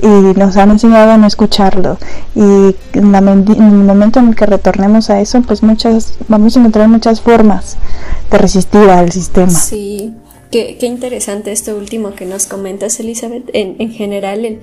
y 0.00 0.06
nos 0.06 0.56
han 0.56 0.70
enseñado 0.70 1.12
a 1.12 1.16
no 1.16 1.26
escucharlo. 1.26 1.98
Y 2.34 2.76
en, 2.92 3.14
el 3.14 3.84
momento 3.84 4.20
en 4.20 4.28
el 4.28 4.36
que 4.36 4.46
retornemos 4.46 5.10
a 5.10 5.20
eso, 5.20 5.40
pues 5.42 5.62
muchas, 5.62 6.14
vamos 6.28 6.56
a 6.56 6.60
encontrar 6.60 6.88
muchas 6.88 7.20
formas 7.20 7.76
de 8.30 8.38
resistir 8.38 8.90
al 8.90 9.10
sistema. 9.10 9.50
Sí. 9.50 10.14
Qué, 10.50 10.76
interesante 10.82 11.52
esto 11.52 11.76
último 11.76 12.14
que 12.14 12.26
nos 12.26 12.46
comentas, 12.46 12.98
Elizabeth. 13.00 13.50
En, 13.52 13.76
en 13.78 13.90
general, 13.92 14.60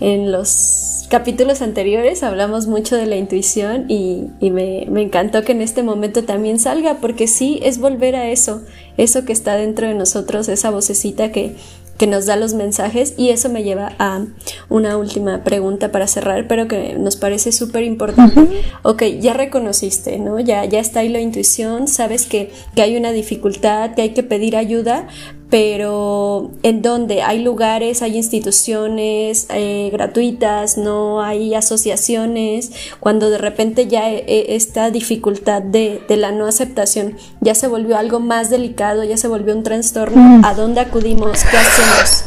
en, 0.00 0.32
los 0.32 1.06
capítulos 1.10 1.60
anteriores 1.62 2.22
hablamos 2.22 2.66
mucho 2.66 2.96
de 2.96 3.06
la 3.06 3.16
intuición 3.16 3.86
y, 3.88 4.28
y 4.40 4.50
me, 4.50 4.86
me, 4.90 5.02
encantó 5.02 5.42
que 5.42 5.52
en 5.52 5.62
este 5.62 5.82
momento 5.82 6.24
también 6.24 6.58
salga, 6.58 6.98
porque 7.00 7.26
sí 7.26 7.58
es 7.62 7.78
volver 7.78 8.16
a 8.16 8.30
eso, 8.30 8.62
eso 8.96 9.24
que 9.24 9.32
está 9.32 9.56
dentro 9.56 9.88
de 9.88 9.94
nosotros, 9.94 10.48
esa 10.48 10.70
vocecita 10.70 11.32
que, 11.32 11.56
que 12.00 12.06
nos 12.06 12.24
da 12.24 12.36
los 12.36 12.54
mensajes 12.54 13.12
y 13.18 13.28
eso 13.28 13.50
me 13.50 13.62
lleva 13.62 13.92
a 13.98 14.24
una 14.70 14.96
última 14.96 15.44
pregunta 15.44 15.92
para 15.92 16.06
cerrar, 16.06 16.48
pero 16.48 16.66
que 16.66 16.94
nos 16.94 17.16
parece 17.16 17.52
súper 17.52 17.84
importante. 17.84 18.62
Ok, 18.82 19.02
ya 19.20 19.34
reconociste, 19.34 20.18
¿no? 20.18 20.40
Ya, 20.40 20.64
ya 20.64 20.80
está 20.80 21.00
ahí 21.00 21.10
la 21.10 21.20
intuición, 21.20 21.88
sabes 21.88 22.24
que, 22.24 22.52
que 22.74 22.80
hay 22.80 22.96
una 22.96 23.12
dificultad, 23.12 23.94
que 23.94 24.00
hay 24.00 24.14
que 24.14 24.22
pedir 24.22 24.56
ayuda, 24.56 25.08
pero 25.50 26.52
en 26.62 26.80
donde 26.80 27.22
hay 27.22 27.42
lugares, 27.42 28.02
hay 28.02 28.16
instituciones 28.16 29.46
eh, 29.50 29.90
gratuitas, 29.92 30.78
no 30.78 31.22
hay 31.22 31.54
asociaciones, 31.56 32.70
cuando 33.00 33.30
de 33.30 33.38
repente 33.38 33.88
ya 33.88 34.08
eh, 34.10 34.54
esta 34.54 34.90
dificultad 34.90 35.60
de, 35.60 36.02
la 36.08 36.30
no 36.30 36.46
aceptación 36.46 37.16
ya 37.40 37.54
se 37.54 37.66
volvió 37.66 37.98
algo 37.98 38.20
más 38.20 38.48
delicado, 38.48 39.02
ya 39.02 39.16
se 39.16 39.26
volvió 39.26 39.56
un 39.56 39.64
trastorno, 39.64 40.22
mm. 40.22 40.44
¿a 40.44 40.54
dónde 40.54 40.80
acudimos? 40.80 41.42
¿Qué 41.44 41.56
hacemos? 41.56 42.24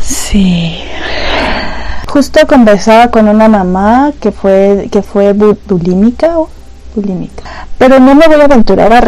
Sí. 0.00 0.80
Justo 2.08 2.40
conversaba 2.48 3.10
con 3.10 3.28
una 3.28 3.48
mamá 3.48 4.12
que 4.20 4.32
fue, 4.32 4.88
que 4.90 5.02
fue 5.02 5.32
bulímica 5.32 6.38
bulímica. 6.94 7.42
Pero 7.78 7.98
no 7.98 8.14
me 8.14 8.26
voy 8.26 8.40
a 8.40 8.44
aventurar 8.44 8.92
a 8.92 9.00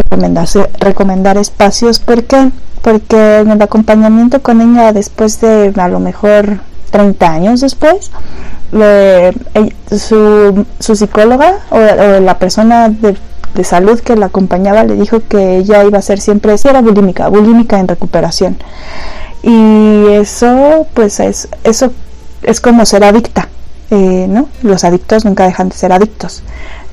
recomendar 0.81 1.37
espacios 1.37 1.99
porque 1.99 2.51
porque 2.83 3.39
en 3.39 3.51
el 3.51 3.63
acompañamiento 3.63 4.43
con 4.43 4.61
ella 4.61 4.93
después 4.93 5.41
de 5.41 5.73
a 5.75 5.89
lo 5.89 6.01
mejor 6.01 6.61
30 6.91 7.29
años 7.29 7.61
después, 7.61 8.13
su, 9.91 10.67
su, 10.79 10.95
psicóloga 10.95 11.61
o, 11.71 11.79
la 12.21 12.39
persona 12.39 12.91
de, 12.91 13.17
salud 13.65 13.99
que 14.01 14.15
la 14.17 14.27
acompañaba 14.27 14.85
le 14.85 14.95
dijo 14.95 15.21
que 15.29 15.57
ella 15.57 15.83
iba 15.83 15.99
a 15.99 16.03
ser 16.03 16.21
siempre, 16.21 16.59
si 16.59 16.69
era 16.69 16.83
bulímica, 16.83 17.29
bulímica 17.29 17.81
en 17.81 17.89
recuperación. 17.89 18.59
Y 19.43 20.07
eso, 20.11 20.87
pues 20.95 21.21
es, 21.21 21.49
eso 21.65 21.91
es 22.43 22.61
como 22.61 22.85
ser 22.85 23.03
adicta, 23.03 23.49
eh, 23.91 24.27
¿no? 24.29 24.49
Los 24.63 24.85
adictos 24.85 25.25
nunca 25.25 25.47
dejan 25.47 25.71
de 25.71 25.77
ser 25.77 25.93
adictos. 25.93 26.43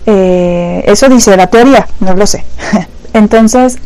Eh, 0.06 0.84
eso 0.88 1.10
dice 1.10 1.36
la 1.38 1.48
teoría, 1.48 1.88
no 2.00 2.16
lo 2.16 2.26
sé. 2.28 2.46
Entonces, 3.14 3.78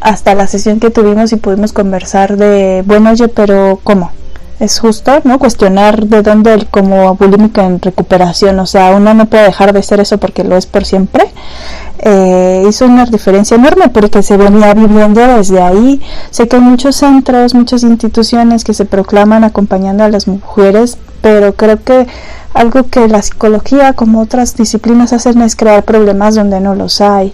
hasta 0.00 0.34
la 0.34 0.46
sesión 0.46 0.80
que 0.80 0.90
tuvimos 0.90 1.32
y 1.32 1.36
pudimos 1.36 1.72
conversar 1.72 2.36
de, 2.36 2.82
bueno, 2.86 3.10
oye, 3.10 3.28
pero 3.28 3.80
¿cómo? 3.82 4.10
es 4.60 4.78
justo, 4.78 5.20
¿no? 5.24 5.38
Cuestionar 5.38 6.06
de 6.06 6.22
dónde 6.22 6.52
el 6.52 6.66
como 6.66 7.14
bulímica 7.16 7.64
en 7.64 7.80
recuperación, 7.80 8.58
o 8.60 8.66
sea, 8.66 8.90
uno 8.94 9.14
no 9.14 9.26
puede 9.26 9.44
dejar 9.44 9.72
de 9.72 9.82
ser 9.82 10.00
eso 10.00 10.18
porque 10.18 10.44
lo 10.44 10.56
es 10.56 10.66
por 10.66 10.84
siempre. 10.84 11.24
Eh, 11.98 12.64
hizo 12.68 12.84
una 12.84 13.06
diferencia 13.06 13.56
enorme 13.56 13.88
porque 13.88 14.22
se 14.22 14.36
venía 14.36 14.72
viviendo 14.74 15.20
desde 15.20 15.62
ahí. 15.62 16.00
Sé 16.30 16.46
que 16.46 16.56
hay 16.56 16.62
muchos 16.62 16.96
centros, 16.96 17.54
muchas 17.54 17.82
instituciones 17.82 18.62
que 18.62 18.74
se 18.74 18.84
proclaman 18.84 19.44
acompañando 19.44 20.04
a 20.04 20.08
las 20.10 20.28
mujeres, 20.28 20.98
pero 21.22 21.54
creo 21.54 21.82
que 21.82 22.06
algo 22.54 22.84
que 22.88 23.08
la 23.08 23.22
psicología, 23.22 23.92
como 23.92 24.20
otras 24.20 24.56
disciplinas, 24.56 25.12
hacen 25.12 25.40
es 25.42 25.56
crear 25.56 25.84
problemas 25.84 26.34
donde 26.34 26.60
no 26.60 26.74
los 26.74 27.00
hay. 27.00 27.32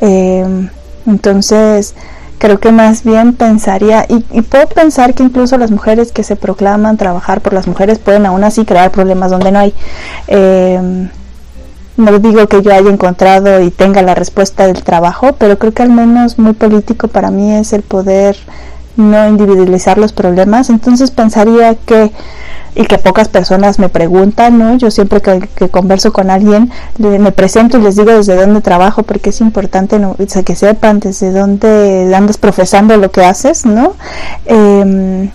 Eh, 0.00 0.68
entonces, 1.06 1.94
creo 2.40 2.58
que 2.58 2.72
más 2.72 3.04
bien 3.04 3.34
pensaría, 3.34 4.06
y, 4.08 4.42
puedo 4.42 4.66
pensar 4.68 5.14
que 5.14 5.22
incluso 5.22 5.58
las 5.58 5.70
mujeres 5.70 6.10
que 6.10 6.24
se 6.24 6.36
proclaman 6.36 6.96
trabajar 6.96 7.42
por 7.42 7.52
las 7.52 7.66
mujeres 7.66 7.98
pueden 7.98 8.26
aún 8.26 8.42
así 8.44 8.64
crear 8.64 8.90
problemas 8.90 9.30
donde 9.30 9.52
no 9.52 9.58
hay. 9.58 9.74
Em, 10.26 11.10
no 11.98 12.18
digo 12.18 12.46
que 12.48 12.62
yo 12.62 12.72
haya 12.72 12.88
encontrado 12.88 13.60
y 13.60 13.70
tenga 13.70 14.00
la 14.00 14.14
respuesta 14.14 14.66
del 14.66 14.82
trabajo, 14.82 15.34
pero 15.38 15.58
creo 15.58 15.72
que 15.72 15.82
al 15.82 15.90
menos 15.90 16.38
muy 16.38 16.54
político 16.54 17.08
para 17.08 17.30
mí 17.30 17.54
es 17.54 17.74
el 17.74 17.82
poder 17.82 18.36
no 19.00 19.28
individualizar 19.28 19.98
los 19.98 20.12
problemas. 20.12 20.70
Entonces 20.70 21.10
pensaría 21.10 21.74
que 21.74 22.12
y 22.74 22.84
que 22.84 22.98
pocas 22.98 23.28
personas 23.28 23.78
me 23.78 23.88
preguntan, 23.88 24.58
¿no? 24.58 24.76
Yo 24.76 24.90
siempre 24.90 25.20
que, 25.20 25.68
converso 25.68 26.12
con 26.12 26.30
alguien 26.30 26.70
me 26.98 27.32
presento 27.32 27.78
y 27.78 27.82
les 27.82 27.96
digo 27.96 28.12
desde 28.12 28.36
dónde 28.36 28.60
trabajo 28.60 29.02
porque 29.02 29.30
es 29.30 29.40
importante 29.40 29.98
¿no? 29.98 30.16
que 30.16 30.54
sepan 30.54 31.00
desde 31.00 31.32
dónde 31.32 32.12
andas 32.14 32.38
profesando 32.38 32.96
lo 32.96 33.10
que 33.10 33.24
haces, 33.24 33.66
¿no? 33.66 33.94
Em, 34.46 35.30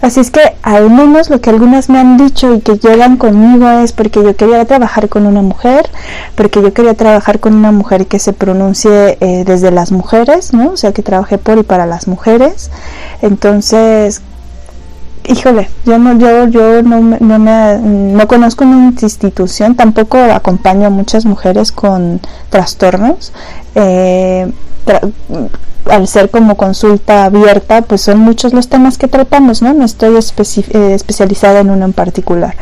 así 0.00 0.20
es 0.20 0.30
que 0.30 0.40
al 0.62 0.90
menos 0.90 1.30
lo 1.30 1.40
que 1.40 1.50
algunas 1.50 1.88
me 1.88 1.98
han 1.98 2.16
dicho 2.16 2.54
y 2.54 2.60
que 2.60 2.78
llegan 2.78 3.16
conmigo 3.16 3.68
es 3.68 3.92
porque 3.92 4.22
yo 4.22 4.36
quería 4.36 4.64
trabajar 4.64 5.08
con 5.08 5.26
una 5.26 5.42
mujer, 5.42 5.88
porque 6.34 6.62
yo 6.62 6.72
quería 6.72 6.94
trabajar 6.94 7.40
con 7.40 7.54
una 7.54 7.72
mujer 7.72 8.06
que 8.06 8.18
se 8.18 8.32
pronuncie 8.32 9.18
eh, 9.20 9.44
desde 9.44 9.70
las 9.70 9.92
mujeres, 9.92 10.52
¿no? 10.52 10.72
O 10.72 10.76
sea, 10.76 10.92
que 10.92 11.02
trabaje 11.02 11.38
por 11.38 11.58
y 11.58 11.62
para 11.62 11.86
las 11.86 12.08
mujeres. 12.08 12.70
Entonces, 13.22 14.22
híjole, 15.28 15.68
yo 15.84 15.98
no, 15.98 16.18
yo, 16.18 16.48
yo 16.48 16.82
no, 16.82 17.00
no, 17.20 17.38
me, 17.38 17.78
no 17.78 18.28
conozco 18.28 18.64
una 18.64 18.92
institución, 19.00 19.74
tampoco 19.74 20.18
acompaño 20.18 20.86
a 20.86 20.90
muchas 20.90 21.24
mujeres 21.24 21.72
con 21.72 22.20
trastornos. 22.50 23.32
Eh, 23.74 24.50
al 25.90 26.08
ser 26.08 26.30
como 26.30 26.56
consulta 26.56 27.24
abierta, 27.24 27.82
pues 27.82 28.00
son 28.00 28.18
muchos 28.18 28.52
los 28.52 28.68
temas 28.68 28.98
que 28.98 29.08
tratamos, 29.08 29.62
¿no? 29.62 29.72
No 29.74 29.84
estoy 29.84 30.16
eh, 30.16 30.92
especializada 30.94 31.60
en 31.60 31.70
uno 31.70 31.84
en 31.84 31.92
particular 31.92 32.54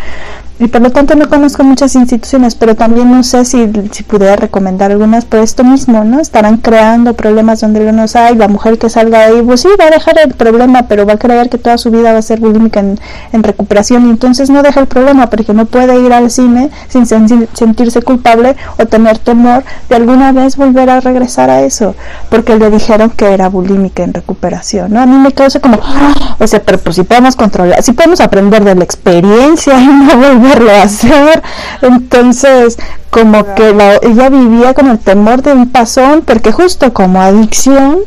y 0.65 0.69
por 0.69 0.81
lo 0.81 0.91
tanto 0.91 1.15
no 1.15 1.29
conozco 1.29 1.63
muchas 1.63 1.95
instituciones, 1.95 2.55
pero 2.55 2.75
también 2.75 3.11
no 3.11 3.23
sé 3.23 3.45
si, 3.45 3.71
si 3.93 4.03
pudiera 4.03 4.35
recomendar 4.35 4.91
algunas 4.91 5.27
por 5.27 5.41
esto 5.41 5.63
mismo, 5.63 6.05
¿no? 6.05 6.21
Estarán 6.21 6.57
creando 6.57 7.13
problemas 7.13 7.61
donde 7.61 7.81
no 7.93 8.01
los 8.01 8.17
hay, 8.17 8.35
la 8.35 8.49
mujer 8.49 8.79
que 8.79 8.89
salga 8.89 9.27
ahí, 9.27 9.43
pues 9.43 9.61
sí, 9.61 9.69
va 9.79 9.89
a 9.89 9.91
dejar 9.91 10.19
el 10.25 10.33
problema, 10.33 10.85
pero 10.89 11.05
va 11.05 11.13
a 11.13 11.19
creer 11.19 11.51
que 11.51 11.59
toda 11.59 11.77
su 11.77 11.91
vida 11.91 12.15
va 12.15 12.19
a 12.21 12.23
ser 12.23 12.41
bulímica 12.41 12.81
en, 12.81 12.99
en 13.33 13.43
recuperación 13.43 14.07
y 14.07 14.11
entonces 14.11 14.49
no 14.49 14.63
deja 14.63 14.81
el 14.81 14.87
problema 14.87 15.29
porque 15.29 15.53
no 15.53 15.67
puede 15.67 16.01
ir 16.01 16.15
al 16.15 16.31
cine 16.31 16.71
sin 16.89 17.05
sentirse 17.05 18.01
culpable 18.01 18.57
o 18.79 18.87
tener 18.87 19.19
temor 19.19 19.65
de 19.91 19.97
alguna 19.97 20.33
vez 20.33 20.57
volver 20.57 20.89
a 20.89 21.01
regresar 21.01 21.51
a 21.51 21.61
eso, 21.61 21.95
porque 22.31 22.57
le 22.57 22.71
dijeron 22.71 23.11
que 23.11 23.35
era 23.35 23.51
bulímica 23.51 24.03
en 24.03 24.15
recuperación, 24.15 24.95
¿no? 24.95 25.01
A 25.03 25.05
mí 25.05 25.19
me 25.19 25.33
causa 25.33 25.61
como, 25.61 25.79
¡ah! 25.83 26.37
o 26.39 26.47
sea, 26.47 26.63
pero 26.63 26.79
pues 26.79 26.97
si 26.97 27.03
podemos 27.03 27.37
controlar, 27.37 27.83
si 27.83 27.93
podemos 27.93 28.23
aprender 28.23 28.65
de 28.65 28.75
la 28.75 28.85
experiencia 28.85 29.75
y 29.79 29.87
no 29.87 30.17
volver 30.17 30.54
a 30.71 30.83
hacer. 30.83 31.43
Entonces, 31.83 32.79
como 33.11 33.55
que 33.55 33.69
ella 34.03 34.29
vivía 34.29 34.75
con 34.75 34.89
el 34.89 34.99
temor 34.99 35.43
de 35.43 35.53
un 35.53 35.71
pasón, 35.71 36.23
porque 36.23 36.51
justo 36.51 36.93
como 36.93 37.21
adicción 37.21 37.99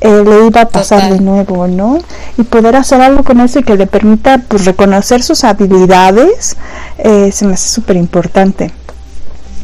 eh, 0.00 0.22
le 0.24 0.46
iba 0.46 0.62
a 0.62 0.68
pasar 0.68 1.10
de 1.10 1.20
nuevo, 1.20 1.66
¿no? 1.66 1.98
Y 2.36 2.42
poder 2.42 2.76
hacer 2.76 3.00
algo 3.00 3.24
con 3.24 3.40
eso 3.40 3.60
y 3.60 3.62
que 3.62 3.76
le 3.76 3.86
permita 3.86 4.38
pues 4.46 4.66
reconocer 4.66 5.22
sus 5.22 5.44
habilidades, 5.44 6.56
eh, 6.98 7.30
se 7.32 7.46
me 7.46 7.54
hace 7.54 7.68
súper 7.68 7.96
importante. 7.96 8.70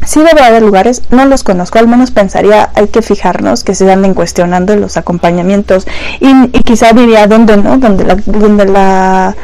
Sí 0.07 0.21
debe 0.21 0.41
haber 0.43 0.63
lugares, 0.63 1.03
no 1.11 1.25
los 1.25 1.43
conozco, 1.43 1.79
al 1.79 1.89
menos 1.89 2.11
pensaría, 2.11 2.71
hay 2.75 2.87
que 2.89 3.03
fijarnos 3.03 3.65
que 3.65 3.75
se 3.75 3.91
anden 3.91 4.15
cuestionando 4.15 4.77
los 4.77 4.97
acompañamientos 4.97 5.87
y, 6.21 6.29
y 6.57 6.63
quizá 6.63 6.93
diría 6.93 7.27
dónde, 7.27 7.57
¿no? 7.57 7.77
Donde 7.79 8.05
la, 8.05 8.15
donde 8.25 8.67
la 8.67 9.37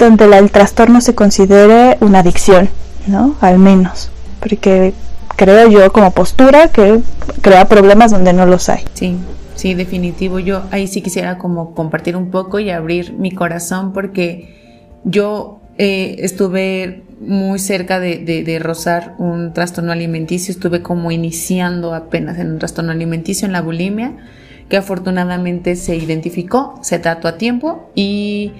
donde 0.00 0.24
el 0.24 0.50
trastorno 0.50 1.00
se 1.00 1.14
considere 1.14 1.98
una 2.00 2.20
adicción, 2.20 2.68
¿no? 3.06 3.36
Al 3.40 3.58
menos, 3.58 4.10
porque 4.40 4.94
creo 5.36 5.68
yo 5.68 5.92
como 5.92 6.10
postura 6.10 6.68
que 6.68 7.00
crea 7.42 7.66
problemas 7.66 8.10
donde 8.10 8.32
no 8.32 8.46
los 8.46 8.68
hay. 8.68 8.84
Sí, 8.94 9.16
sí, 9.54 9.74
definitivo. 9.74 10.38
Yo 10.38 10.62
ahí 10.70 10.86
sí 10.86 11.02
quisiera 11.02 11.38
como 11.38 11.74
compartir 11.74 12.16
un 12.16 12.30
poco 12.30 12.58
y 12.58 12.70
abrir 12.70 13.12
mi 13.12 13.30
corazón 13.30 13.92
porque 13.92 14.90
yo 15.04 15.60
eh, 15.78 16.16
estuve 16.18 17.04
muy 17.20 17.58
cerca 17.58 18.00
de, 18.00 18.18
de, 18.18 18.58
rozar 18.58 19.14
un 19.18 19.52
trastorno 19.52 19.92
alimenticio, 19.92 20.52
estuve 20.52 20.82
como 20.82 21.10
iniciando 21.10 21.94
apenas 21.94 22.38
en 22.38 22.52
un 22.52 22.58
trastorno 22.58 22.92
alimenticio, 22.92 23.46
en 23.46 23.52
la 23.52 23.60
bulimia 23.60 24.14
que 24.70 24.76
afortunadamente 24.76 25.74
se 25.74 25.96
identificó, 25.96 26.78
se 26.80 27.00
trató 27.00 27.26
a 27.26 27.36
tiempo 27.36 27.90
y 27.96 28.52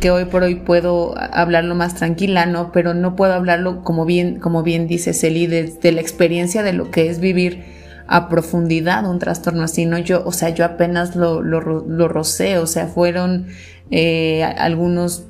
que 0.00 0.10
hoy 0.10 0.24
por 0.24 0.42
hoy 0.42 0.54
puedo 0.54 1.14
hablarlo 1.18 1.74
más 1.74 1.94
tranquila, 1.94 2.46
¿no? 2.46 2.72
Pero 2.72 2.94
no 2.94 3.14
puedo 3.14 3.34
hablarlo 3.34 3.84
como 3.84 4.06
bien, 4.06 4.40
como 4.40 4.62
bien 4.62 4.88
dice 4.88 5.12
Celi, 5.12 5.46
de, 5.46 5.92
la 5.92 6.00
experiencia 6.00 6.62
de 6.62 6.72
lo 6.72 6.90
que 6.90 7.10
es 7.10 7.20
vivir 7.20 7.62
a 8.06 8.30
profundidad 8.30 9.08
un 9.08 9.18
trastorno 9.18 9.62
así, 9.62 9.84
¿no? 9.84 9.98
Yo, 9.98 10.22
o 10.24 10.32
sea, 10.32 10.48
yo 10.48 10.64
apenas 10.64 11.14
lo, 11.14 11.42
lo, 11.42 11.60
lo 11.60 12.08
rocé, 12.08 12.56
o 12.56 12.66
sea, 12.66 12.86
fueron 12.86 13.48
eh, 13.90 14.42
algunos 14.42 15.26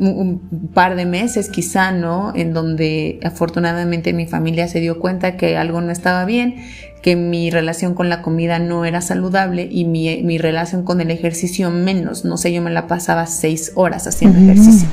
un 0.00 0.70
par 0.72 0.96
de 0.96 1.06
meses 1.06 1.48
quizá, 1.48 1.92
¿no? 1.92 2.32
En 2.34 2.52
donde 2.52 3.20
afortunadamente 3.22 4.12
mi 4.12 4.26
familia 4.26 4.66
se 4.66 4.80
dio 4.80 4.98
cuenta 4.98 5.36
que 5.36 5.56
algo 5.56 5.80
no 5.80 5.92
estaba 5.92 6.24
bien, 6.24 6.56
que 7.02 7.16
mi 7.16 7.50
relación 7.50 7.94
con 7.94 8.08
la 8.08 8.22
comida 8.22 8.58
no 8.58 8.84
era 8.84 9.00
saludable 9.00 9.68
y 9.70 9.84
mi, 9.84 10.22
mi 10.22 10.38
relación 10.38 10.84
con 10.84 11.00
el 11.00 11.10
ejercicio 11.10 11.70
menos, 11.70 12.24
no 12.24 12.36
sé, 12.36 12.52
yo 12.52 12.62
me 12.62 12.70
la 12.70 12.86
pasaba 12.86 13.26
seis 13.26 13.72
horas 13.74 14.06
haciendo 14.06 14.38
ejercicio. 14.38 14.88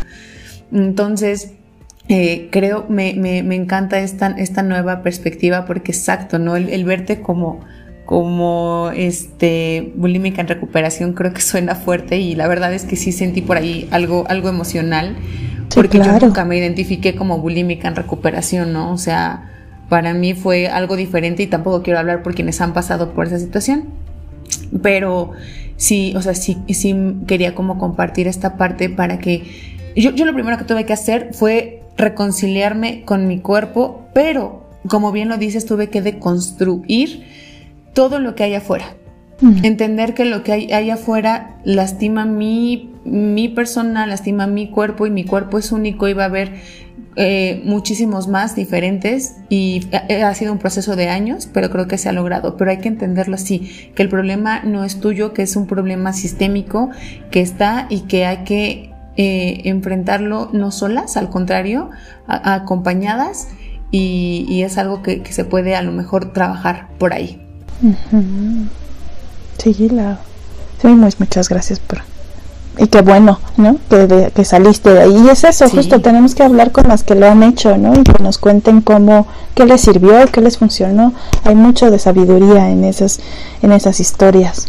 Entonces, 0.72 1.54
eh, 2.10 2.48
creo, 2.52 2.86
me, 2.88 3.14
me, 3.16 3.44
me, 3.44 3.56
encanta 3.56 4.00
esta, 4.00 4.28
esta 4.38 4.64
nueva 4.64 5.04
perspectiva 5.04 5.66
porque 5.66 5.92
exacto, 5.92 6.40
¿no? 6.40 6.56
El, 6.56 6.86
verte 6.86 7.22
como 7.22 7.60
como 8.08 8.90
este 8.96 9.92
bulímica 9.96 10.42
en 10.42 10.48
recuperación 10.48 11.14
creo 11.14 11.34
que 11.34 11.42
suena 11.42 11.76
fuerte 11.76 12.18
y 12.18 12.36
la 12.36 12.48
verdad 12.48 12.74
es 12.74 12.86
que 12.86 12.96
sí 12.96 13.12
sentí 13.12 13.42
por 13.42 13.58
ahí 13.58 13.88
algo 13.92 14.26
algo 14.30 14.48
emocional 14.48 15.18
porque 15.76 15.98
yo 15.98 16.20
nunca 16.20 16.46
me 16.46 16.58
identifiqué 16.58 17.16
como 17.16 17.40
bulímica 17.40 17.88
en 17.88 17.96
recuperación, 17.96 18.74
¿no? 18.74 18.92
O 18.94 18.98
sea, 18.98 19.52
para 19.90 20.14
mí 20.14 20.34
fue 20.34 20.68
algo 20.68 20.96
diferente 20.96 21.44
y 21.44 21.48
tampoco 21.48 21.84
quiero 21.84 22.00
hablar 22.00 22.24
por 22.24 22.34
quienes 22.34 22.62
han 22.62 22.74
pasado 22.74 23.14
por 23.14 23.28
esa 23.28 23.40
situación. 23.40 23.86
Pero 24.82 25.32
sí, 25.76 26.14
o 26.16 26.22
sea, 26.22 26.34
sí, 26.34 26.58
sí 26.70 26.96
quería 27.28 27.56
como 27.56 27.78
compartir 27.78 28.28
esta 28.28 28.58
parte 28.58 28.90
para 28.90 29.20
que 29.20 29.44
yo, 29.96 30.12
yo 30.12 30.26
lo 30.26 30.34
primero 30.34 30.58
que 30.58 30.64
tuve 30.64 30.86
que 30.86 30.94
hacer 30.94 31.32
fue 31.34 31.84
reconciliarme 31.98 33.04
con 33.04 33.28
mi 33.28 33.40
cuerpo, 33.40 34.08
pero 34.14 34.66
como 34.88 35.12
bien 35.12 35.28
lo 35.28 35.38
dices, 35.38 35.66
tuve 35.66 35.90
que 35.90 36.02
deconstruir 36.02 37.26
todo 37.98 38.20
lo 38.20 38.36
que 38.36 38.44
hay 38.44 38.54
afuera. 38.54 38.94
Entender 39.64 40.14
que 40.14 40.24
lo 40.24 40.44
que 40.44 40.52
hay, 40.52 40.72
hay, 40.72 40.92
afuera 40.92 41.58
lastima 41.64 42.26
mi, 42.26 42.94
mi 43.06 43.50
persona, 43.50 44.06
lastima 44.06 44.46
mi 44.46 44.70
cuerpo 44.70 45.08
y 45.08 45.10
mi 45.10 45.24
cuerpo 45.24 45.58
es 45.58 45.72
único 45.72 46.08
y 46.08 46.14
va 46.14 46.24
a 46.24 46.28
haber 46.28 46.52
eh, 47.16 47.60
muchísimos 47.66 48.28
más 48.28 48.56
diferentes 48.56 49.38
y 49.50 49.88
ha 49.92 50.32
sido 50.36 50.54
un 50.54 50.60
proceso 50.60 50.96
de 50.96 51.10
años, 51.10 51.50
pero 51.52 51.72
creo 51.72 51.88
que 51.88 51.98
se 51.98 52.08
ha 52.08 52.12
logrado. 52.12 52.56
Pero 52.56 52.70
hay 52.70 52.78
que 52.78 52.88
entenderlo 52.88 53.34
así, 53.34 53.92
que 53.96 54.04
el 54.04 54.10
problema 54.10 54.62
no 54.62 54.84
es 54.84 55.00
tuyo, 55.00 55.34
que 55.34 55.42
es 55.42 55.56
un 55.56 55.66
problema 55.66 56.14
sistémico 56.14 56.92
que 57.32 57.42
está 57.42 57.88
y 57.90 58.02
que 58.02 58.28
hay 58.28 58.44
que 58.44 58.92
eh, 59.16 59.62
enfrentarlo 59.66 60.52
no 60.54 60.70
solas, 60.70 61.18
al 61.18 61.32
contrario, 61.32 61.90
acompañadas 62.28 63.48
y, 63.90 64.62
es 64.62 64.78
algo 64.78 65.02
que, 65.02 65.24
se 65.32 65.46
puede 65.46 65.76
a 65.76 65.82
lo 65.82 65.92
mejor 65.92 66.32
trabajar 66.32 66.90
por 67.00 67.14
ahí. 67.14 67.47
Sí, 69.58 69.90
la... 69.90 70.20
sí, 70.82 70.88
muchas 70.88 71.50
gracias 71.50 71.80
por 71.80 72.02
y 72.80 72.88
qué 72.88 73.02
bueno, 73.02 73.40
¿no? 73.58 73.78
Que, 73.90 74.32
que 74.34 74.46
saliste 74.46 74.92
de 74.92 75.02
ahí. 75.02 75.24
Y 75.26 75.30
es 75.30 75.44
eso, 75.44 75.68
justo 75.70 76.00
tenemos 76.00 76.36
que 76.36 76.44
hablar 76.44 76.72
con 76.72 76.88
las 76.88 77.04
que 77.04 77.16
lo 77.16 77.28
han 77.28 77.44
hecho, 77.44 77.78
¿no? 77.78 77.94
Y 78.00 78.04
que 78.04 78.22
nos 78.22 78.38
cuenten 78.38 78.82
cómo, 78.82 79.28
qué 79.56 79.66
les 79.66 79.82
sirvió, 79.82 80.26
qué 80.32 80.42
les 80.42 80.58
funcionó. 80.58 81.14
Hay 81.44 81.56
mucho 81.56 81.90
de 81.90 82.00
sabiduría 82.00 82.70
en 82.70 82.84
esas, 82.84 83.20
en 83.62 83.72
esas 83.72 84.00
historias 84.00 84.68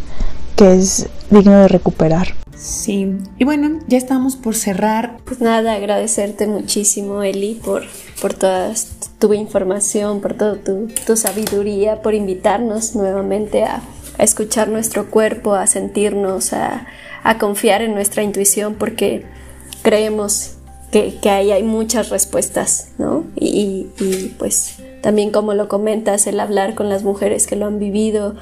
que 0.56 0.74
es 0.74 1.08
digno 1.30 1.60
de 1.60 1.68
recuperar. 1.68 2.34
Sí, 2.56 3.16
y 3.38 3.44
bueno, 3.44 3.78
ya 3.86 3.98
estamos 3.98 4.36
por 4.36 4.56
cerrar. 4.56 5.18
Pues 5.24 5.40
nada, 5.40 5.74
agradecerte 5.74 6.46
muchísimo, 6.46 7.22
Eli, 7.22 7.54
por, 7.54 7.84
por 8.20 8.34
toda 8.34 8.68
tu 9.18 9.32
información, 9.34 10.20
por 10.20 10.34
toda 10.34 10.56
tu, 10.56 10.88
tu 11.06 11.16
sabiduría, 11.16 12.02
por 12.02 12.14
invitarnos 12.14 12.94
nuevamente 12.94 13.64
a, 13.64 13.82
a 14.18 14.22
escuchar 14.22 14.68
nuestro 14.68 15.10
cuerpo, 15.10 15.54
a 15.54 15.66
sentirnos, 15.66 16.52
a, 16.52 16.86
a 17.22 17.38
confiar 17.38 17.82
en 17.82 17.94
nuestra 17.94 18.22
intuición 18.22 18.74
porque 18.74 19.24
creemos 19.82 20.54
que, 20.90 21.16
que 21.20 21.30
ahí 21.30 21.50
hay 21.52 21.62
muchas 21.62 22.10
respuestas, 22.10 22.88
¿no? 22.98 23.24
Y, 23.36 23.88
y, 24.00 24.34
pues 24.38 24.76
también 25.02 25.30
como 25.30 25.54
lo 25.54 25.68
comentas, 25.68 26.26
el 26.26 26.40
hablar 26.40 26.74
con 26.74 26.88
las 26.88 27.02
mujeres 27.04 27.46
que 27.46 27.56
lo 27.56 27.66
han 27.66 27.78
vivido 27.78 28.34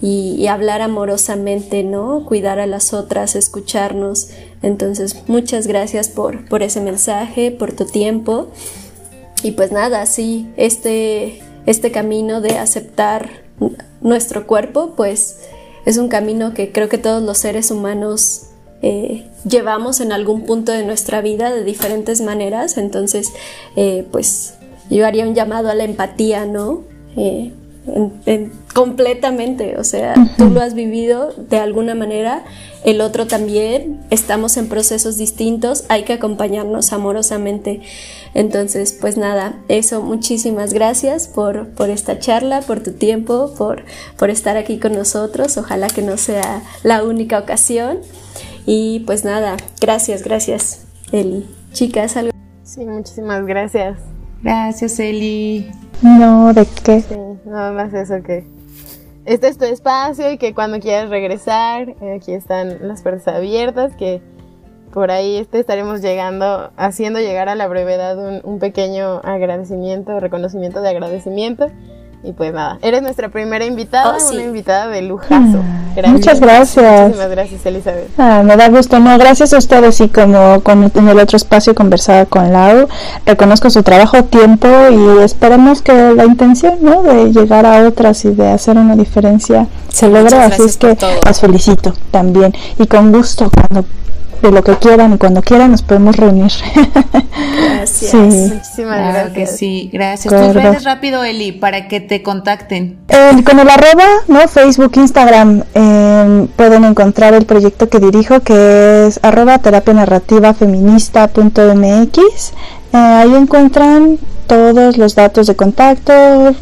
y, 0.00 0.34
y, 0.38 0.48
hablar 0.48 0.82
amorosamente, 0.82 1.84
¿no? 1.84 2.24
Cuidar 2.26 2.58
a 2.58 2.66
las 2.66 2.92
otras, 2.92 3.36
escucharnos. 3.36 4.30
Entonces, 4.62 5.22
muchas 5.28 5.66
gracias 5.66 6.08
por, 6.08 6.44
por 6.48 6.62
ese 6.62 6.80
mensaje, 6.80 7.50
por 7.52 7.72
tu 7.72 7.84
tiempo. 7.84 8.48
Y 9.42 9.52
pues 9.52 9.72
nada, 9.72 10.06
sí, 10.06 10.48
este, 10.56 11.42
este 11.66 11.90
camino 11.90 12.40
de 12.40 12.58
aceptar 12.58 13.42
nuestro 14.00 14.46
cuerpo, 14.46 14.94
pues 14.96 15.40
es 15.84 15.96
un 15.98 16.08
camino 16.08 16.54
que 16.54 16.72
creo 16.72 16.88
que 16.88 16.98
todos 16.98 17.22
los 17.22 17.38
seres 17.38 17.70
humanos 17.70 18.46
eh, 18.82 19.26
llevamos 19.44 20.00
en 20.00 20.12
algún 20.12 20.42
punto 20.42 20.72
de 20.72 20.84
nuestra 20.84 21.20
vida 21.20 21.52
de 21.52 21.64
diferentes 21.64 22.20
maneras. 22.20 22.78
Entonces, 22.78 23.32
eh, 23.76 24.06
pues 24.10 24.54
yo 24.90 25.06
haría 25.06 25.26
un 25.26 25.34
llamado 25.34 25.70
a 25.70 25.74
la 25.74 25.84
empatía, 25.84 26.46
¿no? 26.46 26.84
Eh, 27.16 27.52
completamente, 28.74 29.76
o 29.76 29.84
sea, 29.84 30.14
tú 30.38 30.50
lo 30.50 30.60
has 30.60 30.74
vivido 30.74 31.32
de 31.36 31.58
alguna 31.58 31.94
manera, 31.94 32.44
el 32.84 33.00
otro 33.00 33.26
también, 33.26 34.00
estamos 34.10 34.56
en 34.56 34.68
procesos 34.68 35.16
distintos, 35.16 35.84
hay 35.88 36.04
que 36.04 36.12
acompañarnos 36.12 36.92
amorosamente. 36.92 37.80
Entonces, 38.34 38.96
pues 38.98 39.16
nada, 39.16 39.56
eso, 39.68 40.02
muchísimas 40.02 40.72
gracias 40.72 41.28
por, 41.28 41.68
por 41.70 41.90
esta 41.90 42.18
charla, 42.18 42.60
por 42.60 42.80
tu 42.80 42.92
tiempo, 42.92 43.52
por, 43.58 43.84
por 44.16 44.30
estar 44.30 44.56
aquí 44.56 44.78
con 44.78 44.94
nosotros, 44.94 45.56
ojalá 45.58 45.88
que 45.88 46.02
no 46.02 46.16
sea 46.16 46.62
la 46.82 47.04
única 47.04 47.38
ocasión. 47.38 47.98
Y 48.64 49.00
pues 49.00 49.24
nada, 49.24 49.56
gracias, 49.80 50.22
gracias, 50.22 50.84
Eli. 51.10 51.46
Chicas, 51.72 52.16
algo. 52.16 52.32
Sí, 52.62 52.84
muchísimas 52.84 53.44
gracias. 53.44 53.98
Gracias, 54.42 54.98
Eli. 54.98 55.70
No, 56.02 56.52
¿de 56.52 56.66
qué? 56.84 57.00
Sí, 57.00 57.16
nada 57.44 57.72
más 57.72 57.94
eso 57.94 58.22
que 58.22 58.44
este 59.24 59.46
es 59.46 59.56
tu 59.56 59.64
espacio 59.64 60.32
y 60.32 60.38
que 60.38 60.52
cuando 60.52 60.80
quieras 60.80 61.08
regresar, 61.08 61.90
eh, 62.00 62.14
aquí 62.16 62.32
están 62.32 62.88
las 62.88 63.02
puertas 63.02 63.32
abiertas, 63.32 63.94
que 63.94 64.20
por 64.92 65.12
ahí 65.12 65.46
te 65.48 65.60
estaremos 65.60 66.02
llegando, 66.02 66.72
haciendo 66.76 67.20
llegar 67.20 67.48
a 67.48 67.54
la 67.54 67.68
brevedad 67.68 68.18
un, 68.18 68.40
un 68.42 68.58
pequeño 68.58 69.20
agradecimiento, 69.22 70.18
reconocimiento 70.18 70.82
de 70.82 70.88
agradecimiento. 70.88 71.68
Y 72.24 72.32
pues 72.34 72.52
nada, 72.54 72.78
eres 72.82 73.02
nuestra 73.02 73.30
primera 73.30 73.64
invitada, 73.64 74.14
Oh, 74.16 74.20
sí. 74.20 74.36
una 74.36 74.44
invitada 74.44 74.86
de 74.86 75.02
lujazo. 75.02 75.58
Mm, 75.58 76.10
muchas 76.12 76.38
gracias. 76.38 77.00
Muchísimas 77.02 77.30
gracias, 77.30 77.66
Elizabeth. 77.66 78.08
Ah, 78.16 78.42
me 78.44 78.56
da 78.56 78.68
gusto, 78.68 79.00
no, 79.00 79.18
gracias 79.18 79.52
a 79.52 79.58
ustedes 79.58 80.00
y 80.00 80.08
como 80.08 80.60
con, 80.60 80.90
en 80.94 81.08
el 81.08 81.18
otro 81.18 81.36
espacio 81.36 81.74
conversaba 81.74 82.24
con 82.26 82.52
Lau, 82.52 82.86
reconozco 83.26 83.70
su 83.70 83.82
trabajo, 83.82 84.22
tiempo 84.22 84.68
y 84.90 85.22
esperemos 85.24 85.82
que 85.82 86.12
la 86.14 86.24
intención, 86.24 86.78
¿no? 86.80 87.02
De 87.02 87.32
llegar 87.32 87.66
a 87.66 87.88
otras 87.88 88.24
y 88.24 88.30
de 88.30 88.50
hacer 88.50 88.76
una 88.78 88.94
diferencia 88.94 89.66
se 89.88 90.06
logre, 90.06 90.22
Muchas 90.22 90.52
así 90.52 90.62
es 90.62 90.76
que 90.76 90.96
las 91.26 91.40
felicito 91.40 91.92
también 92.12 92.54
y 92.78 92.86
con 92.86 93.10
gusto 93.12 93.50
cuando 93.50 93.84
de 94.42 94.52
lo 94.52 94.62
que 94.62 94.76
quieran 94.76 95.14
y 95.14 95.18
cuando 95.18 95.42
quieran 95.42 95.70
nos 95.70 95.82
podemos 95.82 96.16
reunir. 96.16 96.52
Gracias. 96.52 98.10
Sí. 98.12 98.16
Muchísimas 98.16 98.96
Claro 98.96 99.12
gracias. 99.12 99.32
que 99.34 99.46
sí, 99.46 99.90
gracias. 99.92 100.32
Acuerdo. 100.32 100.52
Tus 100.52 100.62
redes 100.62 100.84
rápido, 100.84 101.24
Eli, 101.24 101.52
para 101.52 101.88
que 101.88 102.00
te 102.00 102.22
contacten. 102.22 102.98
Eh, 103.08 103.42
con 103.44 103.58
el 103.58 103.68
arroba, 103.68 104.04
¿no? 104.28 104.46
Facebook, 104.46 104.92
Instagram, 104.96 105.64
eh, 105.74 106.46
pueden 106.56 106.84
encontrar 106.84 107.34
el 107.34 107.44
proyecto 107.44 107.88
que 107.88 107.98
dirijo, 107.98 108.40
que 108.40 109.06
es 109.06 109.18
arroba 109.22 109.58
terapia 109.58 109.94
narrativa 109.94 110.54
feminista.mx. 110.54 112.18
Eh, 112.92 112.96
ahí 112.96 113.34
encuentran 113.34 114.18
todos 114.46 114.96
los 114.96 115.14
datos 115.14 115.46
de 115.46 115.56
contacto, 115.56 116.54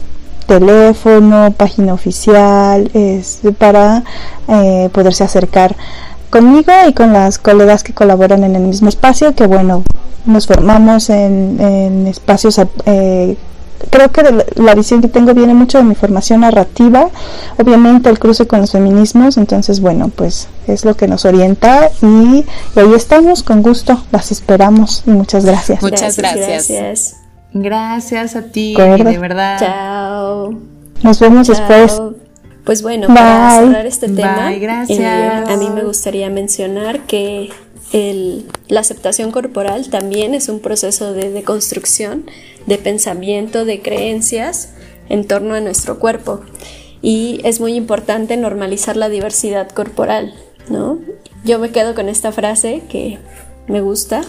teléfono, 0.46 1.52
página 1.56 1.94
oficial, 1.94 2.90
es 2.94 3.40
para 3.58 4.02
eh, 4.48 4.88
poderse 4.92 5.24
acercar 5.24 5.76
conmigo 6.30 6.72
y 6.88 6.92
con 6.92 7.12
las 7.12 7.38
colegas 7.38 7.82
que 7.82 7.92
colaboran 7.92 8.44
en 8.44 8.56
el 8.56 8.62
mismo 8.62 8.88
espacio, 8.88 9.34
que 9.34 9.46
bueno, 9.46 9.82
nos 10.26 10.46
formamos 10.46 11.10
en, 11.10 11.60
en 11.60 12.06
espacios 12.06 12.60
eh, 12.86 13.36
creo 13.90 14.10
que 14.12 14.22
de 14.22 14.32
la- 14.32 14.44
la 14.56 14.74
visión 14.74 15.00
que 15.00 15.08
tengo 15.08 15.32
viene 15.32 15.54
mucho 15.54 15.78
de 15.78 15.84
mi 15.84 15.94
formación 15.94 16.40
narrativa, 16.42 17.08
obviamente 17.58 18.10
el 18.10 18.18
cruce 18.18 18.46
con 18.46 18.60
los 18.60 18.72
feminismos, 18.72 19.38
entonces 19.38 19.80
bueno, 19.80 20.10
pues 20.14 20.48
es 20.66 20.84
lo 20.84 20.94
que 20.96 21.08
nos 21.08 21.24
orienta 21.24 21.90
y, 22.02 22.06
y 22.76 22.78
ahí 22.78 22.92
estamos, 22.94 23.42
con 23.42 23.62
gusto, 23.62 24.02
las 24.12 24.30
esperamos 24.32 25.02
y 25.06 25.10
muchas 25.10 25.46
gracias. 25.46 25.82
Muchas 25.82 26.16
gracias. 26.18 26.68
gracias. 26.68 27.16
Gracias 27.52 28.36
a 28.36 28.42
ti, 28.42 28.76
de 28.76 29.18
verdad. 29.18 29.58
Chao. 29.58 30.54
Nos 31.02 31.18
vemos 31.18 31.48
después. 31.48 32.00
Pues 32.64 32.82
bueno, 32.82 33.06
Bye. 33.08 33.16
para 33.16 33.60
cerrar 33.60 33.86
este 33.86 34.06
Bye, 34.06 34.16
tema, 34.16 34.52
gracias. 34.60 34.98
eh, 34.98 35.52
a 35.52 35.56
mí 35.56 35.70
me 35.70 35.82
gustaría 35.82 36.28
mencionar 36.30 37.00
que 37.06 37.50
el- 37.92 38.46
la 38.68 38.80
aceptación 38.80 39.32
corporal 39.32 39.88
también 39.90 40.34
es 40.34 40.48
un 40.48 40.60
proceso 40.60 41.12
de 41.12 41.30
deconstrucción, 41.30 42.26
de 42.66 42.78
pensamiento, 42.78 43.64
de 43.64 43.80
creencias 43.82 44.74
en 45.08 45.26
torno 45.26 45.54
a 45.54 45.60
nuestro 45.60 45.98
cuerpo. 45.98 46.40
Y 47.02 47.40
es 47.44 47.60
muy 47.60 47.74
importante 47.74 48.36
normalizar 48.36 48.96
la 48.96 49.08
diversidad 49.08 49.68
corporal, 49.70 50.34
¿no? 50.68 50.98
Yo 51.44 51.58
me 51.58 51.70
quedo 51.70 51.94
con 51.94 52.08
esta 52.08 52.30
frase 52.30 52.82
que 52.88 53.18
me 53.66 53.80
gusta. 53.80 54.20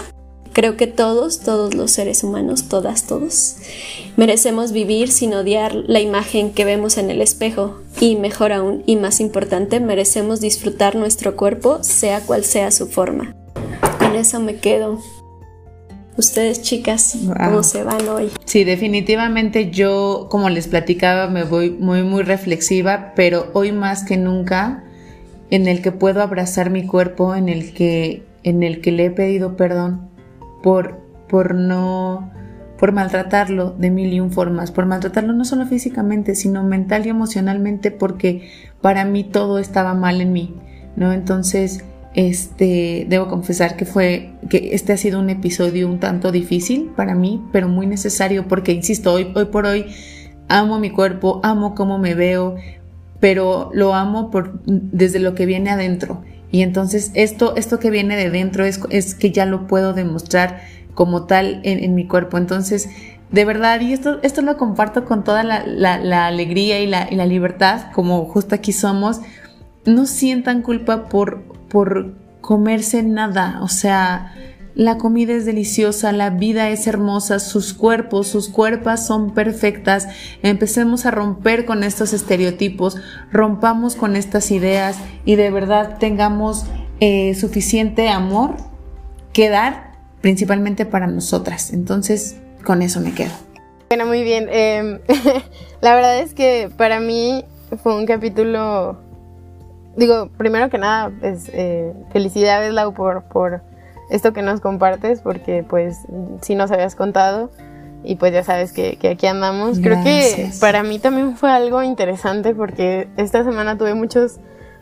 Creo 0.54 0.76
que 0.76 0.86
todos, 0.88 1.40
todos 1.40 1.74
los 1.76 1.92
seres 1.92 2.26
humanos, 2.26 2.68
todas, 2.68 3.08
todos, 3.08 3.56
merecemos 4.18 4.74
vivir 4.74 5.10
sin 5.10 5.34
odiar 5.34 5.74
la 5.74 6.02
imagen 6.02 6.52
que 6.52 6.66
vemos 6.66 6.98
en 6.98 7.10
el 7.10 7.22
espejo 7.22 7.80
y 8.02 8.18
mejor 8.18 8.52
aún 8.52 8.84
y 8.86 8.98
más 8.98 9.22
importante, 9.22 9.80
merecemos 9.80 10.42
disfrutar 10.42 10.96
nuestro 10.96 11.38
cuerpo 11.38 11.82
sea 11.84 12.20
cual 12.20 12.44
sea 12.44 12.72
su 12.72 12.88
forma. 12.88 13.34
Con 14.00 14.16
eso 14.16 14.42
me 14.42 14.58
quedo. 14.58 15.00
Ustedes 16.18 16.62
chicas, 16.62 17.16
Wow. 17.24 17.36
¿cómo 17.46 17.64
se 17.64 17.84
van 17.84 18.06
hoy? 18.10 18.30
Sí, 18.44 18.66
definitivamente 18.66 19.72
yo, 19.72 20.28
como 20.30 20.50
les 20.50 20.68
platicaba, 20.68 21.30
me 21.30 21.46
voy 21.46 21.70
muy, 21.72 22.04
muy 22.04 22.24
reflexiva, 22.24 23.14
pero 23.16 23.50
hoy 23.54 23.72
más 23.72 24.04
que 24.04 24.18
nunca, 24.18 24.84
en 25.50 25.70
el 25.70 25.82
que 25.82 25.94
puedo 25.94 26.22
abrazar 26.22 26.70
mi 26.70 26.86
cuerpo, 26.86 27.34
en 27.36 27.48
el 27.48 27.74
que, 27.74 28.24
en 28.44 28.64
el 28.64 28.82
que 28.82 28.92
le 28.92 29.06
he 29.06 29.12
pedido 29.12 29.56
perdón 29.56 30.11
por, 30.62 31.00
por 31.28 31.56
no, 31.56 32.32
por 32.78 32.92
maltratarlo 32.92 33.72
de 33.78 33.92
mil 33.92 34.12
y 34.14 34.20
un 34.20 34.32
formas, 34.32 34.72
por 34.72 34.86
maltratarlo 34.86 35.34
no 35.34 35.46
solo 35.46 35.66
físicamente, 35.66 36.36
sino 36.36 36.64
mental 36.64 37.06
y 37.06 37.10
emocionalmente, 37.10 37.92
porque 37.92 38.50
para 38.82 39.06
mí 39.06 39.24
todo 39.24 39.60
estaba 39.60 39.94
mal 39.94 40.22
en 40.22 40.34
mí, 40.34 40.56
¿no? 40.96 41.14
Entonces, 41.14 41.86
este, 42.14 43.06
debo 43.08 43.28
confesar 43.28 43.78
que 43.78 43.86
fue, 43.86 44.34
que 44.50 44.74
este 44.74 44.94
ha 44.94 44.98
sido 44.98 45.20
un 45.20 45.30
episodio 45.30 45.88
un 45.88 46.00
tanto 46.00 46.32
difícil 46.32 46.92
para 46.96 47.16
mí, 47.16 47.42
pero 47.52 47.70
muy 47.70 47.88
necesario 47.88 48.48
porque, 48.48 48.74
insisto, 48.74 49.14
hoy, 49.14 49.32
hoy 49.36 49.46
por 49.46 49.66
hoy 49.66 49.86
amo 50.50 50.80
mi 50.80 50.90
cuerpo, 50.90 51.40
amo 51.44 51.76
cómo 51.76 51.98
me 51.98 52.14
veo, 52.14 52.56
pero 53.20 53.70
lo 53.74 53.94
amo 53.94 54.30
por, 54.32 54.62
desde 54.66 55.20
lo 55.20 55.36
que 55.36 55.46
viene 55.46 55.70
adentro. 55.70 56.24
Y 56.52 56.62
entonces 56.64 57.12
esto, 57.14 57.56
esto 57.56 57.80
que 57.80 57.90
viene 57.90 58.18
de 58.18 58.30
dentro 58.30 58.66
es, 58.66 58.82
es 58.90 59.16
que 59.16 59.32
ya 59.32 59.46
lo 59.46 59.68
puedo 59.68 59.94
demostrar 59.94 60.62
como 60.94 61.26
tal 61.26 61.62
en, 61.64 61.96
mi 61.96 62.08
cuerpo. 62.08 62.38
Entonces, 62.38 62.90
de 63.32 63.46
verdad, 63.46 63.80
y 63.80 63.94
esto, 63.94 64.20
esto 64.24 64.42
lo 64.42 64.58
comparto 64.58 65.06
con 65.06 65.24
toda 65.24 65.44
la, 65.44 65.66
la, 65.66 65.98
la 65.98 66.28
alegría 66.28 66.82
y 66.82 66.88
la, 66.88 67.08
y 67.10 67.16
la 67.16 67.26
libertad, 67.26 67.92
como 67.94 68.26
justo 68.26 68.56
aquí 68.56 68.74
somos, 68.74 69.22
no 69.86 70.06
sientan 70.06 70.62
culpa 70.62 71.08
por, 71.08 71.44
por 71.70 72.14
comerse 72.42 73.02
nada. 73.04 73.60
O 73.62 73.70
sea, 73.70 74.34
la 74.74 74.98
comida 74.98 75.34
es 75.34 75.46
deliciosa, 75.46 76.12
la 76.12 76.30
vida 76.30 76.70
es 76.70 76.88
hermosa, 76.88 77.40
sus 77.40 77.74
cuerpos, 77.74 78.28
sus 78.28 78.50
cuerpas 78.50 79.06
son 79.06 79.34
perfectas. 79.34 80.08
Empecemos 80.44 81.06
a 81.06 81.12
romper 81.12 81.66
con 81.66 81.84
estos 81.84 82.14
estereotipos, 82.14 82.98
rompamos 83.32 83.96
con 83.96 84.16
estas 84.16 84.52
ideas 84.52 84.98
y 85.26 85.36
de 85.36 85.52
verdad 85.52 85.98
tengamos 86.00 86.66
eh, 87.00 87.36
suficiente 87.36 88.10
amor 88.10 88.56
que 89.34 89.50
dar 89.50 89.92
principalmente 90.22 90.86
para 90.86 91.08
nosotras. 91.08 91.74
Entonces, 91.74 92.38
con 92.64 92.82
eso 92.82 93.02
me 93.02 93.14
quedo. 93.14 93.32
Bueno, 93.90 94.06
muy 94.06 94.24
bien. 94.24 94.48
Em, 94.50 95.00
la 95.82 95.96
verdad 95.96 96.20
es 96.20 96.34
que 96.34 96.70
para 96.78 97.02
mí 97.02 97.44
fue 97.84 97.96
un 97.98 98.06
capítulo, 98.06 99.02
digo, 99.98 100.30
primero 100.38 100.70
que 100.70 100.78
nada, 100.78 101.12
pues, 101.20 101.50
eh, 101.54 101.92
felicidades 102.14 102.74
Lau 102.74 102.94
por, 102.94 103.24
por 103.24 103.71
esto 104.12 104.34
que 104.34 104.42
nos 104.42 104.60
compartes, 104.62 105.22
porque 105.22 105.64
pues 105.68 106.06
sí 106.42 106.56
nos 106.56 106.70
habías 106.72 106.96
contado 106.96 107.50
y 108.04 108.16
pues 108.16 108.34
ya 108.34 108.44
sabes 108.44 108.74
que, 108.74 108.98
aquí 109.10 109.26
andamos. 109.26 109.80
Creo 109.80 110.04
que 110.04 110.52
para 110.60 110.84
mí 110.84 111.00
también 111.00 111.38
fue 111.38 111.52
algo 111.52 111.82
interesante 111.82 112.54
porque 112.54 113.08
esta 113.18 113.44
semana 113.44 113.78
tuve 113.78 113.94
muchos 113.94 114.40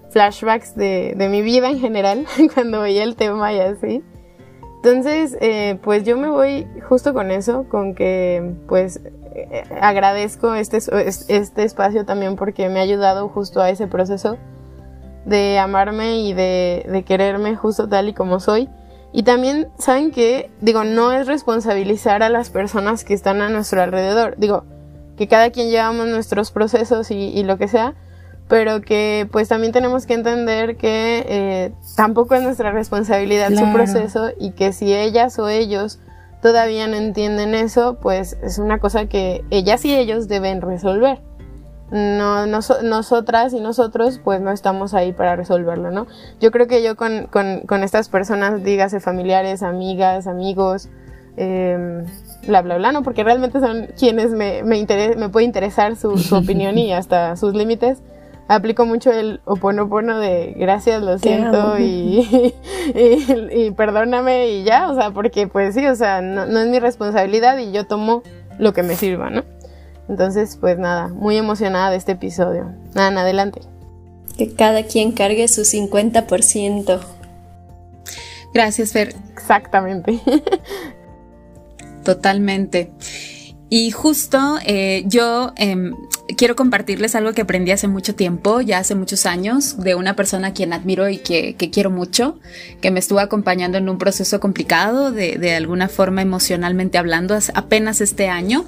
flashbacks 0.09 0.75
de, 0.75 1.13
de 1.15 1.30
mi 1.30 1.41
vida 1.41 1.69
en 1.69 1.80
general 1.80 2.25
cuando 2.53 2.82
veía 2.82 3.03
el 3.03 3.15
tema 3.15 3.53
y 3.53 3.59
así. 3.59 4.03
Entonces, 4.77 5.38
eh, 5.41 5.77
pues 5.84 6.05
yo 6.05 6.17
me 6.17 6.30
voy 6.30 6.65
justo 6.88 7.13
con 7.13 7.32
eso, 7.32 7.65
con 7.67 7.95
que 7.95 8.55
pues 8.67 9.01
eh, 9.36 9.63
agradezco 9.82 10.55
este, 10.55 10.77
este 10.77 11.63
espacio 11.63 12.05
también 12.05 12.38
porque 12.38 12.69
me 12.69 12.80
ha 12.80 12.84
ayudado 12.84 13.27
justo 13.27 13.61
a 13.61 13.69
ese 13.69 13.88
proceso 13.88 14.38
de 15.25 15.59
amarme 15.59 16.21
y 16.21 16.34
de, 16.34 16.86
de 16.89 17.03
quererme 17.03 17.57
justo 17.57 17.89
tal 17.89 18.07
y 18.07 18.13
como 18.13 18.39
soy. 18.39 18.69
Y 19.12 19.24
también, 19.24 19.70
¿saben 19.78 20.12
que 20.12 20.51
Digo, 20.62 20.84
no 20.84 21.12
es 21.12 21.28
responsabilizar 21.28 22.24
a 22.24 22.30
las 22.30 22.49
personas 22.49 23.03
que 23.03 23.14
están 23.14 23.41
a 23.41 23.49
nuestro 23.49 23.82
alrededor. 23.82 24.36
Digo, 24.38 24.66
que 25.18 25.28
cada 25.28 25.49
quien 25.49 25.70
llevamos 25.70 26.07
nuestros 26.07 26.51
procesos 26.51 27.12
y, 27.12 27.43
lo 27.43 27.57
que 27.57 27.68
sea, 27.68 27.95
pero 28.47 28.82
que 28.82 29.28
pues 29.32 29.49
también 29.49 29.74
tenemos 29.74 30.05
que 30.05 30.14
entender 30.14 30.78
que 30.78 31.26
eh, 31.28 31.72
tampoco 31.97 32.36
es 32.36 32.41
nuestra 32.41 32.72
responsabilidad 32.72 33.51
su 33.53 33.72
proceso 33.74 34.30
y 34.39 34.51
que 34.51 34.72
si 34.72 34.93
ellas 34.93 35.38
o 35.38 35.49
ellos 35.49 35.99
todavía 36.41 36.88
no 36.88 36.95
entienden 36.95 37.53
eso, 37.53 37.97
pues 38.01 38.38
es 38.41 38.60
una 38.60 38.80
cosa 38.80 39.07
que 39.07 39.43
ellas 39.49 39.84
y 39.84 39.93
ellos 39.93 40.30
deben 40.30 40.62
resolver 40.62 41.28
no, 41.91 42.45
nosotras 42.45 43.53
y 43.53 43.59
nosotros 43.59 44.19
pues 44.23 44.41
no 44.41 44.51
estamos 44.51 44.93
ahí 44.93 45.11
para 45.11 45.35
resolverlo, 45.35 45.91
¿no? 45.91 46.07
Yo 46.39 46.51
creo 46.51 46.67
que 46.67 46.83
yo 46.83 46.95
con, 46.95 47.27
con, 47.27 47.61
con 47.61 47.83
estas 47.83 48.09
personas, 48.09 48.63
dígase 48.63 48.99
familiares, 48.99 49.63
amigas, 49.63 50.27
amigos, 50.27 50.89
eh, 51.37 52.03
bla, 52.45 52.61
bla, 52.61 52.77
bla, 52.77 52.91
¿no? 52.91 53.01
Porque 53.01 53.23
realmente 53.23 53.59
son 53.59 53.87
quienes 53.97 54.31
me, 54.31 54.63
me, 54.63 54.85
me 55.17 55.29
puede 55.29 55.45
interesar 55.45 55.95
su, 55.95 56.17
su 56.17 56.35
opinión 56.37 56.77
y 56.77 56.93
hasta 56.93 57.35
sus 57.35 57.53
límites. 57.53 58.01
Aplico 58.47 58.85
mucho 58.85 59.11
el 59.11 59.41
oponopono 59.45 60.19
de 60.19 60.55
gracias, 60.57 61.03
lo 61.03 61.19
siento 61.19 61.77
y, 61.79 62.53
y, 62.95 63.71
perdóname 63.71 64.49
y 64.49 64.63
ya, 64.63 64.89
o 64.89 64.95
sea, 64.95 65.11
porque 65.11 65.47
pues 65.47 65.75
sí, 65.75 65.85
o 65.85 65.95
sea, 65.95 66.21
no, 66.21 66.47
no 66.47 66.59
es 66.59 66.67
mi 66.67 66.79
responsabilidad 66.79 67.59
y 67.59 67.71
yo 67.71 67.85
tomo 67.85 68.23
lo 68.57 68.73
que 68.73 68.81
me 68.81 68.95
sirva, 68.95 69.29
¿no? 69.29 69.43
Entonces, 70.10 70.57
pues 70.60 70.78
nada, 70.80 71.07
muy 71.07 71.38
emocionada 71.38 71.91
de 71.91 71.97
este 71.97 72.14
episodio. 72.14 72.74
Nada, 72.95 73.22
adelante. 73.22 73.62
Que 74.38 74.51
cada 74.53 74.84
quien 74.84 75.12
cargue 75.12 75.47
su 75.47 75.62
50%. 75.62 76.99
Gracias, 78.53 78.91
Fer. 78.91 79.16
Exactamente. 79.34 80.20
Totalmente. 82.03 82.91
Y 83.70 83.91
justo 83.91 84.57
eh, 84.66 85.03
yo 85.05 85.53
em, 85.55 85.93
quiero 86.36 86.55
compartirles 86.55 87.14
algo 87.14 87.34
que 87.34 87.41
aprendí 87.41 87.70
hace 87.70 87.88
mucho 87.88 88.16
tiempo, 88.16 88.62
ya 88.62 88.80
hace 88.80 88.95
muchos 88.95 89.28
años, 89.28 89.78
de 89.78 89.93
una 89.93 90.16
persona 90.16 90.47
a 90.47 90.53
quien 90.53 90.74
admiro 90.74 91.07
y 91.07 91.20
que, 91.20 91.55
quiero 91.72 91.91
mucho, 91.91 92.39
que 92.82 92.89
me 92.89 92.99
estuvo 92.99 93.20
acompañando 93.20 93.78
en 93.78 93.88
un 93.88 93.99
proceso 93.99 94.39
complicado, 94.39 95.12
de, 95.12 95.38
de 95.38 95.53
alguna 95.53 95.88
forma 95.88 96.24
emocionalmente 96.24 96.97
hablando, 96.97 97.38
apenas 97.53 98.01
este 98.01 98.28
año. 98.28 98.66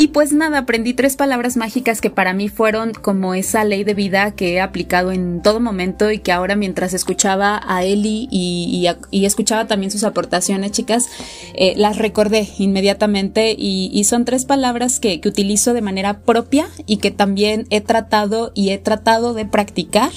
Y 0.00 0.08
pues 0.08 0.32
nada, 0.32 0.58
aprendí 0.58 0.94
tres 0.94 1.16
palabras 1.16 1.56
mágicas 1.56 2.00
que 2.00 2.08
para 2.08 2.32
mí 2.32 2.48
fueron 2.48 2.92
como 2.94 3.34
esa 3.34 3.64
ley 3.64 3.82
de 3.82 3.94
vida 3.94 4.30
que 4.30 4.52
he 4.54 4.60
aplicado 4.60 5.10
en 5.10 5.42
todo 5.42 5.58
momento 5.58 6.12
y 6.12 6.20
que 6.20 6.30
ahora 6.30 6.54
mientras 6.54 6.94
escuchaba 6.94 7.60
a 7.66 7.82
Eli 7.82 8.28
y, 8.30 8.86
escuchaba 9.26 9.66
también 9.66 9.90
sus 9.90 10.04
aportaciones, 10.04 10.70
chicas, 10.70 11.08
eh, 11.54 11.74
las 11.76 11.98
recordé 11.98 12.48
inmediatamente 12.58 13.56
y, 13.58 14.04
son 14.04 14.24
tres 14.24 14.44
palabras 14.44 15.00
que, 15.00 15.20
que 15.20 15.28
utilizo 15.28 15.74
de 15.74 15.82
manera 15.82 16.20
propia 16.20 16.68
y 16.86 16.98
que 16.98 17.10
también 17.10 17.66
he 17.70 17.80
tratado 17.80 18.52
y 18.54 18.70
he 18.70 18.78
tratado 18.78 19.34
de 19.34 19.46
practicar 19.46 20.12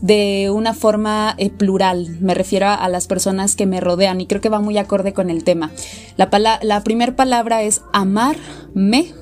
de 0.00 0.50
una 0.50 0.74
forma 0.74 1.34
eh, 1.38 1.50
plural. 1.50 2.16
Me 2.20 2.34
refiero 2.34 2.68
a, 2.68 2.88
las 2.88 3.06
personas 3.06 3.56
que 3.56 3.66
me 3.66 3.80
rodean 3.80 4.20
y 4.20 4.26
creo 4.26 4.40
que 4.40 4.48
va 4.48 4.60
muy 4.60 4.78
acorde 4.78 5.12
con 5.12 5.30
el 5.30 5.44
tema. 5.44 5.70
La, 6.16 6.28
la 6.62 6.82
primera 6.82 7.16
palabra 7.16 7.62
es 7.62 7.82
amarme, 7.92 9.12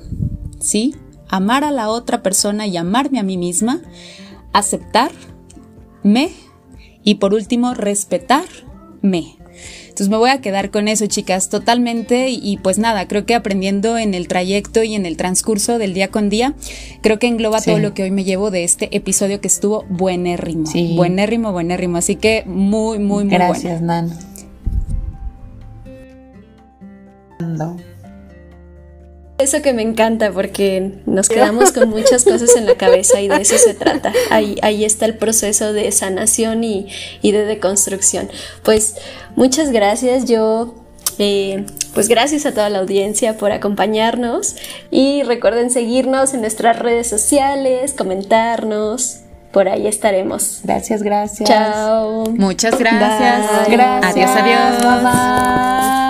¿sí? 0.59 0.95
Amar 1.27 1.63
a 1.63 1.71
la 1.71 1.89
otra 1.89 2.23
persona 2.23 2.67
y 2.67 2.77
amarme 2.77 3.19
a 3.19 3.23
mí 3.23 3.37
misma. 3.37 3.81
Aceptarme. 4.53 6.31
Y 7.03 7.15
por 7.15 7.33
último, 7.33 7.73
respetarme. 7.73 9.37
Entonces 9.99 10.11
me 10.11 10.17
voy 10.17 10.29
a 10.29 10.39
quedar 10.39 10.71
con 10.71 10.87
eso, 10.87 11.07
chicas, 11.07 11.49
totalmente. 11.49 12.29
Y, 12.29 12.55
pues 12.63 12.79
nada, 12.79 13.05
creo 13.09 13.25
que 13.25 13.35
aprendiendo 13.35 13.97
en 13.97 14.13
el 14.13 14.29
trayecto 14.29 14.81
y 14.81 14.95
en 14.95 15.05
el 15.05 15.17
transcurso 15.17 15.77
del 15.77 15.93
día 15.93 16.07
con 16.07 16.29
día, 16.29 16.53
creo 17.01 17.19
que 17.19 17.27
engloba 17.27 17.59
todo 17.59 17.79
lo 17.79 17.93
que 17.93 18.03
hoy 18.03 18.11
me 18.11 18.23
llevo 18.23 18.49
de 18.49 18.63
este 18.63 18.95
episodio 18.95 19.41
que 19.41 19.49
estuvo 19.49 19.83
buenérrimo. 19.89 20.67
Sí. 20.67 20.93
Buenérrimo, 20.95 21.51
buenérrimo. 21.51 21.97
Así 21.97 22.15
que 22.15 22.45
muy, 22.45 22.97
muy, 22.97 23.25
muy 23.25 23.33
Gracias, 23.33 23.81
Nan. 23.81 24.09
Eso 29.39 29.61
que 29.61 29.71
me 29.71 29.81
encanta 29.81 30.33
porque 30.33 30.91
nos 31.05 31.29
quedamos 31.29 31.71
con 31.71 31.89
muchas 31.89 32.25
cosas 32.25 32.57
en 32.57 32.65
la 32.65 32.75
cabeza 32.77 33.21
y 33.21 33.29
de 33.29 33.37
eso 33.41 33.57
se 33.57 33.73
trata. 33.73 34.11
Ahí, 34.31 34.57
ahí 34.61 34.83
está 34.83 35.05
el 35.05 35.15
proceso 35.15 35.71
de 35.71 35.89
sanación 35.93 36.65
y, 36.65 36.89
de 37.23 37.45
deconstrucción. 37.45 38.29
Pues 38.63 38.95
muchas 39.37 39.71
gracias. 39.71 40.25
Yo 40.25 40.75
eh, 41.19 41.65
pues 41.93 42.09
gracias 42.09 42.45
a 42.45 42.51
toda 42.51 42.69
la 42.69 42.79
audiencia 42.79 43.37
por 43.37 43.53
acompañarnos 43.53 44.57
y 44.91 45.23
recuerden 45.23 45.69
seguirnos 45.69 46.33
en 46.33 46.41
nuestras 46.41 46.77
redes 46.77 47.07
sociales, 47.07 47.93
comentarnos. 47.93 49.21
Por 49.53 49.69
ahí 49.69 49.87
estaremos. 49.87 50.59
Gracias, 50.65 51.01
gracias. 51.01 51.49
Chao. 51.49 52.25
Muchas 52.31 52.77
gracias. 52.77 53.69
Gracias. 53.69 54.29
Adiós, 54.35 54.81
adiós. 54.83 56.08